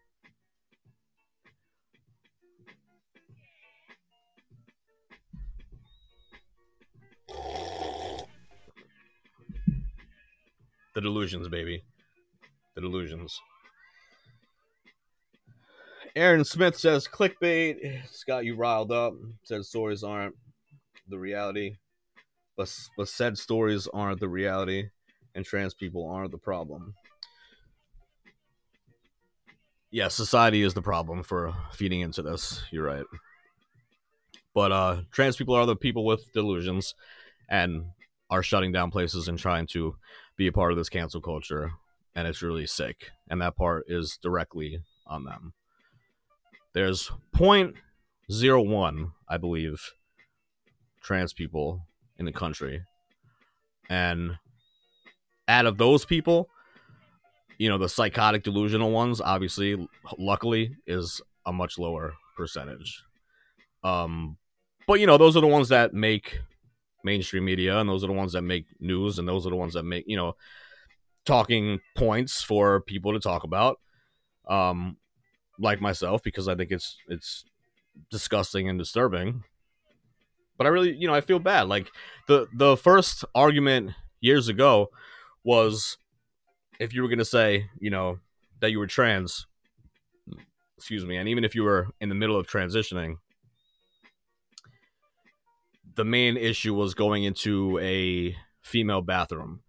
The 10.93 11.01
delusions, 11.01 11.47
baby. 11.47 11.83
The 12.75 12.81
delusions. 12.81 13.39
Aaron 16.15 16.45
Smith 16.45 16.77
says 16.77 17.07
clickbait. 17.07 17.77
It's 17.81 18.23
got 18.23 18.45
you 18.45 18.55
riled 18.55 18.91
up. 18.91 19.13
Said 19.43 19.65
stories 19.65 20.03
aren't 20.03 20.35
the 21.09 21.17
reality, 21.17 21.77
but 22.55 22.71
but 22.95 23.09
said 23.09 23.37
stories 23.37 23.87
aren't 23.91 24.19
the 24.19 24.29
reality, 24.29 24.89
and 25.33 25.43
trans 25.43 25.73
people 25.73 26.07
aren't 26.07 26.31
the 26.31 26.37
problem. 26.37 26.93
Yeah, 29.89 30.07
society 30.07 30.61
is 30.61 30.73
the 30.73 30.81
problem 30.81 31.23
for 31.23 31.53
feeding 31.71 32.01
into 32.01 32.21
this. 32.21 32.63
You're 32.71 32.85
right. 32.85 33.05
But 34.53 34.71
uh 34.71 35.01
trans 35.11 35.35
people 35.35 35.55
are 35.55 35.65
the 35.65 35.75
people 35.75 36.05
with 36.05 36.31
delusions 36.33 36.93
and 37.49 37.85
are 38.29 38.43
shutting 38.43 38.71
down 38.71 38.91
places 38.91 39.27
and 39.27 39.37
trying 39.37 39.67
to 39.67 39.95
be 40.37 40.47
a 40.47 40.51
part 40.51 40.71
of 40.71 40.77
this 40.77 40.89
cancel 40.89 41.21
culture 41.21 41.71
and 42.15 42.27
it's 42.27 42.41
really 42.41 42.65
sick 42.65 43.11
and 43.29 43.41
that 43.41 43.55
part 43.55 43.85
is 43.87 44.17
directly 44.21 44.81
on 45.07 45.23
them. 45.23 45.53
There's 46.73 47.11
0.01, 47.35 49.11
I 49.29 49.37
believe, 49.37 49.91
trans 51.01 51.33
people 51.33 51.85
in 52.17 52.25
the 52.25 52.31
country. 52.31 52.83
And 53.89 54.37
out 55.47 55.65
of 55.65 55.77
those 55.77 56.05
people, 56.05 56.49
you 57.57 57.69
know, 57.69 57.77
the 57.77 57.89
psychotic 57.89 58.43
delusional 58.43 58.91
ones, 58.91 59.21
obviously, 59.21 59.87
luckily, 60.17 60.77
is 60.87 61.21
a 61.45 61.53
much 61.53 61.77
lower 61.77 62.13
percentage. 62.35 63.03
Um, 63.83 64.37
but 64.87 64.99
you 64.99 65.05
know, 65.05 65.17
those 65.17 65.37
are 65.37 65.41
the 65.41 65.47
ones 65.47 65.69
that 65.69 65.93
make 65.93 66.39
mainstream 67.03 67.45
media, 67.45 67.79
and 67.79 67.89
those 67.89 68.03
are 68.03 68.07
the 68.07 68.13
ones 68.13 68.33
that 68.33 68.41
make 68.41 68.65
news, 68.79 69.19
and 69.19 69.27
those 69.27 69.45
are 69.45 69.49
the 69.49 69.55
ones 69.55 69.73
that 69.73 69.83
make 69.83 70.05
you 70.07 70.17
know 70.17 70.35
talking 71.25 71.79
points 71.95 72.41
for 72.41 72.81
people 72.81 73.13
to 73.13 73.19
talk 73.19 73.43
about. 73.43 73.79
Um, 74.47 74.97
like 75.59 75.79
myself, 75.79 76.23
because 76.23 76.47
I 76.47 76.55
think 76.55 76.71
it's 76.71 76.97
it's 77.07 77.45
disgusting 78.09 78.69
and 78.69 78.79
disturbing. 78.79 79.43
But 80.57 80.67
I 80.67 80.69
really, 80.69 80.93
you 80.93 81.07
know, 81.07 81.13
I 81.13 81.21
feel 81.21 81.39
bad. 81.39 81.67
Like 81.67 81.89
the 82.27 82.47
the 82.53 82.77
first 82.77 83.25
argument 83.35 83.91
years 84.19 84.47
ago 84.47 84.89
was 85.43 85.97
if 86.79 86.93
you 86.93 87.01
were 87.01 87.09
gonna 87.09 87.25
say, 87.25 87.69
you 87.79 87.89
know, 87.89 88.19
that 88.59 88.71
you 88.71 88.79
were 88.79 88.87
trans, 88.87 89.45
excuse 90.77 91.05
me, 91.05 91.17
and 91.17 91.27
even 91.29 91.43
if 91.43 91.55
you 91.55 91.63
were 91.63 91.87
in 91.99 92.09
the 92.09 92.15
middle 92.15 92.37
of 92.37 92.47
transitioning, 92.47 93.17
the 95.95 96.05
main 96.05 96.37
issue 96.37 96.73
was 96.73 96.93
going 96.93 97.23
into 97.23 97.79
a 97.79 98.35
female 98.61 99.01
bathroom, 99.01 99.61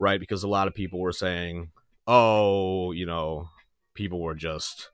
right? 0.00 0.20
Because 0.20 0.42
a 0.42 0.48
lot 0.48 0.68
of 0.68 0.74
people 0.74 1.00
were 1.00 1.12
saying, 1.12 1.70
oh, 2.06 2.92
you 2.92 3.06
know, 3.06 3.48
people 3.94 4.20
were 4.20 4.34
just 4.34 4.90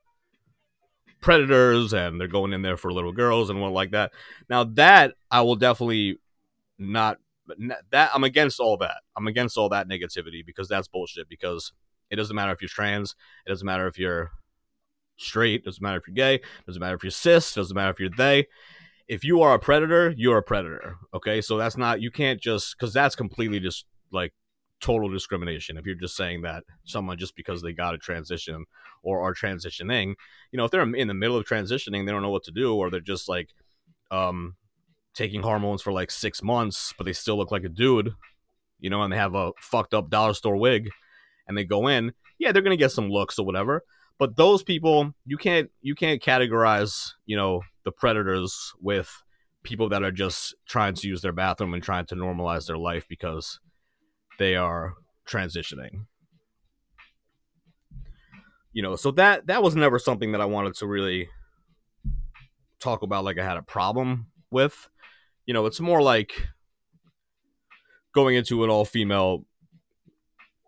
predators 1.21 1.93
and 1.93 2.21
they're 2.21 2.29
going 2.29 2.53
in 2.53 2.63
there 2.63 2.77
for 2.77 2.93
little 2.93 3.13
girls 3.13 3.51
and 3.51 3.61
what 3.61 3.73
like 3.73 3.91
that. 3.91 4.13
Now 4.49 4.65
that 4.65 5.15
I 5.31 5.43
will 5.43 5.57
definitely 5.57 6.19
not 6.79 7.19
that 7.91 8.11
I'm 8.15 8.25
against 8.25 8.61
all 8.61 8.77
that. 8.79 8.99
I'm 9.17 9.27
against 9.27 9.57
all 9.57 9.71
that 9.71 9.89
negativity 9.89 10.45
because 10.45 10.69
that's 10.69 10.89
bullshit 10.89 11.29
because 11.29 11.73
it 12.11 12.17
doesn't 12.17 12.37
matter 12.37 12.53
if 12.53 12.61
you're 12.61 12.69
trans, 12.69 13.15
it 13.47 13.49
doesn't 13.49 13.67
matter 13.67 13.87
if 13.87 13.99
you're 13.99 14.31
straight, 15.17 15.63
it 15.63 15.65
doesn't 15.65 15.83
matter 15.83 15.99
if 15.99 16.07
you're 16.07 16.15
gay, 16.15 16.35
it 16.37 16.67
doesn't 16.67 16.81
matter 16.81 16.95
if 16.95 17.03
you're 17.03 17.11
cis, 17.11 17.53
it 17.53 17.61
doesn't 17.61 17.75
matter 17.75 17.91
if 17.91 18.01
you're 18.01 18.11
they. 18.17 18.47
If 19.09 19.25
you 19.25 19.41
are 19.43 19.55
a 19.55 19.59
predator, 19.59 20.15
you're 20.17 20.39
a 20.39 20.43
predator. 20.43 20.97
Okay? 21.15 21.41
So 21.41 21.57
that's 21.57 21.77
not 21.77 22.01
you 22.01 22.11
can't 22.11 22.41
just 22.41 22.79
cuz 22.79 22.93
that's 22.93 23.17
completely 23.17 23.59
just 23.61 23.87
like 24.13 24.33
total 24.81 25.09
discrimination 25.09 25.77
if 25.77 25.85
you're 25.85 25.95
just 25.95 26.17
saying 26.17 26.43
that 26.43 26.63
someone 26.85 27.19
just 27.19 27.35
because 27.35 27.63
they 27.63 27.73
got 27.73 27.95
a 27.95 27.99
transition 27.99 28.65
or 29.03 29.21
are 29.21 29.35
transitioning 29.35 30.15
you 30.53 30.57
know 30.57 30.65
if 30.65 30.71
they're 30.71 30.95
in 30.95 31.09
the 31.09 31.15
middle 31.15 31.37
of 31.37 31.45
transitioning 31.45 32.07
they 32.07 32.13
don't 32.13 32.23
know 32.23 32.31
what 32.31 32.45
to 32.45 32.53
do 32.53 32.75
or 32.77 32.89
they're 32.91 33.01
just 33.01 33.29
like 33.29 33.51
um 34.11 34.55
taking 35.15 35.43
hormones 35.43 35.83
for 35.83 35.93
like 35.93 36.11
six 36.11 36.43
months 36.43 36.95
but 36.97 37.05
they 37.05 37.13
still 37.13 37.37
look 37.37 37.51
like 37.51 37.65
a 37.65 37.69
dude 37.69 38.15
you 38.79 38.89
know 38.89 39.03
and 39.03 39.13
they 39.13 39.17
have 39.17 39.35
a 39.35 39.51
fucked 39.59 39.95
up 39.95 40.11
dollar 40.11 40.35
store 40.35 40.57
wig 40.57 40.91
and 41.49 41.59
they 41.59 41.65
go 41.65 41.89
in 41.89 42.13
yeah 42.39 42.53
they're 42.53 42.63
gonna 42.63 42.77
get 42.77 42.93
some 42.93 43.11
looks 43.11 43.39
or 43.39 43.45
whatever 43.45 43.83
but 44.19 44.37
those 44.37 44.63
people 44.63 45.15
you 45.25 45.37
can't 45.37 45.71
you 45.81 45.95
can't 45.95 46.23
categorize 46.23 47.13
you 47.27 47.37
know 47.37 47.63
the 47.85 47.93
predators 47.93 48.73
with 48.81 49.23
people 49.63 49.89
that 49.89 50.03
are 50.03 50.13
just 50.13 50.55
trying 50.67 50.95
to 50.95 51.09
use 51.09 51.21
their 51.21 51.33
bathroom 51.33 51.75
and 51.75 51.83
trying 51.83 52.07
to 52.07 52.15
normalize 52.15 52.67
their 52.67 52.79
life 52.79 53.07
because 53.09 53.61
they 54.39 54.55
are 54.55 54.95
transitioning. 55.27 56.07
You 58.73 58.83
know, 58.83 58.97
so 58.97 59.11
that 59.13 59.47
that 59.47 59.63
was 59.63 59.75
never 59.75 59.99
something 59.99 60.33
that 60.33 60.41
I 60.41 60.45
wanted 60.45 60.75
to 60.77 60.87
really 60.87 61.29
talk 62.81 63.03
about 63.03 63.25
like 63.25 63.39
I 63.39 63.45
had 63.45 63.57
a 63.57 63.63
problem 63.63 64.29
with. 64.51 64.89
You 65.47 65.55
know, 65.55 65.67
it's 65.67 65.81
more 65.81 66.01
like 66.01 66.49
going 68.15 68.37
into 68.37 68.65
an 68.65 68.71
all 68.71 68.85
female 68.85 69.45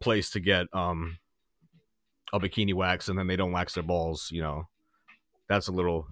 place 0.01 0.31
to 0.31 0.41
get 0.41 0.67
um 0.73 1.19
a 2.33 2.41
bikini 2.41 2.75
wax 2.75 3.09
and 3.09 3.19
then 3.19 3.27
they 3.27 3.37
don't 3.37 3.53
wax 3.53 3.75
their 3.75 3.83
balls, 3.83 4.31
you 4.33 4.43
know. 4.43 4.69
That's 5.49 5.69
a 5.69 5.73
little 5.73 6.07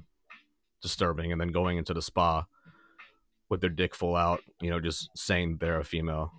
disturbing 0.83 1.33
and 1.33 1.41
then 1.41 1.49
going 1.49 1.79
into 1.79 1.95
the 1.95 2.03
spa 2.03 2.47
with 3.49 3.61
their 3.61 3.71
dick 3.71 3.95
full 3.95 4.17
out, 4.17 4.41
you 4.61 4.71
know, 4.71 4.81
just 4.81 5.11
saying 5.17 5.59
they're 5.61 5.81
a 5.81 5.85
female 5.85 6.33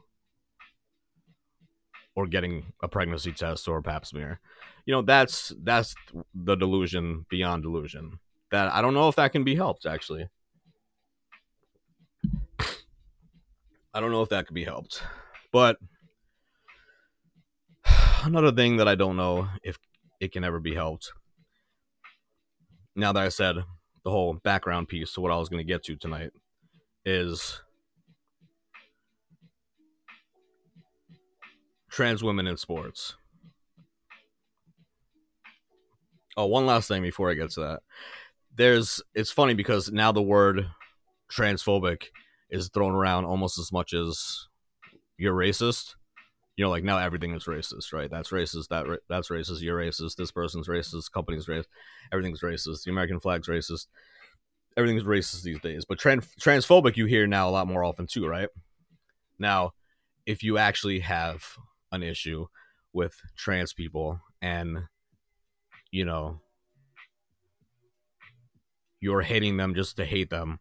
or 2.15 2.27
getting 2.27 2.73
a 2.83 2.87
pregnancy 2.87 3.31
test 3.31 3.67
or 3.67 3.77
a 3.77 3.83
pap 3.83 4.05
smear. 4.05 4.39
You 4.85 4.93
know, 4.93 5.01
that's 5.01 5.53
that's 5.63 5.95
the 6.33 6.55
delusion 6.55 7.25
beyond 7.29 7.63
delusion. 7.63 8.19
That 8.51 8.71
I 8.71 8.81
don't 8.81 8.93
know 8.93 9.07
if 9.07 9.15
that 9.15 9.31
can 9.31 9.43
be 9.43 9.55
helped 9.55 9.85
actually. 9.85 10.27
I 13.93 13.99
don't 14.01 14.11
know 14.11 14.21
if 14.21 14.29
that 14.29 14.45
could 14.45 14.55
be 14.55 14.65
helped. 14.65 15.01
But 15.51 15.77
another 18.23 18.51
thing 18.51 18.77
that 18.77 18.87
I 18.87 18.95
don't 18.95 19.17
know 19.17 19.47
if 19.63 19.77
it 20.19 20.31
can 20.31 20.43
ever 20.43 20.59
be 20.59 20.75
helped. 20.75 21.11
Now 22.95 23.13
that 23.13 23.23
I 23.23 23.29
said 23.29 23.55
the 24.03 24.11
whole 24.11 24.33
background 24.43 24.87
piece 24.87 25.13
to 25.13 25.21
what 25.21 25.31
I 25.31 25.37
was 25.37 25.49
going 25.49 25.65
to 25.65 25.67
get 25.67 25.83
to 25.83 25.95
tonight 25.95 26.31
is 27.05 27.61
trans 31.89 32.23
women 32.23 32.47
in 32.47 32.57
sports. 32.57 33.15
Oh, 36.37 36.45
one 36.45 36.65
last 36.65 36.87
thing 36.87 37.01
before 37.01 37.29
I 37.29 37.33
get 37.33 37.51
to 37.51 37.59
that. 37.61 37.79
There's 38.55 39.01
it's 39.13 39.31
funny 39.31 39.53
because 39.53 39.91
now 39.91 40.11
the 40.11 40.21
word 40.21 40.67
transphobic 41.31 42.07
is 42.49 42.69
thrown 42.69 42.93
around 42.93 43.25
almost 43.25 43.59
as 43.59 43.71
much 43.71 43.93
as 43.93 44.47
you're 45.17 45.35
racist. 45.35 45.95
You 46.59 46.65
know, 46.65 46.71
like 46.71 46.83
now 46.83 46.97
everything 46.97 47.33
is 47.33 47.45
racist, 47.45 47.93
right? 47.93 48.11
That's 48.11 48.31
racist. 48.31 48.67
That 48.67 48.85
ra- 48.85 48.97
that's 49.07 49.29
racist. 49.29 49.61
You're 49.61 49.79
racist. 49.79 50.17
This 50.17 50.29
person's 50.29 50.67
racist. 50.67 51.09
Company's 51.09 51.45
racist. 51.45 51.67
Everything's 52.11 52.41
racist. 52.41 52.83
The 52.83 52.91
American 52.91 53.21
flag's 53.21 53.47
racist. 53.47 53.87
Everything's 54.75 55.03
racist 55.03 55.43
these 55.43 55.61
days. 55.61 55.85
But 55.85 55.99
trans- 55.99 56.35
transphobic, 56.37 56.97
you 56.97 57.05
hear 57.05 57.27
now 57.27 57.47
a 57.47 57.51
lot 57.51 57.69
more 57.69 57.85
often 57.85 58.07
too, 58.07 58.27
right? 58.27 58.49
Now, 59.39 59.71
if 60.25 60.43
you 60.43 60.57
actually 60.57 60.99
have 60.99 61.45
an 61.93 62.03
issue 62.03 62.47
with 62.91 63.15
trans 63.37 63.71
people 63.71 64.19
and 64.41 64.79
you 65.91 66.03
know 66.03 66.41
you're 68.99 69.21
hating 69.21 69.55
them 69.55 69.75
just 69.75 69.95
to 69.95 70.03
hate 70.03 70.29
them 70.29 70.59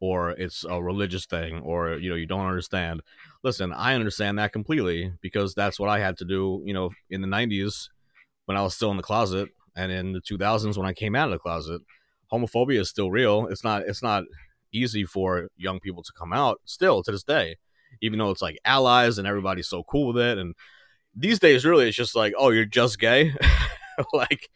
or 0.00 0.30
it's 0.30 0.64
a 0.68 0.82
religious 0.82 1.26
thing 1.26 1.60
or 1.60 1.94
you 1.96 2.10
know 2.10 2.16
you 2.16 2.26
don't 2.26 2.46
understand. 2.46 3.02
Listen 3.42 3.72
i 3.72 3.94
understand 3.94 4.38
that 4.38 4.52
completely 4.52 5.12
because 5.20 5.54
that's 5.54 5.78
what 5.78 5.90
i 5.90 5.98
had 5.98 6.16
to 6.16 6.24
do 6.24 6.62
you 6.64 6.72
know 6.72 6.90
in 7.10 7.20
the 7.20 7.28
90s 7.28 7.88
when 8.46 8.56
i 8.56 8.62
was 8.62 8.74
still 8.74 8.90
in 8.90 8.96
the 8.96 9.02
closet 9.02 9.48
and 9.76 9.92
in 9.92 10.12
the 10.12 10.20
2000s 10.20 10.76
when 10.78 10.86
i 10.86 10.92
came 10.92 11.14
out 11.14 11.28
of 11.28 11.32
the 11.32 11.38
closet. 11.38 11.82
Homophobia 12.32 12.80
is 12.80 12.88
still 12.88 13.10
real. 13.10 13.46
It's 13.46 13.62
not 13.62 13.82
it's 13.82 14.02
not 14.02 14.24
easy 14.72 15.04
for 15.04 15.48
young 15.56 15.78
people 15.78 16.02
to 16.02 16.12
come 16.18 16.32
out 16.32 16.60
still 16.64 17.02
to 17.02 17.12
this 17.12 17.22
day 17.22 17.56
even 18.02 18.18
though 18.18 18.30
it's 18.30 18.42
like 18.42 18.58
allies 18.64 19.18
and 19.18 19.26
everybody's 19.26 19.68
so 19.68 19.84
cool 19.84 20.08
with 20.12 20.18
it. 20.18 20.38
And 20.38 20.54
these 21.14 21.38
days 21.38 21.64
really 21.64 21.88
it's 21.88 21.96
just 21.96 22.16
like 22.16 22.34
oh 22.36 22.50
you're 22.50 22.64
just 22.64 22.98
gay? 22.98 23.32
Like 24.12 24.50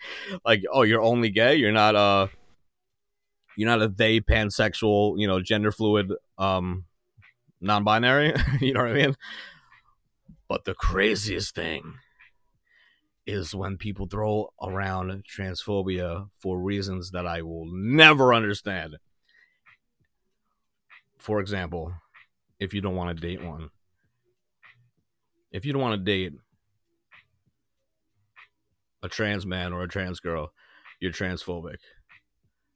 like 0.45 0.65
oh 0.73 0.83
you're 0.83 1.01
only 1.01 1.31
gay? 1.31 1.55
You're 1.55 1.71
not 1.71 1.95
uh 1.95 2.27
you're 3.59 3.69
not 3.69 3.83
a 3.83 3.89
they 3.89 4.21
pansexual 4.21 5.19
you 5.19 5.27
know 5.27 5.41
gender 5.41 5.73
fluid 5.73 6.13
um 6.39 6.85
non-binary 7.61 8.33
you 8.61 8.73
know 8.73 8.81
what 8.81 8.91
i 8.91 8.93
mean 8.93 9.17
but 10.49 10.65
the 10.65 10.75
craziest 10.75 11.55
thing 11.55 11.95
is 13.27 13.55
when 13.55 13.77
people 13.77 14.07
throw 14.07 14.49
around 14.63 15.25
transphobia 15.25 16.29
for 16.39 16.59
reasons 16.59 17.11
that 17.11 17.27
i 17.27 17.43
will 17.43 17.67
never 17.67 18.33
understand 18.33 18.97
for 21.19 21.41
example 21.41 21.93
if 22.61 22.73
you 22.73 22.81
don't 22.81 22.95
want 22.95 23.15
to 23.17 23.21
date 23.21 23.45
one 23.45 23.71
if 25.51 25.65
you 25.65 25.73
don't 25.73 25.83
want 25.83 25.99
to 25.99 26.05
date 26.05 26.33
a 29.03 29.09
trans 29.09 29.47
man 29.47 29.73
or 29.73 29.83
a 29.83 29.89
trans 29.89 30.21
girl, 30.21 30.53
you're 31.01 31.13
transphobic. 31.13 31.79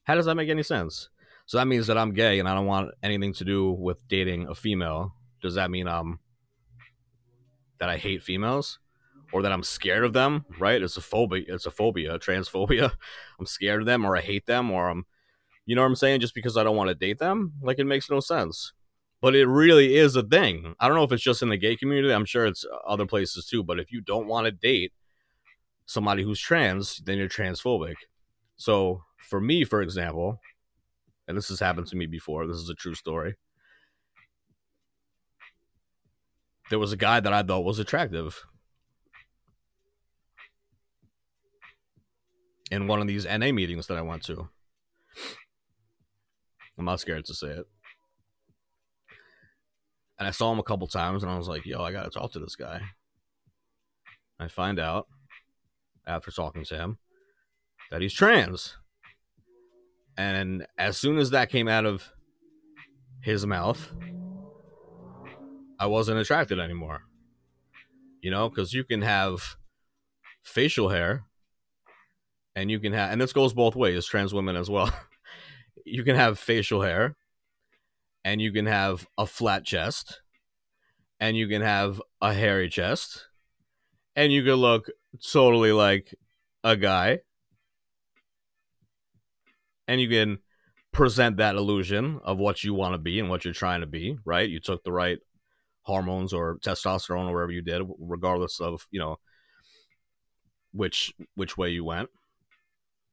How 0.05 0.15
does 0.15 0.27
that 0.27 0.35
make 0.35 0.49
any 0.49 0.63
sense? 0.63 1.09
So 1.47 1.59
that 1.59 1.67
means 1.67 1.87
that 1.87 1.99
I'm 1.99 2.13
gay 2.13 2.39
and 2.39 2.49
I 2.49 2.55
don't 2.55 2.67
want 2.67 2.93
anything 3.03 3.35
to 3.35 3.45
do 3.45 3.71
with 3.71 3.97
dating 4.09 4.49
a 4.49 4.55
female. 4.55 5.15
Does 5.41 5.55
that 5.55 5.71
mean 5.71 5.87
I'm 5.89 6.21
that 7.79 7.89
I 7.89 7.97
hate 7.97 8.23
females? 8.23 8.79
Or 9.33 9.41
that 9.43 9.53
I'm 9.53 9.63
scared 9.63 10.05
of 10.05 10.13
them, 10.13 10.45
right? 10.59 10.83
It's 10.83 10.99
a 10.99 11.01
phobia. 11.01 11.45
It's 11.49 11.65
a 11.65 11.71
phobia, 11.71 12.19
transphobia. 12.19 12.93
I'm 13.41 13.47
scared 13.47 13.81
of 13.81 13.87
them, 13.87 14.05
or 14.05 14.15
I 14.15 14.21
hate 14.21 14.45
them, 14.45 14.71
or 14.71 14.91
I'm, 14.91 15.07
you 15.65 15.75
know 15.75 15.81
what 15.81 15.89
I'm 15.89 15.97
saying? 15.97 16.21
Just 16.21 16.35
because 16.35 16.59
I 16.59 16.65
don't 16.65 16.77
want 16.77 16.89
to 16.89 16.95
date 16.95 17.19
them, 17.19 17.55
like 17.63 17.79
it 17.79 17.85
makes 17.85 18.11
no 18.11 18.21
sense. 18.21 18.75
But 19.23 19.35
it 19.35 19.47
really 19.47 19.97
is 19.97 20.17
a 20.17 20.23
thing. 20.23 20.75
I 20.79 20.87
don't 20.87 20.99
know 20.99 21.05
if 21.05 21.13
it's 21.13 21.23
just 21.23 21.43
in 21.43 21.49
the 21.49 21.57
gay 21.57 21.77
community. 21.77 22.13
I'm 22.13 22.27
sure 22.27 22.45
it's 22.45 22.67
other 22.87 23.07
places 23.07 23.47
too. 23.47 23.63
But 23.63 23.79
if 23.79 23.91
you 23.91 24.03
don't 24.03 24.27
want 24.27 24.45
to 24.45 24.53
date 24.53 24.93
somebody 25.87 26.25
who's 26.25 26.41
trans, 26.41 26.99
then 26.99 27.17
you're 27.17 27.29
transphobic. 27.29 27.95
So 28.63 29.03
for 29.19 29.41
me, 29.41 29.65
for 29.65 29.83
example, 29.83 30.41
and 31.27 31.37
this 31.37 31.49
has 31.49 31.59
happened 31.59 31.89
to 31.89 31.97
me 31.97 32.07
before, 32.07 32.47
this 32.47 32.59
is 32.59 32.69
a 32.69 32.77
true 32.77 32.95
story. 32.95 33.35
There 36.71 36.79
was 36.79 36.93
a 36.93 36.97
guy 36.97 37.19
that 37.19 37.33
I 37.33 37.43
thought 37.43 37.65
was 37.65 37.81
attractive 37.81 38.47
in 42.71 42.87
one 42.87 43.01
of 43.01 43.09
these 43.09 43.27
NA 43.27 43.51
meetings 43.51 43.89
that 43.89 43.99
I 43.99 44.03
went 44.03 44.23
to. 44.27 44.49
I'm 46.79 46.85
not 46.85 47.01
scared 47.01 47.25
to 47.25 47.35
say 47.35 47.49
it. 47.49 47.67
And 50.21 50.29
I 50.29 50.31
saw 50.31 50.53
him 50.53 50.61
a 50.61 50.63
couple 50.63 50.87
times 50.87 51.25
and 51.25 51.33
I 51.33 51.37
was 51.37 51.49
like, 51.49 51.67
yo, 51.67 51.83
I 51.83 51.91
gotta 51.91 52.11
talk 52.11 52.31
to 52.35 52.39
this 52.39 52.55
guy. 52.55 52.81
I 54.39 54.47
find 54.47 54.79
out 54.79 55.09
after 56.07 56.31
talking 56.31 56.63
to 56.67 56.77
him 56.77 56.99
that 57.93 58.01
he's 58.01 58.15
trans. 58.15 58.79
And 60.17 60.67
as 60.79 60.97
soon 60.97 61.19
as 61.19 61.31
that 61.31 61.51
came 61.51 61.69
out 61.69 61.85
of 61.85 62.11
his 63.21 63.45
mouth, 63.45 63.93
I 65.79 65.87
wasn't 65.87 66.19
attracted 66.19 66.59
anymore. 66.59 67.03
You 68.23 68.31
know, 68.31 68.49
because 68.49 68.73
you 68.73 68.83
can 68.83 69.03
have 69.03 69.57
facial 70.43 70.89
hair 70.89 71.25
and 72.57 72.71
you 72.71 72.81
can 72.81 72.95
have, 72.95 73.13
and 73.13 73.21
this 73.21 73.35
goes 73.35 73.53
both 73.53 73.77
ways, 73.77 74.07
trans 74.07 74.33
women 74.33 74.57
as 74.57 74.71
well. 74.71 74.91
you 75.85 76.03
can 76.03 76.17
have 76.17 76.39
facial 76.39 76.81
hair 76.81 77.15
and 78.25 78.41
you 78.41 78.53
can 78.53 78.65
have 78.65 79.07
a 79.19 79.27
flat 79.27 79.65
chest 79.65 80.23
and 81.21 81.37
you 81.37 81.47
can 81.47 81.61
have 81.61 82.01
a 82.23 82.33
hairy 82.33 82.71
chest 82.71 83.27
and 84.17 84.33
you 84.33 84.43
can 84.43 84.55
look 84.55 84.89
totally 85.31 85.73
like 85.73 86.15
a 86.65 86.75
guy 86.75 87.19
and 89.89 90.01
you 90.01 90.09
can 90.09 90.39
present 90.93 91.39
that 91.39 91.55
illusion 91.55 92.21
of 92.23 92.39
what 92.39 92.63
you 92.63 92.75
want 92.75 92.95
to 92.95 92.99
be 92.99 93.19
and 93.19 93.31
what 93.31 93.45
you're 93.45 93.55
trying 93.55 93.81
to 93.81 93.87
be 93.87 94.19
right? 94.25 94.49
You 94.49 94.61
took 94.61 94.85
the 94.85 94.93
right 94.93 95.19
hormones 95.83 96.33
or 96.33 96.59
testosterone 96.59 97.29
or 97.29 97.35
whatever 97.35 97.53
you 97.53 97.63
did 97.63 97.83
regardless 97.99 98.61
of 98.61 98.87
you 98.91 99.01
know 99.01 99.19
which 100.73 101.13
which 101.35 101.57
way 101.57 101.71
you 101.71 101.85
went 101.85 102.09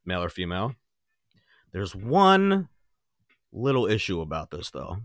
male 0.06 0.24
or 0.24 0.30
female. 0.30 0.76
There's 1.72 1.96
one 1.96 2.68
little 3.52 3.86
issue 3.86 4.22
about 4.22 4.52
this 4.52 4.70
though. 4.72 4.98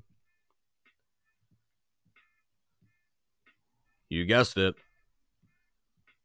You 4.08 4.24
guessed 4.24 4.56
it. 4.56 4.74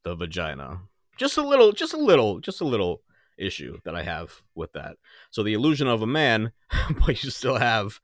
The 0.03 0.15
vagina. 0.15 0.81
Just 1.17 1.37
a 1.37 1.41
little, 1.41 1.71
just 1.71 1.93
a 1.93 1.97
little, 1.97 2.39
just 2.39 2.61
a 2.61 2.65
little 2.65 3.01
issue 3.39 3.79
that 3.85 3.95
I 3.95 4.03
have 4.03 4.41
with 4.55 4.73
that. 4.73 4.97
So 5.31 5.43
the 5.43 5.53
illusion 5.53 5.87
of 5.87 6.01
a 6.01 6.07
man, 6.07 6.51
but 7.05 7.23
you 7.23 7.29
still 7.29 7.57
have 7.57 7.99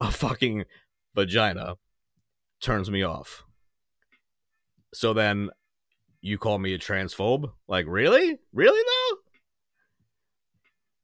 a 0.00 0.10
fucking 0.10 0.64
vagina, 1.14 1.76
turns 2.60 2.90
me 2.90 3.02
off. 3.02 3.44
So 4.92 5.12
then 5.12 5.50
you 6.20 6.38
call 6.38 6.58
me 6.58 6.72
a 6.72 6.78
transphobe? 6.78 7.52
Like, 7.68 7.86
really? 7.88 8.38
Really 8.52 8.82
though? 8.82 9.18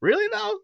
Really 0.01 0.27
though? 0.31 0.59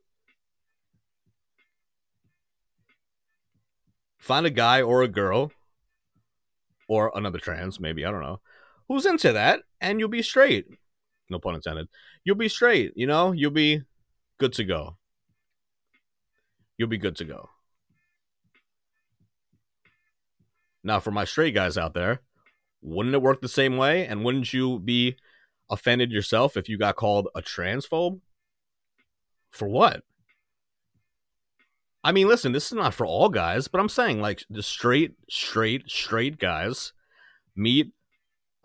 Find 4.18 4.46
a 4.46 4.50
guy 4.50 4.82
or 4.82 5.04
a 5.04 5.08
girl 5.08 5.52
or 6.88 7.12
another 7.16 7.40
trans, 7.40 7.80
maybe, 7.80 8.04
I 8.06 8.12
don't 8.12 8.22
know, 8.22 8.40
who's 8.88 9.06
into 9.06 9.32
that, 9.34 9.62
and 9.80 10.00
you'll 10.00 10.10
be 10.10 10.22
straight. 10.22 10.66
No 11.30 11.40
pun 11.40 11.56
intended. 11.56 11.88
You'll 12.24 12.36
be 12.36 12.50
straight, 12.50 12.94
you 12.96 13.08
know? 13.08 13.32
You'll 13.32 13.52
be 13.52 13.84
good 14.38 14.54
to 14.54 14.64
go. 14.64 14.98
You'll 16.78 16.88
be 16.88 16.98
good 16.98 17.16
to 17.18 17.26
go. 17.26 17.50
Now, 20.84 21.00
for 21.00 21.12
my 21.12 21.26
straight 21.26 21.54
guys 21.54 21.78
out 21.78 21.94
there, 21.94 22.22
wouldn't 22.82 23.16
it 23.16 23.22
work 23.22 23.42
the 23.42 23.50
same 23.50 23.78
way? 23.78 24.06
And 24.06 24.24
wouldn't 24.24 24.54
you 24.54 24.80
be 24.80 25.18
offended 25.70 26.12
yourself 26.12 26.56
if 26.56 26.70
you 26.70 26.78
got 26.78 26.96
called 26.96 27.28
a 27.36 27.42
transphobe? 27.42 28.22
For 29.50 29.68
what? 29.68 30.04
I 32.04 32.14
mean, 32.14 32.28
listen, 32.28 32.54
this 32.54 32.68
is 32.68 32.74
not 32.74 32.94
for 32.94 33.06
all 33.06 33.28
guys, 33.28 33.68
but 33.68 33.82
I'm 33.82 33.90
saying 33.90 34.22
like 34.22 34.44
the 34.50 34.64
straight, 34.64 35.16
straight, 35.30 35.90
straight 35.90 36.38
guys 36.38 36.94
meet 37.56 37.92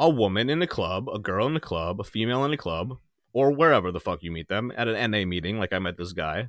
a 0.03 0.11
woman 0.11 0.51
in 0.51 0.61
a 0.61 0.67
club, 0.67 1.09
a 1.09 1.19
girl 1.21 1.47
in 1.47 1.55
a 1.55 1.61
club, 1.61 2.01
a 2.01 2.05
female 2.05 2.45
in 2.45 2.53
a 2.53 2.57
club, 2.57 2.99
or 3.33 3.53
wherever 3.53 3.93
the 3.93 4.01
fuck 4.01 4.21
you 4.21 4.33
meet 4.33 4.49
them 4.49 4.73
at 4.77 4.89
an 4.89 5.13
NA 5.13 5.25
meeting, 5.25 5.61
like 5.61 5.73
I 5.73 5.79
met 5.79 5.97
this 5.97 6.13
guy. 6.13 6.49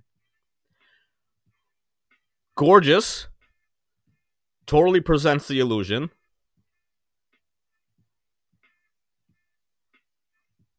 Gorgeous, 2.55 3.27
totally 4.65 5.01
presents 5.01 5.47
the 5.47 5.59
illusion. 5.59 6.09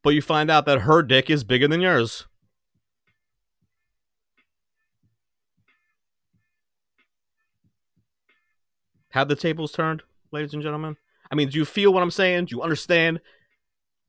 But 0.03 0.09
you 0.09 0.21
find 0.21 0.51
out 0.51 0.65
that 0.65 0.81
her 0.81 1.01
dick 1.01 1.29
is 1.29 1.45
bigger 1.45 1.69
than 1.69 1.79
yours. 1.79 2.27
Have 9.11 9.29
the 9.29 9.35
tables 9.37 9.71
turned, 9.71 10.03
ladies 10.33 10.53
and 10.53 10.61
gentlemen? 10.61 10.97
I 11.31 11.35
mean, 11.35 11.49
do 11.49 11.57
you 11.57 11.65
feel 11.65 11.93
what 11.93 12.03
I'm 12.03 12.11
saying? 12.11 12.45
Do 12.45 12.55
you 12.55 12.61
understand 12.61 13.19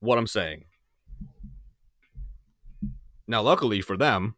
what 0.01 0.19
I'm 0.19 0.27
saying? 0.27 0.65
Now, 3.27 3.43
luckily 3.43 3.81
for 3.81 3.97
them, 3.97 4.37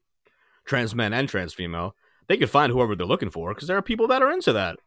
trans 0.64 0.94
men 0.94 1.12
and 1.12 1.28
trans 1.28 1.54
female, 1.54 1.94
they 2.28 2.36
can 2.36 2.48
find 2.48 2.72
whoever 2.72 2.94
they're 2.94 3.06
looking 3.06 3.30
for 3.30 3.54
because 3.54 3.68
there 3.68 3.76
are 3.76 3.82
people 3.82 4.06
that 4.08 4.22
are 4.22 4.30
into 4.30 4.52
that. 4.52 4.78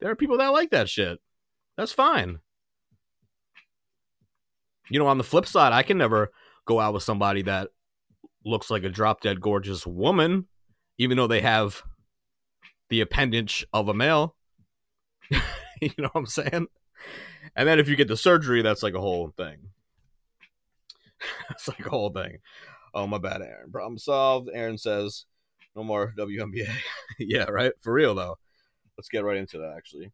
There 0.00 0.10
are 0.10 0.16
people 0.16 0.38
that 0.38 0.48
like 0.48 0.70
that 0.70 0.88
shit. 0.88 1.18
That's 1.76 1.92
fine. 1.92 2.38
You 4.88 4.98
know, 4.98 5.06
on 5.06 5.18
the 5.18 5.24
flip 5.24 5.46
side, 5.46 5.72
I 5.72 5.82
can 5.82 5.98
never 5.98 6.30
go 6.64 6.80
out 6.80 6.94
with 6.94 7.02
somebody 7.02 7.42
that 7.42 7.68
looks 8.44 8.70
like 8.70 8.82
a 8.82 8.88
drop 8.88 9.20
dead 9.20 9.40
gorgeous 9.40 9.86
woman, 9.86 10.46
even 10.98 11.16
though 11.16 11.26
they 11.26 11.42
have 11.42 11.82
the 12.88 13.00
appendage 13.00 13.66
of 13.72 13.88
a 13.88 13.94
male. 13.94 14.36
you 15.30 15.90
know 15.98 16.08
what 16.12 16.20
I'm 16.20 16.26
saying? 16.26 16.66
And 17.56 17.68
then 17.68 17.78
if 17.78 17.88
you 17.88 17.96
get 17.96 18.08
the 18.08 18.16
surgery, 18.16 18.62
that's 18.62 18.82
like 18.82 18.94
a 18.94 19.00
whole 19.00 19.32
thing. 19.36 19.58
It's 21.50 21.68
like 21.68 21.84
a 21.84 21.90
whole 21.90 22.08
thing. 22.08 22.38
Oh, 22.94 23.06
my 23.06 23.18
bad, 23.18 23.42
Aaron. 23.42 23.70
Problem 23.70 23.98
solved. 23.98 24.48
Aaron 24.54 24.78
says, 24.78 25.26
no 25.76 25.84
more 25.84 26.14
WNBA. 26.16 26.68
yeah, 27.18 27.44
right? 27.44 27.72
For 27.82 27.92
real, 27.92 28.14
though. 28.14 28.38
Let's 28.96 29.08
get 29.08 29.24
right 29.24 29.36
into 29.36 29.58
that, 29.58 29.74
actually. 29.76 30.10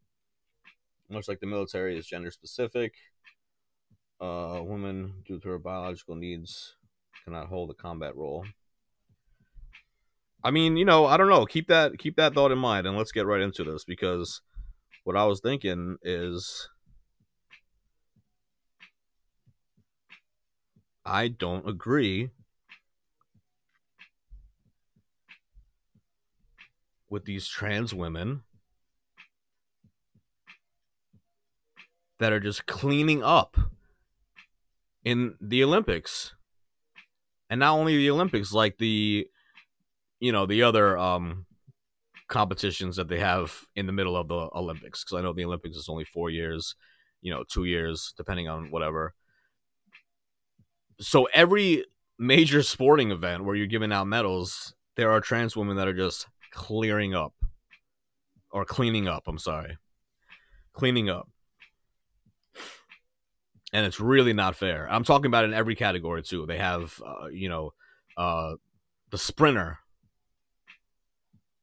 much 1.09 1.27
like 1.27 1.39
the 1.39 1.47
military 1.47 1.97
is 1.97 2.05
gender 2.05 2.29
specific. 2.29 2.93
Uh, 4.19 4.61
woman, 4.63 5.13
due 5.25 5.39
to 5.39 5.49
her 5.49 5.59
biological 5.59 6.15
needs, 6.15 6.75
cannot 7.23 7.47
hold 7.47 7.69
a 7.69 7.73
combat 7.73 8.15
role. 8.15 8.45
I 10.43 10.51
mean, 10.51 10.77
you 10.77 10.85
know, 10.85 11.05
I 11.05 11.17
don't 11.17 11.29
know. 11.29 11.45
Keep 11.45 11.67
that 11.67 11.97
keep 11.99 12.15
that 12.15 12.33
thought 12.33 12.51
in 12.51 12.57
mind, 12.57 12.87
and 12.87 12.95
let's 12.95 13.11
get 13.11 13.25
right 13.25 13.41
into 13.41 13.63
this 13.63 13.83
because 13.83 14.41
what 15.03 15.17
I 15.17 15.25
was 15.25 15.39
thinking 15.41 15.97
is 16.03 16.69
I 21.07 21.29
don't 21.29 21.67
agree 21.67 22.31
with 27.09 27.25
these 27.25 27.47
trans 27.47 27.93
women 27.93 28.43
that 32.19 32.33
are 32.33 32.39
just 32.39 32.65
cleaning 32.65 33.23
up 33.23 33.57
in 35.03 35.35
the 35.39 35.63
Olympics. 35.63 36.33
And 37.49 37.61
not 37.61 37.75
only 37.75 37.95
the 37.95 38.09
Olympics, 38.11 38.51
like 38.51 38.77
the 38.77 39.27
you 40.19 40.31
know, 40.31 40.45
the 40.45 40.63
other 40.63 40.97
um 40.97 41.45
competitions 42.27 42.97
that 42.97 43.07
they 43.07 43.19
have 43.19 43.61
in 43.75 43.85
the 43.85 43.93
middle 43.93 44.17
of 44.17 44.27
the 44.27 44.49
Olympics 44.53 45.03
because 45.03 45.17
I 45.17 45.21
know 45.21 45.31
the 45.31 45.45
Olympics 45.45 45.77
is 45.77 45.87
only 45.87 46.03
4 46.03 46.29
years, 46.29 46.75
you 47.21 47.31
know, 47.31 47.45
2 47.49 47.63
years 47.63 48.13
depending 48.17 48.49
on 48.49 48.69
whatever. 48.71 49.13
So 50.99 51.27
every 51.33 51.85
major 52.17 52.63
sporting 52.63 53.11
event 53.11 53.45
where 53.45 53.55
you're 53.55 53.67
giving 53.67 53.91
out 53.91 54.07
medals, 54.07 54.73
there 54.95 55.11
are 55.11 55.21
trans 55.21 55.55
women 55.55 55.77
that 55.77 55.87
are 55.87 55.93
just 55.93 56.27
clearing 56.51 57.13
up 57.13 57.33
or 58.51 58.65
cleaning 58.65 59.07
up, 59.07 59.23
I'm 59.27 59.37
sorry. 59.37 59.77
Cleaning 60.73 61.09
up 61.09 61.29
and 63.73 63.85
it's 63.85 63.99
really 63.99 64.33
not 64.33 64.55
fair. 64.55 64.87
I'm 64.89 65.03
talking 65.03 65.27
about 65.27 65.45
in 65.45 65.53
every 65.53 65.75
category 65.75 66.23
too. 66.23 66.45
They 66.45 66.57
have, 66.57 67.01
uh, 67.05 67.27
you 67.27 67.49
know, 67.49 67.73
uh, 68.15 68.53
the 69.11 69.17
sprinter 69.17 69.79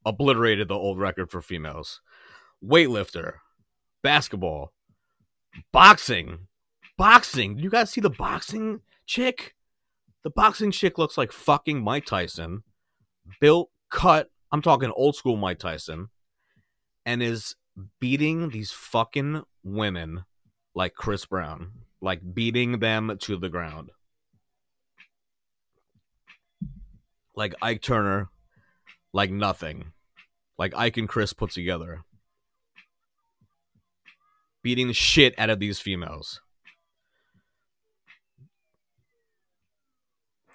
obliterated 0.05 0.68
the 0.68 0.74
old 0.74 0.99
record 0.99 1.30
for 1.30 1.41
females. 1.41 2.01
Weightlifter, 2.62 3.35
basketball, 4.03 4.72
boxing, 5.72 6.47
boxing. 6.97 7.57
Did 7.57 7.64
you 7.64 7.70
guys 7.70 7.91
see 7.91 8.01
the 8.01 8.11
boxing 8.11 8.80
chick? 9.07 9.55
The 10.23 10.31
boxing 10.31 10.71
chick 10.71 10.99
looks 10.99 11.19
like 11.19 11.33
fucking 11.33 11.83
Mike 11.83 12.07
Tyson, 12.07 12.63
built, 13.41 13.71
cut. 13.91 14.31
I'm 14.51 14.63
talking 14.63 14.91
old 14.91 15.17
school 15.17 15.37
Mike 15.37 15.59
Tyson, 15.59 16.09
and 17.05 17.23
is 17.23 17.57
beating 18.01 18.51
these 18.51 18.71
fucking 18.73 19.43
women 19.63 20.25
like 20.75 20.95
Chris 20.95 21.27
Brown 21.27 21.73
like 22.05 22.35
beating 22.35 22.81
them 22.81 23.17
to 23.19 23.37
the 23.37 23.49
ground. 23.49 23.91
Like 27.35 27.55
Ike 27.63 27.81
Turner, 27.81 28.29
like 29.13 29.31
nothing. 29.31 29.93
Like 30.59 30.75
Ike 30.77 30.99
and 30.99 31.09
Chris 31.09 31.33
put 31.33 31.51
together. 31.51 32.05
Beating 34.63 34.87
the 34.87 34.95
shit 34.95 35.35
out 35.39 35.51
of 35.51 35.59
these 35.59 35.81
females. 35.81 36.41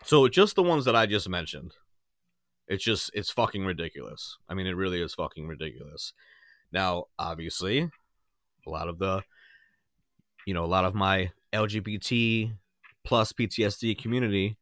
So 0.04 0.28
just 0.28 0.56
the 0.56 0.64
ones 0.64 0.86
that 0.86 0.96
I 0.96 1.06
just 1.06 1.30
mentioned. 1.30 1.74
It's 2.68 2.84
just 2.84 3.10
it's 3.14 3.32
fucking 3.32 3.66
ridiculous. 3.66 4.38
I 4.48 4.54
mean 4.54 4.68
it 4.68 4.76
really 4.76 5.02
is 5.02 5.16
fucking 5.16 5.48
ridiculous. 5.48 6.14
Now, 6.72 7.06
obviously, 7.18 7.90
a 8.68 8.70
lot 8.70 8.88
of 8.88 9.00
the 9.00 9.24
you 10.46 10.54
know, 10.54 10.64
a 10.64 10.68
lot 10.68 10.86
of 10.86 10.96
my 10.96 11.32
LGBT 11.54 12.54
plus 13.04 13.34
PTSD 13.34 13.98
community 13.98 14.58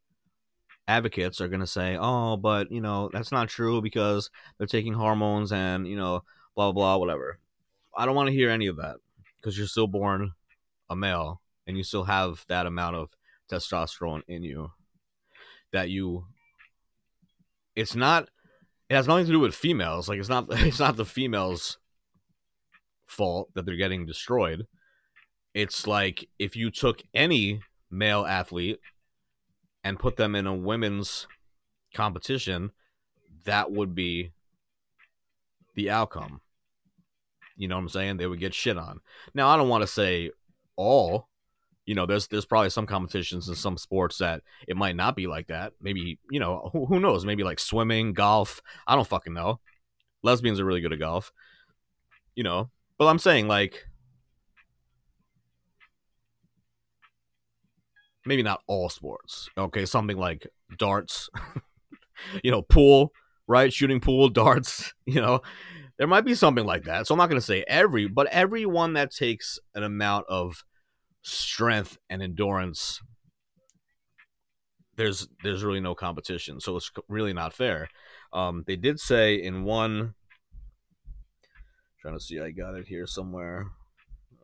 advocates 0.88 1.42
are 1.42 1.48
going 1.48 1.62
to 1.62 1.68
say, 1.68 1.98
oh, 2.00 2.38
but, 2.38 2.72
you 2.72 2.82
know, 2.82 3.10
that's 3.12 3.32
not 3.32 3.50
true 3.50 3.82
because 3.82 4.30
they're 4.58 4.68
taking 4.68 4.94
hormones 4.94 5.52
and, 5.52 5.88
you 5.88 5.96
know, 5.96 6.24
blah, 6.56 6.72
blah, 6.72 6.74
blah, 6.74 6.98
whatever. 6.98 7.40
I 7.96 8.06
don't 8.06 8.16
want 8.16 8.28
to 8.28 8.34
hear 8.34 8.50
any 8.50 8.68
of 8.68 8.78
that 8.78 8.98
because 9.38 9.58
you're 9.58 9.68
still 9.68 9.88
born 9.88 10.32
a 10.90 10.96
male 10.96 11.42
and 11.66 11.78
you 11.78 11.84
still 11.84 12.06
have 12.06 12.46
that 12.48 12.66
amount 12.66 12.96
of 12.96 13.10
testosterone 13.52 14.22
in 14.28 14.44
you 14.44 14.72
that 15.72 15.89
you 15.89 16.26
it's 17.76 17.95
not 17.95 18.30
it 18.89 18.95
has 18.95 19.07
nothing 19.07 19.26
to 19.26 19.32
do 19.32 19.39
with 19.39 19.55
females 19.55 20.07
like 20.09 20.20
it's 20.20 20.30
not 20.30 20.45
it's 20.49 20.80
not 20.80 20.95
the 20.95 21.05
females 21.05 21.78
fault 23.05 23.49
that 23.53 23.65
they're 23.65 23.76
getting 23.76 24.05
destroyed 24.05 24.68
it's 25.53 25.88
like 25.88 26.30
if 26.38 26.55
you 26.55 26.70
took 26.70 27.01
any 27.13 27.61
male 27.89 28.26
athlete 28.26 28.80
and 29.84 29.99
put 29.99 30.18
them 30.18 30.36
in 30.36 30.45
a 30.45 30.53
women's 30.53 31.28
competition, 31.93 32.72
that 33.45 33.72
would 33.72 33.95
be 33.95 34.32
the 35.76 35.89
outcome. 35.89 36.41
You 37.55 37.68
know 37.68 37.76
what 37.76 37.84
I'm 37.84 37.89
saying? 37.89 38.18
They 38.18 38.28
would 38.28 38.39
get 38.39 38.53
shit 38.53 38.78
on. 38.78 38.99
Now, 39.34 39.47
I 39.47 39.57
don't 39.57 39.70
want 39.70 39.82
to 39.82 39.88
say 39.88 40.32
all. 40.76 41.28
You 41.88 41.96
know, 41.96 42.06
there's 42.06 42.28
there's 42.28 42.46
probably 42.46 42.70
some 42.70 42.86
competitions 42.86 43.48
in 43.50 43.56
some 43.56 43.78
sports 43.78 44.20
that 44.20 44.44
it 44.68 44.78
might 44.78 44.96
not 44.96 45.16
be 45.16 45.26
like 45.26 45.48
that. 45.48 45.74
Maybe 45.82 46.20
you 46.30 46.40
know 46.40 46.70
who, 46.72 46.86
who 46.86 47.00
knows? 47.00 47.26
Maybe 47.26 47.44
like 47.44 47.60
swimming, 47.60 48.14
golf. 48.14 48.62
I 48.86 48.96
don't 48.96 49.08
fucking 49.08 49.34
know. 49.34 49.60
Lesbians 50.22 50.60
are 50.60 50.66
really 50.66 50.82
good 50.82 50.94
at 50.94 51.00
golf. 51.00 51.32
You 52.36 52.44
know, 52.44 52.70
but 53.00 53.08
I'm 53.08 53.18
saying 53.18 53.48
like 53.48 53.88
maybe 58.28 58.44
not 58.44 58.62
all 58.68 58.90
sports. 58.90 59.50
Okay, 59.58 59.86
something 59.86 60.18
like 60.18 60.48
darts, 60.78 61.30
you 62.44 62.52
know, 62.52 62.62
pool, 62.62 63.12
right? 63.48 63.74
Shooting 63.74 64.02
pool, 64.02 64.30
darts, 64.30 64.94
you 65.06 65.22
know. 65.22 65.42
There 65.98 66.08
might 66.08 66.26
be 66.26 66.36
something 66.36 66.66
like 66.66 66.84
that. 66.84 67.08
So 67.08 67.16
I'm 67.16 67.18
not 67.18 67.28
going 67.28 67.42
to 67.42 67.46
say 67.46 67.64
every, 67.68 68.08
but 68.08 68.28
everyone 68.28 68.94
that 68.94 69.10
takes 69.10 69.58
an 69.74 69.82
amount 69.82 70.28
of 70.30 70.64
strength 71.28 71.98
and 72.10 72.22
endurance 72.22 73.02
there's 74.96 75.28
there's 75.44 75.64
really 75.64 75.80
no 75.80 75.94
competition. 75.94 76.60
So 76.60 76.76
it's 76.76 76.92
really 77.08 77.34
not 77.34 77.54
fair. 77.54 77.90
Um 78.34 78.64
they 78.66 78.76
did 78.76 79.00
say 79.00 79.36
in 79.36 79.64
one 79.64 80.16
trying 82.02 82.18
to 82.18 82.24
see 82.24 82.40
I 82.40 82.52
got 82.52 82.76
it 82.76 82.88
here 82.88 83.06
somewhere. 83.06 83.68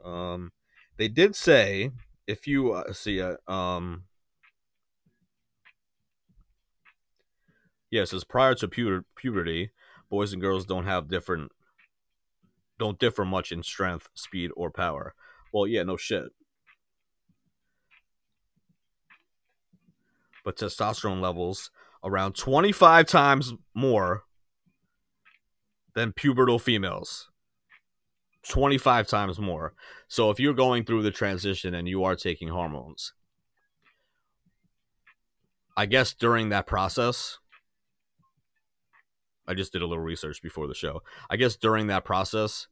Um 0.03 0.51
they 0.97 1.07
did 1.07 1.35
say 1.35 1.91
if 2.27 2.47
you 2.47 2.73
uh, 2.73 2.93
see 2.93 3.21
uh, 3.21 3.35
um 3.51 4.03
yeah, 7.89 8.03
it 8.03 8.09
says 8.09 8.23
prior 8.23 8.55
to 8.55 8.67
puber- 8.67 9.05
puberty, 9.15 9.71
boys 10.09 10.33
and 10.33 10.41
girls 10.41 10.65
don't 10.65 10.85
have 10.85 11.09
different 11.09 11.51
don't 12.79 12.99
differ 12.99 13.23
much 13.23 13.51
in 13.51 13.63
strength, 13.63 14.09
speed, 14.13 14.51
or 14.55 14.71
power. 14.71 15.13
Well, 15.53 15.67
yeah, 15.67 15.83
no 15.83 15.95
shit. 15.95 16.31
But 20.43 20.57
testosterone 20.57 21.21
levels 21.21 21.71
around 22.03 22.35
25 22.35 23.05
times 23.07 23.53
more 23.73 24.23
than 25.95 26.11
pubertal 26.11 26.59
females. 26.59 27.29
25 28.49 29.07
times 29.07 29.39
more. 29.39 29.73
So 30.07 30.29
if 30.29 30.39
you're 30.39 30.53
going 30.53 30.83
through 30.83 31.03
the 31.03 31.11
transition 31.11 31.73
and 31.73 31.87
you 31.87 32.03
are 32.03 32.15
taking 32.15 32.49
hormones, 32.49 33.13
I 35.75 35.85
guess 35.85 36.13
during 36.13 36.49
that 36.49 36.67
process, 36.67 37.39
I 39.47 39.53
just 39.53 39.73
did 39.73 39.81
a 39.81 39.87
little 39.87 40.03
research 40.03 40.41
before 40.41 40.67
the 40.67 40.75
show. 40.75 41.03
I 41.29 41.37
guess 41.37 41.55
during 41.55 41.87
that 41.87 42.05
process, 42.05 42.67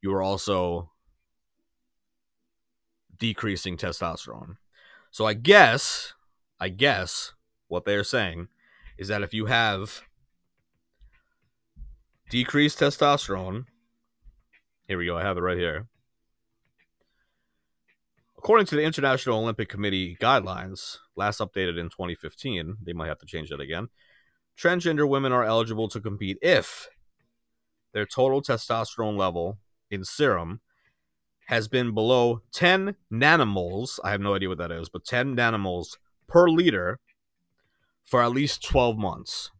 you 0.00 0.12
are 0.14 0.22
also 0.22 0.90
decreasing 3.18 3.76
testosterone. 3.76 4.56
So 5.10 5.26
I 5.26 5.34
guess, 5.34 6.14
I 6.58 6.68
guess 6.68 7.32
what 7.68 7.84
they're 7.84 8.04
saying 8.04 8.48
is 8.98 9.08
that 9.08 9.22
if 9.22 9.34
you 9.34 9.46
have 9.46 10.02
decreased 12.30 12.80
testosterone, 12.80 13.66
here 14.88 14.98
we 14.98 15.06
go, 15.06 15.18
I 15.18 15.22
have 15.22 15.36
it 15.36 15.42
right 15.42 15.58
here. 15.58 15.88
According 18.38 18.66
to 18.66 18.76
the 18.76 18.84
International 18.84 19.38
Olympic 19.38 19.68
Committee 19.68 20.16
guidelines, 20.20 20.98
last 21.16 21.40
updated 21.40 21.78
in 21.78 21.88
2015, 21.88 22.76
they 22.82 22.92
might 22.92 23.08
have 23.08 23.18
to 23.18 23.26
change 23.26 23.50
that 23.50 23.60
again. 23.60 23.88
Transgender 24.56 25.08
women 25.08 25.32
are 25.32 25.44
eligible 25.44 25.88
to 25.88 26.00
compete 26.00 26.38
if 26.40 26.88
their 27.92 28.06
total 28.06 28.40
testosterone 28.40 29.16
level 29.16 29.58
in 29.90 30.04
serum 30.04 30.60
has 31.46 31.68
been 31.68 31.92
below 31.92 32.42
10 32.52 32.96
nanomoles. 33.12 33.98
I 34.02 34.10
have 34.10 34.20
no 34.20 34.34
idea 34.34 34.48
what 34.48 34.58
that 34.58 34.72
is, 34.72 34.88
but 34.88 35.04
10 35.04 35.36
nanomoles 35.36 35.96
per 36.28 36.48
liter 36.48 36.98
for 38.04 38.22
at 38.22 38.32
least 38.32 38.64
12 38.64 38.96
months. 38.96 39.50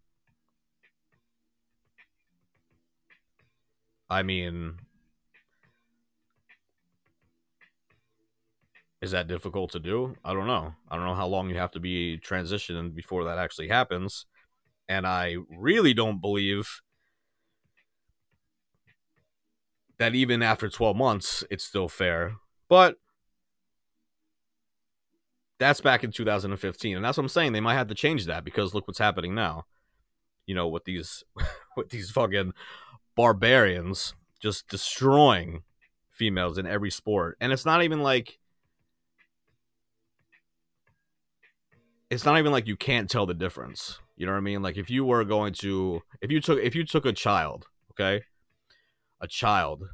I 4.09 4.23
mean, 4.23 4.79
is 9.03 9.11
that 9.11 9.27
difficult 9.27 9.73
to 9.73 9.81
do? 9.81 10.17
I 10.25 10.33
don't 10.33 10.47
know. 10.47 10.75
I 10.89 10.97
don't 10.97 11.05
know 11.05 11.15
how 11.15 11.27
long 11.27 11.51
you 11.51 11.57
have 11.57 11.73
to 11.73 11.81
be 11.81 12.19
transitioned 12.19 12.95
before 12.95 13.25
that 13.25 13.39
actually 13.39 13.69
happens. 13.69 14.27
And 14.89 15.07
I 15.07 15.37
really 15.51 15.93
don't 15.93 16.21
believe 16.21 16.83
that 19.99 20.15
even 20.15 20.43
after 20.43 20.69
12 20.69 20.97
months, 20.97 21.43
it's 21.51 21.65
still 21.65 21.89
fair. 21.89 22.37
But 22.69 22.97
that's 25.59 25.81
back 25.81 26.05
in 26.05 26.13
2015. 26.13 26.97
And 26.97 27.05
that's 27.05 27.17
what 27.17 27.25
I'm 27.25 27.29
saying. 27.29 27.53
They 27.53 27.61
might 27.61 27.75
have 27.75 27.89
to 27.89 27.95
change 27.95 28.27
that 28.27 28.45
because 28.45 28.75
look 28.75 28.87
what's 28.87 28.99
happening 28.99 29.35
now. 29.35 29.65
You 30.47 30.55
know, 30.55 30.69
with 30.69 30.85
these 30.85 31.25
with 31.77 31.91
these 31.91 32.11
fucking 32.11 32.53
barbarians 33.17 34.15
just 34.41 34.69
destroying 34.69 35.63
females 36.11 36.59
in 36.59 36.67
every 36.67 36.91
sport. 36.91 37.37
And 37.41 37.53
it's 37.53 37.65
not 37.65 37.83
even 37.83 38.03
like 38.03 38.39
it's 42.11 42.25
not 42.25 42.39
even 42.39 42.53
like 42.53 42.67
you 42.67 42.77
can't 42.77 43.11
tell 43.11 43.27
the 43.27 43.35
difference. 43.35 43.99
You 44.17 44.27
know 44.27 44.33
what 44.33 44.39
I 44.39 44.43
mean? 44.43 44.63
Like 44.63 44.77
if 44.77 44.91
you 44.91 45.05
were 45.05 45.25
going 45.25 45.53
to 45.55 46.03
if 46.21 46.31
you 46.31 46.41
took 46.41 46.59
if 46.61 46.75
you 46.75 46.85
took 46.85 47.07
a 47.07 47.13
child, 47.13 47.67
okay? 47.93 48.25
A 49.21 49.27
child 49.27 49.85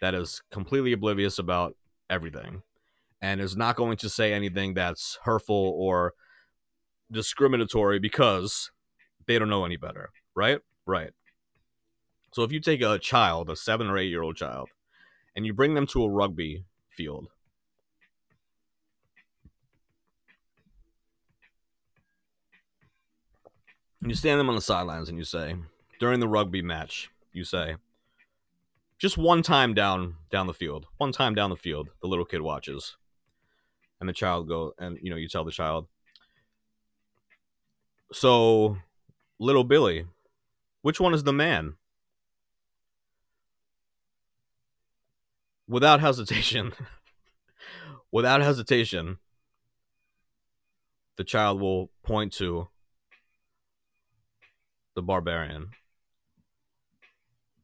that 0.00 0.14
is 0.14 0.42
completely 0.50 0.92
oblivious 0.92 1.38
about 1.38 1.76
everything 2.08 2.62
and 3.20 3.40
is 3.40 3.56
not 3.56 3.76
going 3.76 3.96
to 3.98 4.08
say 4.08 4.32
anything 4.32 4.74
that's 4.74 5.18
hurtful 5.24 5.74
or 5.76 6.14
discriminatory 7.10 7.98
because 7.98 8.70
they 9.26 9.38
don't 9.38 9.48
know 9.48 9.64
any 9.64 9.76
better, 9.76 10.10
right? 10.34 10.60
Right. 10.86 11.10
So 12.32 12.42
if 12.42 12.52
you 12.52 12.60
take 12.60 12.82
a 12.82 12.98
child, 12.98 13.50
a 13.50 13.56
7 13.56 13.88
or 13.88 13.98
8 13.98 14.04
year 14.04 14.22
old 14.22 14.36
child, 14.36 14.68
and 15.34 15.46
you 15.46 15.52
bring 15.52 15.74
them 15.74 15.86
to 15.88 16.04
a 16.04 16.10
rugby 16.10 16.64
field 16.90 17.28
you 24.10 24.14
stand 24.14 24.38
them 24.38 24.48
on 24.48 24.54
the 24.54 24.60
sidelines 24.60 25.08
and 25.08 25.18
you 25.18 25.24
say, 25.24 25.56
during 25.98 26.20
the 26.20 26.28
rugby 26.28 26.62
match, 26.62 27.10
you 27.32 27.44
say, 27.44 27.76
just 28.98 29.18
one 29.18 29.42
time 29.42 29.74
down 29.74 30.16
down 30.30 30.46
the 30.46 30.54
field, 30.54 30.86
one 30.96 31.12
time 31.12 31.34
down 31.34 31.50
the 31.50 31.56
field, 31.56 31.90
the 32.00 32.08
little 32.08 32.24
kid 32.24 32.40
watches, 32.40 32.96
and 34.00 34.08
the 34.08 34.12
child 34.12 34.48
go, 34.48 34.74
and 34.78 34.98
you 35.02 35.10
know, 35.10 35.16
you 35.16 35.28
tell 35.28 35.44
the 35.44 35.50
child, 35.50 35.86
so 38.12 38.78
little 39.38 39.64
Billy, 39.64 40.06
which 40.82 41.00
one 41.00 41.14
is 41.14 41.24
the 41.24 41.32
man? 41.32 41.74
Without 45.68 46.00
hesitation, 46.00 46.72
without 48.10 48.40
hesitation, 48.40 49.18
the 51.16 51.24
child 51.24 51.60
will 51.60 51.90
point 52.02 52.32
to 52.34 52.68
the 54.94 55.02
barbarian 55.02 55.70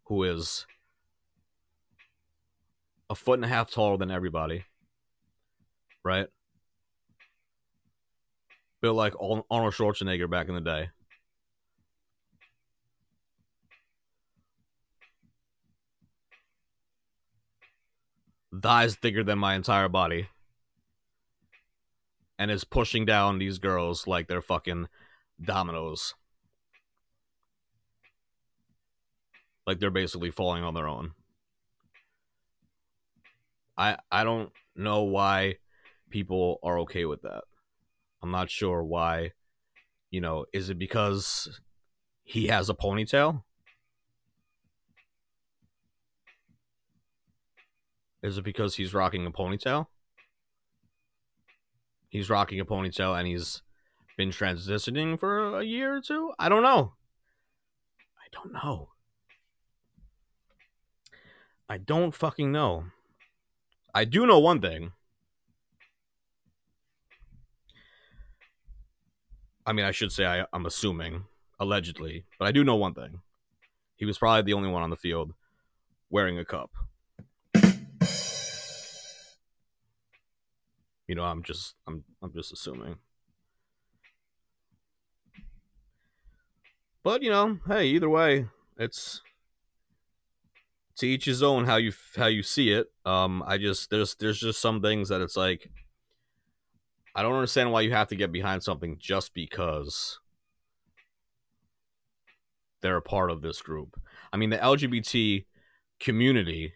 who 0.04 0.22
is 0.22 0.66
a 3.08 3.14
foot 3.14 3.38
and 3.38 3.44
a 3.44 3.48
half 3.48 3.70
taller 3.70 3.96
than 3.96 4.10
everybody 4.10 4.64
right? 6.04 6.26
Built 8.80 8.96
like 8.96 9.14
arnold 9.20 9.44
schwarzenegger 9.74 10.30
back 10.30 10.48
in 10.48 10.54
the 10.54 10.60
day. 10.60 10.90
Thighs 18.62 18.94
thicker 18.94 19.24
than 19.24 19.38
my 19.38 19.54
entire 19.54 19.88
body. 19.88 20.28
And 22.38 22.50
is 22.50 22.64
pushing 22.64 23.04
down 23.04 23.38
these 23.38 23.58
girls 23.58 24.06
like 24.06 24.28
they're 24.28 24.42
fucking 24.42 24.88
dominoes. 25.42 26.14
Like 29.66 29.80
they're 29.80 29.90
basically 29.90 30.30
falling 30.30 30.62
on 30.62 30.74
their 30.74 30.86
own. 30.86 31.12
I 33.76 33.96
I 34.10 34.24
don't 34.24 34.52
know 34.76 35.02
why 35.02 35.56
people 36.14 36.60
are 36.62 36.78
okay 36.78 37.04
with 37.04 37.22
that. 37.22 37.42
I'm 38.22 38.30
not 38.30 38.48
sure 38.48 38.84
why. 38.84 39.32
You 40.12 40.20
know, 40.20 40.44
is 40.52 40.70
it 40.70 40.78
because 40.78 41.60
he 42.22 42.46
has 42.46 42.70
a 42.70 42.74
ponytail? 42.74 43.42
Is 48.22 48.38
it 48.38 48.44
because 48.44 48.76
he's 48.76 48.94
rocking 48.94 49.26
a 49.26 49.32
ponytail? 49.32 49.88
He's 52.08 52.30
rocking 52.30 52.60
a 52.60 52.64
ponytail 52.64 53.18
and 53.18 53.26
he's 53.26 53.62
been 54.16 54.30
transitioning 54.30 55.18
for 55.18 55.58
a 55.58 55.64
year 55.64 55.96
or 55.96 56.00
two? 56.00 56.32
I 56.38 56.48
don't 56.48 56.62
know. 56.62 56.92
I 58.16 58.28
don't 58.30 58.52
know. 58.52 58.90
I 61.68 61.76
don't 61.78 62.14
fucking 62.14 62.52
know. 62.52 62.84
I 63.92 64.04
do 64.04 64.26
know 64.26 64.38
one 64.38 64.60
thing. 64.60 64.92
I 69.66 69.72
mean, 69.72 69.84
I 69.84 69.92
should 69.92 70.12
say 70.12 70.26
I, 70.26 70.46
I'm 70.52 70.66
assuming, 70.66 71.24
allegedly, 71.58 72.24
but 72.38 72.46
I 72.46 72.52
do 72.52 72.64
know 72.64 72.76
one 72.76 72.94
thing. 72.94 73.20
He 73.96 74.04
was 74.04 74.18
probably 74.18 74.42
the 74.42 74.52
only 74.52 74.68
one 74.68 74.82
on 74.82 74.90
the 74.90 74.96
field 74.96 75.32
wearing 76.10 76.38
a 76.38 76.44
cup. 76.44 76.70
You 81.06 81.14
know, 81.14 81.24
I'm 81.24 81.42
just 81.42 81.74
I'm 81.86 82.04
I'm 82.22 82.32
just 82.32 82.52
assuming. 82.52 82.96
But 87.02 87.22
you 87.22 87.30
know, 87.30 87.58
hey, 87.66 87.86
either 87.86 88.08
way, 88.08 88.46
it's 88.78 89.20
to 90.96 91.06
each 91.06 91.26
his 91.26 91.42
own 91.42 91.66
how 91.66 91.76
you 91.76 91.92
how 92.16 92.26
you 92.26 92.42
see 92.42 92.70
it. 92.70 92.90
Um, 93.04 93.42
I 93.46 93.58
just 93.58 93.90
there's 93.90 94.14
there's 94.14 94.40
just 94.40 94.60
some 94.60 94.80
things 94.80 95.10
that 95.10 95.20
it's 95.20 95.36
like 95.36 95.70
I 97.14 97.22
don't 97.22 97.34
understand 97.34 97.70
why 97.70 97.82
you 97.82 97.92
have 97.92 98.08
to 98.08 98.16
get 98.16 98.32
behind 98.32 98.62
something 98.62 98.96
just 98.98 99.34
because 99.34 100.18
they're 102.82 102.96
a 102.96 103.02
part 103.02 103.30
of 103.30 103.40
this 103.40 103.62
group. 103.62 104.00
I 104.32 104.36
mean, 104.36 104.50
the 104.50 104.58
LGBT 104.58 105.44
community 106.00 106.74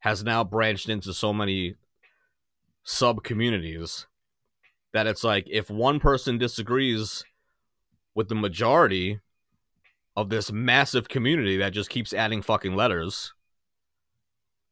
has 0.00 0.22
now 0.22 0.44
branched 0.44 0.88
into 0.88 1.12
so 1.12 1.32
many 1.32 1.74
sub 2.84 3.24
communities 3.24 4.06
that 4.92 5.06
it's 5.06 5.24
like 5.24 5.46
if 5.50 5.68
one 5.70 6.00
person 6.00 6.38
disagrees 6.38 7.24
with 8.14 8.28
the 8.28 8.34
majority 8.34 9.20
of 10.16 10.30
this 10.30 10.50
massive 10.50 11.08
community 11.08 11.56
that 11.56 11.72
just 11.72 11.90
keeps 11.90 12.12
adding 12.12 12.42
fucking 12.42 12.74
letters. 12.74 13.34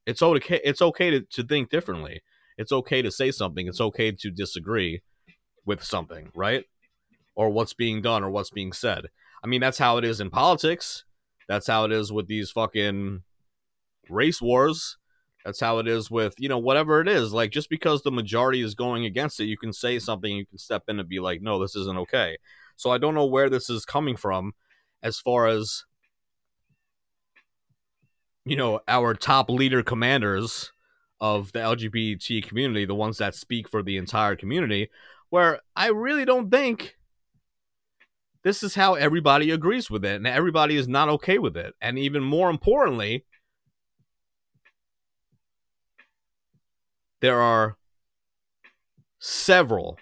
It's 0.04 0.20
okay. 0.20 0.60
It's 0.64 0.82
okay 0.82 1.10
to, 1.10 1.20
to 1.20 1.44
think 1.44 1.70
differently. 1.70 2.22
It's 2.58 2.72
okay 2.72 3.02
to 3.02 3.10
say 3.10 3.30
something. 3.30 3.66
It's 3.66 3.80
okay 3.80 4.12
to 4.12 4.30
disagree 4.30 5.02
with 5.64 5.82
something, 5.82 6.30
right? 6.34 6.64
Or 7.34 7.50
what's 7.50 7.74
being 7.74 8.00
done 8.00 8.24
or 8.24 8.30
what's 8.30 8.50
being 8.50 8.72
said. 8.72 9.06
I 9.44 9.46
mean, 9.46 9.60
that's 9.60 9.78
how 9.78 9.98
it 9.98 10.04
is 10.04 10.20
in 10.20 10.30
politics. 10.30 11.04
That's 11.48 11.66
how 11.66 11.84
it 11.84 11.92
is 11.92 12.12
with 12.12 12.28
these 12.28 12.50
fucking 12.50 13.22
race 14.08 14.40
wars. 14.40 14.96
That's 15.44 15.60
how 15.60 15.78
it 15.78 15.86
is 15.86 16.10
with, 16.10 16.34
you 16.38 16.48
know, 16.48 16.58
whatever 16.58 17.00
it 17.00 17.06
is. 17.06 17.32
Like, 17.32 17.52
just 17.52 17.70
because 17.70 18.02
the 18.02 18.10
majority 18.10 18.62
is 18.62 18.74
going 18.74 19.04
against 19.04 19.38
it, 19.38 19.44
you 19.44 19.56
can 19.56 19.72
say 19.72 20.00
something, 20.00 20.34
you 20.34 20.46
can 20.46 20.58
step 20.58 20.84
in 20.88 20.98
and 20.98 21.08
be 21.08 21.20
like, 21.20 21.40
no, 21.40 21.60
this 21.60 21.76
isn't 21.76 21.98
okay. 21.98 22.38
So 22.74 22.90
I 22.90 22.98
don't 22.98 23.14
know 23.14 23.26
where 23.26 23.48
this 23.48 23.70
is 23.70 23.84
coming 23.84 24.16
from 24.16 24.54
as 25.02 25.20
far 25.20 25.46
as, 25.46 25.84
you 28.44 28.56
know, 28.56 28.80
our 28.88 29.14
top 29.14 29.48
leader 29.48 29.84
commanders 29.84 30.72
of 31.20 31.52
the 31.52 31.58
LGBT 31.58 32.46
community, 32.46 32.84
the 32.84 32.94
ones 32.94 33.18
that 33.18 33.34
speak 33.34 33.68
for 33.68 33.82
the 33.82 33.96
entire 33.96 34.36
community, 34.36 34.90
where 35.30 35.60
I 35.74 35.88
really 35.88 36.24
don't 36.24 36.50
think 36.50 36.96
this 38.42 38.62
is 38.62 38.74
how 38.74 38.94
everybody 38.94 39.50
agrees 39.50 39.90
with 39.90 40.04
it 40.04 40.16
and 40.16 40.26
everybody 40.26 40.76
is 40.76 40.86
not 40.86 41.08
okay 41.08 41.38
with 41.38 41.56
it. 41.56 41.74
And 41.80 41.98
even 41.98 42.22
more 42.22 42.48
importantly, 42.48 43.24
there 47.20 47.40
are 47.40 47.76
several, 49.18 49.98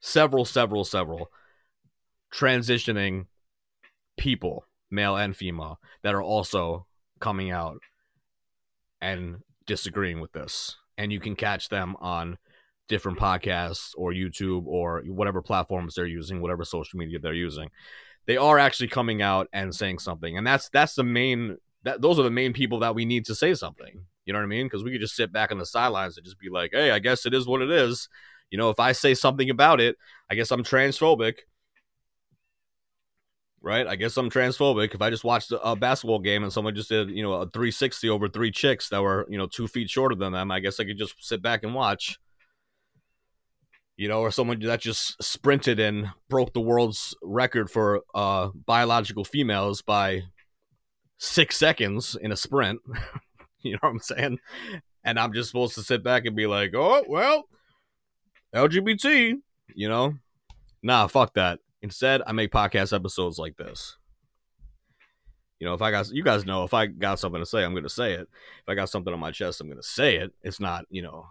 several, 0.00 0.44
several, 0.44 0.84
several 0.84 1.30
transitioning 2.32 3.26
people, 4.18 4.66
male 4.90 5.16
and 5.16 5.34
female, 5.34 5.80
that 6.02 6.14
are 6.14 6.22
also 6.22 6.86
coming 7.18 7.50
out 7.50 7.78
and 9.00 9.38
disagreeing 9.70 10.20
with 10.20 10.32
this. 10.32 10.76
And 10.98 11.12
you 11.12 11.20
can 11.20 11.36
catch 11.36 11.68
them 11.68 11.94
on 12.00 12.38
different 12.88 13.18
podcasts 13.20 13.92
or 13.96 14.12
YouTube 14.12 14.66
or 14.66 15.02
whatever 15.06 15.40
platforms 15.40 15.94
they're 15.94 16.06
using, 16.06 16.42
whatever 16.42 16.64
social 16.64 16.98
media 16.98 17.20
they're 17.20 17.32
using. 17.32 17.70
They 18.26 18.36
are 18.36 18.58
actually 18.58 18.88
coming 18.88 19.22
out 19.22 19.46
and 19.52 19.72
saying 19.72 20.00
something. 20.00 20.36
And 20.36 20.44
that's 20.44 20.68
that's 20.70 20.94
the 20.94 21.04
main 21.04 21.56
that 21.84 22.02
those 22.02 22.18
are 22.18 22.24
the 22.24 22.30
main 22.30 22.52
people 22.52 22.80
that 22.80 22.96
we 22.96 23.04
need 23.04 23.24
to 23.26 23.34
say 23.34 23.54
something. 23.54 24.06
You 24.24 24.32
know 24.32 24.40
what 24.40 24.44
I 24.44 24.48
mean? 24.48 24.66
Because 24.66 24.82
we 24.82 24.90
could 24.90 25.00
just 25.00 25.14
sit 25.14 25.32
back 25.32 25.52
on 25.52 25.58
the 25.58 25.66
sidelines 25.66 26.16
and 26.16 26.26
just 26.26 26.40
be 26.40 26.50
like, 26.50 26.70
hey, 26.72 26.90
I 26.90 26.98
guess 26.98 27.24
it 27.24 27.32
is 27.32 27.46
what 27.46 27.62
it 27.62 27.70
is. 27.70 28.08
You 28.50 28.58
know, 28.58 28.70
if 28.70 28.80
I 28.80 28.90
say 28.90 29.14
something 29.14 29.48
about 29.48 29.80
it, 29.80 29.96
I 30.28 30.34
guess 30.34 30.50
I'm 30.50 30.64
transphobic. 30.64 31.34
Right? 33.62 33.86
I 33.86 33.96
guess 33.96 34.16
I'm 34.16 34.30
transphobic. 34.30 34.94
If 34.94 35.02
I 35.02 35.10
just 35.10 35.24
watched 35.24 35.52
a 35.52 35.76
basketball 35.76 36.18
game 36.18 36.42
and 36.42 36.52
someone 36.52 36.74
just 36.74 36.88
did, 36.88 37.10
you 37.10 37.22
know, 37.22 37.34
a 37.34 37.46
360 37.46 38.08
over 38.08 38.26
three 38.26 38.50
chicks 38.50 38.88
that 38.88 39.02
were, 39.02 39.26
you 39.28 39.36
know, 39.36 39.46
two 39.46 39.68
feet 39.68 39.90
shorter 39.90 40.14
than 40.14 40.32
them, 40.32 40.50
I 40.50 40.60
guess 40.60 40.80
I 40.80 40.84
could 40.84 40.96
just 40.96 41.14
sit 41.20 41.42
back 41.42 41.62
and 41.62 41.74
watch. 41.74 42.18
You 43.98 44.08
know, 44.08 44.20
or 44.20 44.30
someone 44.30 44.58
that 44.60 44.80
just 44.80 45.22
sprinted 45.22 45.78
and 45.78 46.08
broke 46.30 46.54
the 46.54 46.60
world's 46.60 47.14
record 47.22 47.70
for 47.70 48.00
uh, 48.14 48.48
biological 48.64 49.26
females 49.26 49.82
by 49.82 50.22
six 51.18 51.58
seconds 51.58 52.16
in 52.20 52.32
a 52.32 52.36
sprint. 52.36 52.80
you 53.62 53.72
know 53.72 53.78
what 53.82 53.90
I'm 53.90 53.98
saying? 54.00 54.38
And 55.04 55.18
I'm 55.18 55.32
just 55.32 55.50
supposed 55.50 55.74
to 55.76 55.82
sit 55.82 56.02
back 56.02 56.24
and 56.24 56.34
be 56.34 56.46
like, 56.46 56.72
oh, 56.74 57.04
well, 57.06 57.44
LGBT, 58.54 59.34
you 59.74 59.88
know? 59.88 60.14
Nah, 60.82 61.06
fuck 61.06 61.34
that. 61.34 61.60
Instead, 61.82 62.22
I 62.26 62.32
make 62.32 62.52
podcast 62.52 62.94
episodes 62.94 63.38
like 63.38 63.56
this. 63.56 63.96
You 65.58 65.66
know, 65.66 65.74
if 65.74 65.82
I 65.82 65.90
got, 65.90 66.10
you 66.10 66.22
guys 66.22 66.46
know, 66.46 66.64
if 66.64 66.72
I 66.72 66.86
got 66.86 67.18
something 67.18 67.40
to 67.40 67.46
say, 67.46 67.64
I'm 67.64 67.72
going 67.72 67.82
to 67.84 67.88
say 67.90 68.14
it. 68.14 68.28
If 68.62 68.68
I 68.68 68.74
got 68.74 68.88
something 68.88 69.12
on 69.12 69.20
my 69.20 69.30
chest, 69.30 69.60
I'm 69.60 69.66
going 69.66 69.80
to 69.80 69.86
say 69.86 70.16
it. 70.16 70.32
It's 70.42 70.60
not, 70.60 70.86
you 70.90 71.02
know, 71.02 71.26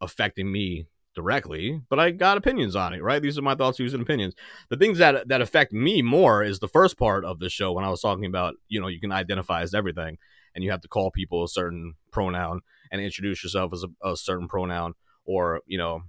affecting 0.00 0.50
me 0.50 0.86
directly, 1.14 1.80
but 1.90 1.98
I 1.98 2.10
got 2.10 2.36
opinions 2.36 2.74
on 2.76 2.94
it, 2.94 3.02
right? 3.02 3.20
These 3.20 3.38
are 3.38 3.42
my 3.42 3.54
thoughts, 3.54 3.78
views, 3.78 3.92
and 3.92 4.02
opinions. 4.02 4.34
The 4.70 4.76
things 4.76 4.98
that 4.98 5.28
that 5.28 5.40
affect 5.40 5.72
me 5.72 6.02
more 6.02 6.42
is 6.42 6.58
the 6.58 6.68
first 6.68 6.96
part 6.98 7.24
of 7.24 7.38
the 7.38 7.48
show 7.48 7.72
when 7.72 7.84
I 7.84 7.90
was 7.90 8.00
talking 8.00 8.24
about, 8.24 8.54
you 8.68 8.80
know, 8.80 8.88
you 8.88 9.00
can 9.00 9.12
identify 9.12 9.62
as 9.62 9.74
everything, 9.74 10.18
and 10.54 10.64
you 10.64 10.70
have 10.70 10.80
to 10.82 10.88
call 10.88 11.10
people 11.10 11.44
a 11.44 11.48
certain 11.48 11.94
pronoun 12.10 12.60
and 12.90 13.00
introduce 13.00 13.42
yourself 13.42 13.72
as 13.72 13.84
a, 13.84 14.08
a 14.10 14.16
certain 14.16 14.48
pronoun, 14.48 14.94
or 15.24 15.60
you 15.66 15.78
know, 15.78 16.02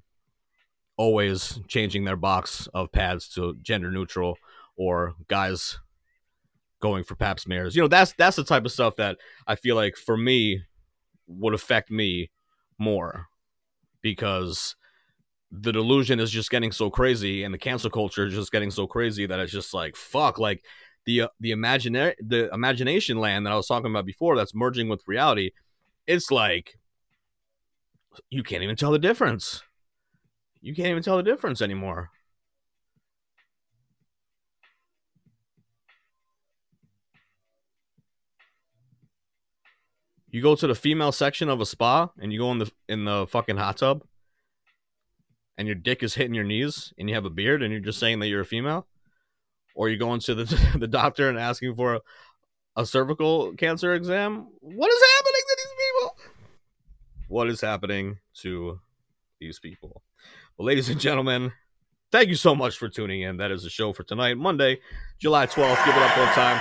always 0.97 1.59
changing 1.67 2.05
their 2.05 2.15
box 2.15 2.67
of 2.73 2.91
pads 2.91 3.27
to 3.29 3.55
gender 3.61 3.91
neutral, 3.91 4.37
or 4.75 5.13
guys 5.27 5.79
going 6.79 7.03
for 7.03 7.15
pap 7.15 7.39
smears. 7.39 7.75
You 7.75 7.81
know, 7.81 7.87
that's 7.87 8.13
that's 8.13 8.35
the 8.35 8.43
type 8.43 8.65
of 8.65 8.71
stuff 8.71 8.95
that 8.97 9.17
I 9.47 9.55
feel 9.55 9.75
like 9.75 9.95
for 9.95 10.17
me 10.17 10.63
would 11.27 11.53
affect 11.53 11.89
me 11.89 12.29
more 12.77 13.27
because 14.01 14.75
the 15.51 15.71
delusion 15.71 16.19
is 16.19 16.31
just 16.31 16.49
getting 16.49 16.71
so 16.71 16.89
crazy 16.89 17.43
and 17.43 17.53
the 17.53 17.59
cancel 17.59 17.89
culture 17.89 18.25
is 18.25 18.33
just 18.33 18.51
getting 18.51 18.71
so 18.71 18.87
crazy 18.87 19.25
that 19.25 19.39
it's 19.39 19.51
just 19.51 19.73
like 19.73 19.95
fuck 19.95 20.39
like 20.39 20.63
the 21.05 21.21
uh, 21.21 21.27
the 21.39 21.51
imaginary 21.51 22.15
the 22.19 22.51
imagination 22.53 23.17
land 23.17 23.45
that 23.45 23.53
I 23.53 23.55
was 23.55 23.67
talking 23.67 23.91
about 23.91 24.05
before 24.05 24.35
that's 24.35 24.55
merging 24.55 24.89
with 24.89 25.07
reality 25.07 25.51
it's 26.07 26.31
like 26.31 26.75
you 28.29 28.41
can't 28.43 28.63
even 28.63 28.75
tell 28.75 28.91
the 28.91 28.99
difference 28.99 29.61
you 30.63 30.73
can't 30.73 30.87
even 30.87 31.03
tell 31.03 31.17
the 31.17 31.23
difference 31.23 31.61
anymore. 31.61 32.09
You 40.29 40.41
go 40.41 40.55
to 40.55 40.65
the 40.65 40.73
female 40.73 41.11
section 41.11 41.49
of 41.49 41.59
a 41.59 41.65
spa 41.65 42.11
and 42.17 42.31
you 42.31 42.39
go 42.39 42.51
in 42.53 42.59
the 42.59 42.71
in 42.87 43.03
the 43.03 43.27
fucking 43.27 43.57
hot 43.57 43.77
tub 43.77 44.03
and 45.57 45.67
your 45.67 45.75
dick 45.75 46.01
is 46.01 46.15
hitting 46.15 46.33
your 46.33 46.45
knees 46.45 46.93
and 46.97 47.09
you 47.09 47.15
have 47.15 47.25
a 47.25 47.29
beard 47.29 47.61
and 47.61 47.73
you're 47.73 47.81
just 47.81 47.99
saying 47.99 48.19
that 48.19 48.27
you're 48.27 48.41
a 48.41 48.45
female? 48.45 48.87
Or 49.75 49.89
you 49.89 49.97
go 49.97 50.13
into 50.13 50.33
the, 50.33 50.45
the 50.79 50.87
doctor 50.87 51.27
and 51.27 51.37
asking 51.37 51.75
for 51.75 51.95
a, 51.95 52.01
a 52.77 52.85
cervical 52.85 53.53
cancer 53.53 53.93
exam? 53.93 54.47
What 54.61 54.91
is 54.91 55.01
happening 55.17 55.41
to 55.49 55.57
these 55.57 55.75
people? 55.85 56.17
What 57.27 57.49
is 57.49 57.59
happening 57.59 58.19
to 58.41 58.79
these 59.41 59.59
people 59.59 60.03
well 60.57 60.65
ladies 60.67 60.89
and 60.89 60.99
gentlemen 60.99 61.51
thank 62.11 62.29
you 62.29 62.35
so 62.35 62.53
much 62.53 62.77
for 62.77 62.87
tuning 62.87 63.21
in. 63.21 63.37
That 63.37 63.51
is 63.51 63.63
the 63.63 63.69
show 63.69 63.93
for 63.93 64.03
tonight 64.03 64.37
monday 64.37 64.79
july 65.19 65.47
12th 65.47 65.85
give 65.85 65.95
it 65.95 66.01
up 66.01 66.17
one 66.17 66.27
time. 66.29 66.57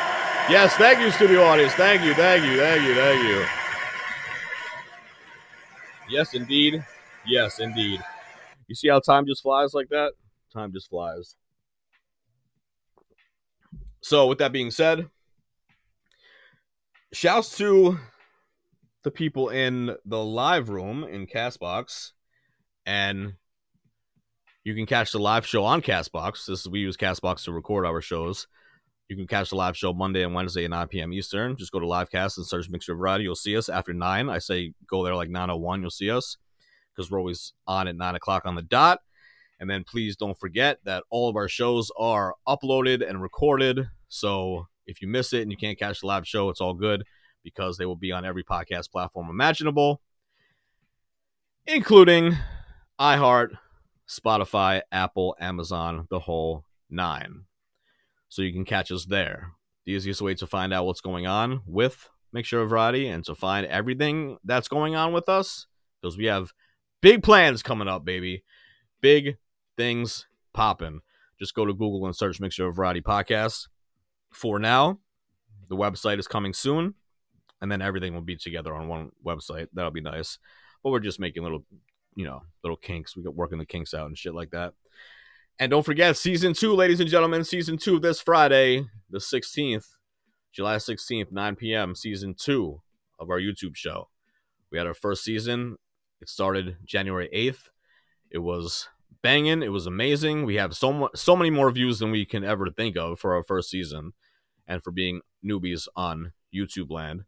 Yes 0.50 0.74
thank 0.74 1.00
you 1.00 1.10
studio 1.10 1.44
audience. 1.44 1.72
Thank 1.74 2.02
you 2.02 2.14
thank 2.14 2.44
you 2.44 2.56
thank 2.58 2.82
you 2.82 2.94
thank 2.94 3.22
you. 3.24 3.46
Yes 6.08 6.34
indeed. 6.34 6.84
Yes 7.26 7.58
indeed. 7.60 8.00
You 8.66 8.74
see 8.74 8.88
how 8.88 9.00
time 9.00 9.26
just 9.26 9.42
flies 9.42 9.74
like 9.74 9.88
that? 9.90 10.12
Time 10.52 10.72
just 10.72 10.90
flies. 10.90 11.36
So, 14.00 14.26
with 14.26 14.38
that 14.38 14.52
being 14.52 14.70
said, 14.70 15.08
shouts 17.12 17.56
to 17.58 17.98
the 19.04 19.10
people 19.10 19.48
in 19.48 19.96
the 20.04 20.22
live 20.22 20.68
room 20.68 21.04
in 21.04 21.26
Castbox, 21.26 22.12
and 22.84 23.34
you 24.64 24.74
can 24.74 24.86
catch 24.86 25.12
the 25.12 25.18
live 25.18 25.46
show 25.46 25.64
on 25.64 25.82
Castbox. 25.82 26.46
This 26.46 26.60
is 26.60 26.68
we 26.68 26.80
use 26.80 26.96
Castbox 26.96 27.44
to 27.44 27.52
record 27.52 27.84
our 27.84 28.00
shows. 28.00 28.46
You 29.08 29.16
can 29.16 29.26
catch 29.26 29.50
the 29.50 29.56
live 29.56 29.76
show 29.76 29.92
Monday 29.92 30.22
and 30.22 30.34
Wednesday 30.34 30.64
at 30.64 30.70
9 30.70 30.88
p.m. 30.88 31.12
Eastern. 31.12 31.56
Just 31.56 31.72
go 31.72 31.80
to 31.80 31.86
Livecast 31.86 32.36
and 32.36 32.46
search 32.46 32.70
Mixture 32.70 32.94
Variety. 32.94 33.24
You'll 33.24 33.34
see 33.34 33.56
us 33.56 33.68
after 33.68 33.92
9. 33.92 34.30
I 34.30 34.38
say 34.38 34.72
go 34.86 35.04
there 35.04 35.14
like 35.14 35.28
901. 35.28 35.80
You'll 35.80 35.90
see 35.90 36.10
us 36.10 36.36
because 36.94 37.10
we're 37.10 37.18
always 37.18 37.52
on 37.66 37.88
at 37.88 37.96
9 37.96 38.14
o'clock 38.14 38.46
on 38.46 38.54
the 38.54 38.62
dot. 38.62 39.00
And 39.60 39.68
then 39.68 39.84
please 39.84 40.16
don't 40.16 40.38
forget 40.38 40.78
that 40.84 41.04
all 41.10 41.28
of 41.28 41.36
our 41.36 41.48
shows 41.48 41.90
are 41.98 42.34
uploaded 42.48 43.06
and 43.06 43.20
recorded. 43.20 43.88
So 44.08 44.68
if 44.86 45.02
you 45.02 45.08
miss 45.08 45.32
it 45.32 45.42
and 45.42 45.50
you 45.50 45.56
can't 45.56 45.78
catch 45.78 46.00
the 46.00 46.06
live 46.06 46.26
show, 46.26 46.48
it's 46.48 46.60
all 46.60 46.74
good 46.74 47.04
because 47.44 47.76
they 47.76 47.86
will 47.86 47.96
be 47.96 48.12
on 48.12 48.24
every 48.24 48.44
podcast 48.44 48.90
platform 48.90 49.28
imaginable, 49.28 50.00
including 51.66 52.36
iHeart, 52.98 53.50
Spotify, 54.08 54.82
Apple, 54.90 55.36
Amazon, 55.40 56.06
the 56.10 56.20
whole 56.20 56.64
nine. 56.90 57.44
So 58.28 58.42
you 58.42 58.52
can 58.52 58.64
catch 58.64 58.90
us 58.90 59.06
there. 59.06 59.52
The 59.84 59.92
easiest 59.92 60.22
way 60.22 60.34
to 60.34 60.46
find 60.46 60.72
out 60.72 60.86
what's 60.86 61.00
going 61.00 61.26
on 61.26 61.62
with 61.66 62.08
Mixture 62.32 62.60
of 62.60 62.70
Variety 62.70 63.08
and 63.08 63.24
to 63.24 63.34
find 63.34 63.66
everything 63.66 64.38
that's 64.44 64.68
going 64.68 64.94
on 64.94 65.12
with 65.12 65.28
us, 65.28 65.66
because 66.00 66.16
we 66.16 66.26
have 66.26 66.52
big 67.00 67.22
plans 67.22 67.62
coming 67.62 67.88
up, 67.88 68.04
baby. 68.04 68.44
Big 69.00 69.36
things 69.76 70.26
popping. 70.54 71.00
Just 71.38 71.54
go 71.54 71.66
to 71.66 71.72
Google 71.72 72.06
and 72.06 72.14
search 72.14 72.40
Mixture 72.40 72.68
of 72.68 72.76
Variety 72.76 73.00
Podcast. 73.00 73.68
For 74.32 74.58
now, 74.58 75.00
the 75.68 75.76
website 75.76 76.18
is 76.18 76.28
coming 76.28 76.54
soon, 76.54 76.94
and 77.60 77.70
then 77.70 77.82
everything 77.82 78.14
will 78.14 78.20
be 78.20 78.36
together 78.36 78.74
on 78.74 78.88
one 78.88 79.10
website. 79.24 79.66
That'll 79.72 79.90
be 79.90 80.00
nice. 80.00 80.38
But 80.82 80.90
we're 80.90 81.00
just 81.00 81.20
making 81.20 81.42
little, 81.42 81.64
you 82.14 82.24
know, 82.24 82.42
little 82.62 82.76
kinks. 82.76 83.16
We 83.16 83.22
got 83.22 83.34
working 83.34 83.58
the 83.58 83.66
kinks 83.66 83.94
out 83.94 84.06
and 84.06 84.16
shit 84.16 84.34
like 84.34 84.50
that. 84.50 84.74
And 85.58 85.70
don't 85.70 85.84
forget, 85.84 86.16
season 86.16 86.54
two, 86.54 86.74
ladies 86.74 87.00
and 87.00 87.08
gentlemen, 87.08 87.44
season 87.44 87.76
two 87.76 88.00
this 88.00 88.20
Friday, 88.20 88.86
the 89.10 89.18
16th, 89.18 89.86
July 90.52 90.76
16th, 90.76 91.30
9 91.30 91.56
p.m., 91.56 91.94
season 91.94 92.34
two 92.34 92.80
of 93.18 93.30
our 93.30 93.38
YouTube 93.38 93.76
show. 93.76 94.08
We 94.70 94.78
had 94.78 94.86
our 94.86 94.94
first 94.94 95.24
season. 95.24 95.76
It 96.20 96.28
started 96.28 96.78
January 96.84 97.28
8th. 97.34 97.68
It 98.30 98.38
was 98.38 98.88
banging. 99.22 99.62
It 99.62 99.68
was 99.72 99.86
amazing. 99.86 100.44
We 100.44 100.56
have 100.56 100.74
so, 100.74 100.92
mu- 100.92 101.08
so 101.14 101.36
many 101.36 101.50
more 101.50 101.70
views 101.70 101.98
than 101.98 102.10
we 102.10 102.24
can 102.24 102.44
ever 102.44 102.70
think 102.70 102.96
of 102.96 103.20
for 103.20 103.34
our 103.34 103.44
first 103.44 103.70
season 103.70 104.12
and 104.66 104.82
for 104.82 104.90
being 104.90 105.20
newbies 105.44 105.86
on 105.94 106.32
YouTube 106.54 106.90
land. 106.90 107.24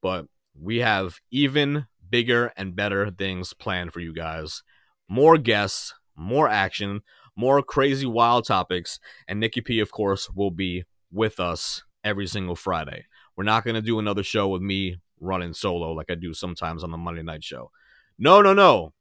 But 0.00 0.26
we 0.60 0.78
have 0.78 1.20
even 1.30 1.86
bigger 2.12 2.52
and 2.56 2.76
better 2.76 3.10
things 3.10 3.54
planned 3.54 3.92
for 3.92 3.98
you 3.98 4.12
guys. 4.12 4.62
More 5.08 5.38
guests, 5.38 5.94
more 6.14 6.46
action, 6.48 7.00
more 7.34 7.62
crazy 7.62 8.06
wild 8.06 8.46
topics, 8.46 9.00
and 9.26 9.40
Nikki 9.40 9.62
P, 9.62 9.80
of 9.80 9.90
course, 9.90 10.30
will 10.30 10.50
be 10.50 10.84
with 11.10 11.40
us 11.40 11.82
every 12.04 12.26
single 12.26 12.54
Friday. 12.54 13.06
We're 13.34 13.44
not 13.44 13.64
going 13.64 13.74
to 13.74 13.82
do 13.82 13.98
another 13.98 14.22
show 14.22 14.46
with 14.48 14.60
me 14.60 14.98
running 15.18 15.54
solo 15.54 15.92
like 15.92 16.10
I 16.10 16.14
do 16.14 16.34
sometimes 16.34 16.84
on 16.84 16.90
the 16.90 16.98
Monday 16.98 17.22
night 17.22 17.42
show. 17.42 17.70
No, 18.18 18.42
no, 18.42 18.52
no. 18.52 18.92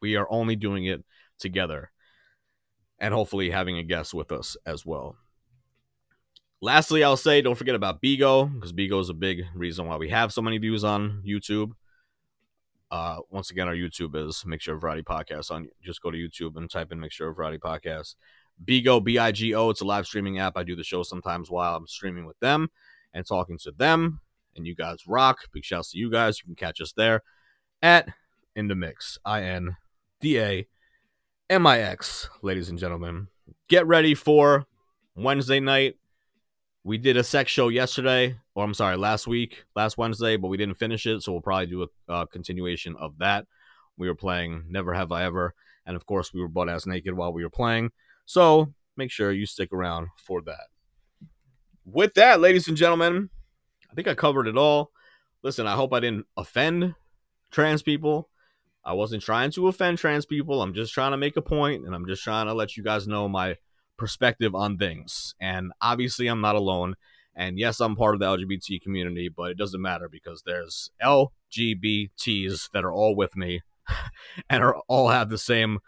We 0.00 0.16
are 0.16 0.26
only 0.30 0.56
doing 0.56 0.86
it 0.86 1.04
together 1.38 1.90
and 2.98 3.12
hopefully 3.12 3.50
having 3.50 3.76
a 3.76 3.82
guest 3.82 4.14
with 4.14 4.32
us 4.32 4.56
as 4.64 4.86
well. 4.86 5.16
Lastly, 6.64 7.02
I'll 7.02 7.16
say 7.16 7.42
don't 7.42 7.56
forget 7.56 7.74
about 7.74 8.00
Bigo 8.00 8.48
because 8.54 8.72
Bigo 8.72 9.00
is 9.00 9.08
a 9.08 9.14
big 9.14 9.42
reason 9.52 9.84
why 9.86 9.96
we 9.96 10.10
have 10.10 10.32
so 10.32 10.40
many 10.40 10.58
views 10.58 10.84
on 10.84 11.20
YouTube. 11.26 11.72
Uh, 12.88 13.18
once 13.30 13.50
again, 13.50 13.66
our 13.66 13.74
YouTube 13.74 14.14
is 14.14 14.46
Mixture 14.46 14.74
of 14.74 14.80
Variety 14.80 15.02
Podcast. 15.02 15.50
On 15.50 15.68
just 15.82 16.00
go 16.00 16.12
to 16.12 16.16
YouTube 16.16 16.56
and 16.56 16.70
type 16.70 16.92
in 16.92 17.00
Mixture 17.00 17.26
of 17.26 17.36
Variety 17.36 17.58
Podcast. 17.58 18.14
Bigo, 18.64 19.02
B 19.02 19.18
I 19.18 19.32
G 19.32 19.56
O. 19.56 19.70
It's 19.70 19.80
a 19.80 19.84
live 19.84 20.06
streaming 20.06 20.38
app. 20.38 20.56
I 20.56 20.62
do 20.62 20.76
the 20.76 20.84
show 20.84 21.02
sometimes 21.02 21.50
while 21.50 21.74
I'm 21.74 21.88
streaming 21.88 22.26
with 22.26 22.38
them 22.38 22.70
and 23.12 23.26
talking 23.26 23.58
to 23.64 23.72
them. 23.72 24.20
And 24.54 24.64
you 24.64 24.76
guys 24.76 25.08
rock. 25.08 25.38
Big 25.52 25.64
shouts 25.64 25.90
to 25.90 25.98
you 25.98 26.12
guys. 26.12 26.38
You 26.38 26.44
can 26.44 26.54
catch 26.54 26.80
us 26.80 26.92
there 26.92 27.24
at 27.82 28.08
In 28.54 28.68
the 28.68 28.76
Mix. 28.76 29.18
I 29.24 29.42
N 29.42 29.78
D 30.20 30.38
A 30.38 30.68
M 31.50 31.66
I 31.66 31.80
X, 31.80 32.30
ladies 32.40 32.68
and 32.68 32.78
gentlemen. 32.78 33.26
Get 33.66 33.84
ready 33.84 34.14
for 34.14 34.66
Wednesday 35.16 35.58
night. 35.58 35.96
We 36.84 36.98
did 36.98 37.16
a 37.16 37.22
sex 37.22 37.50
show 37.50 37.68
yesterday, 37.68 38.36
or 38.54 38.64
I'm 38.64 38.74
sorry, 38.74 38.96
last 38.96 39.28
week, 39.28 39.64
last 39.76 39.96
Wednesday, 39.96 40.36
but 40.36 40.48
we 40.48 40.56
didn't 40.56 40.78
finish 40.78 41.06
it, 41.06 41.22
so 41.22 41.30
we'll 41.30 41.40
probably 41.40 41.66
do 41.66 41.86
a 42.08 42.26
continuation 42.26 42.96
of 42.96 43.18
that. 43.18 43.46
We 43.96 44.08
were 44.08 44.16
playing 44.16 44.64
Never 44.68 44.92
Have 44.92 45.12
I 45.12 45.22
Ever, 45.24 45.54
and 45.86 45.94
of 45.94 46.06
course, 46.06 46.34
we 46.34 46.40
were 46.40 46.48
butt 46.48 46.68
ass 46.68 46.84
naked 46.84 47.14
while 47.14 47.32
we 47.32 47.44
were 47.44 47.50
playing. 47.50 47.92
So 48.24 48.72
make 48.96 49.12
sure 49.12 49.30
you 49.30 49.46
stick 49.46 49.72
around 49.72 50.08
for 50.16 50.42
that. 50.42 50.66
With 51.84 52.14
that, 52.14 52.40
ladies 52.40 52.66
and 52.66 52.76
gentlemen, 52.76 53.30
I 53.90 53.94
think 53.94 54.08
I 54.08 54.14
covered 54.14 54.48
it 54.48 54.56
all. 54.56 54.90
Listen, 55.42 55.66
I 55.68 55.76
hope 55.76 55.92
I 55.92 56.00
didn't 56.00 56.26
offend 56.36 56.94
trans 57.52 57.82
people. 57.82 58.28
I 58.84 58.94
wasn't 58.94 59.22
trying 59.22 59.52
to 59.52 59.68
offend 59.68 59.98
trans 59.98 60.26
people. 60.26 60.60
I'm 60.62 60.74
just 60.74 60.92
trying 60.92 61.12
to 61.12 61.16
make 61.16 61.36
a 61.36 61.42
point, 61.42 61.86
and 61.86 61.94
I'm 61.94 62.06
just 62.06 62.24
trying 62.24 62.46
to 62.46 62.54
let 62.54 62.76
you 62.76 62.82
guys 62.82 63.06
know 63.06 63.28
my 63.28 63.56
perspective 63.96 64.54
on 64.54 64.78
things. 64.78 65.34
And 65.40 65.72
obviously, 65.80 66.26
I'm 66.26 66.40
not 66.40 66.56
alone. 66.56 66.94
And 67.34 67.58
yes, 67.58 67.80
I'm 67.80 67.96
part 67.96 68.14
of 68.14 68.20
the 68.20 68.26
LGBT 68.26 68.82
community, 68.82 69.28
but 69.28 69.50
it 69.50 69.58
doesn't 69.58 69.80
matter 69.80 70.08
because 70.08 70.42
there's 70.44 70.90
LGBTs 71.02 72.70
that 72.72 72.84
are 72.84 72.92
all 72.92 73.16
with 73.16 73.36
me 73.36 73.60
and 74.50 74.62
are 74.62 74.76
all 74.88 75.08
have 75.08 75.30
the 75.30 75.38
same 75.38 75.78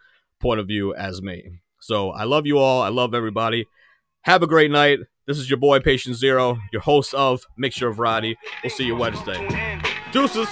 point 0.41 0.61
of 0.61 0.67
view 0.67 0.95
as 0.95 1.21
me. 1.21 1.61
So 1.81 2.11
I 2.11 2.25
love 2.25 2.47
you 2.47 2.59
all. 2.59 2.83
I 2.83 2.89
love 2.89 3.15
everybody. 3.15 3.67
Have 4.23 4.43
a 4.43 4.47
great 4.47 4.71
night. 4.71 5.01
This 5.27 5.39
is 5.39 5.51
your 5.51 5.59
boy 5.59 5.81
Patient 5.81 6.17
Zero, 6.17 6.59
your 6.73 6.83
host 6.83 7.15
of 7.15 7.45
Mixture 7.57 7.89
of 7.89 7.97
Variety. 7.97 8.37
We'll 8.63 8.71
see 8.71 8.87
you 8.87 8.97
Wednesday. 8.97 9.83
Deuces. 10.13 10.49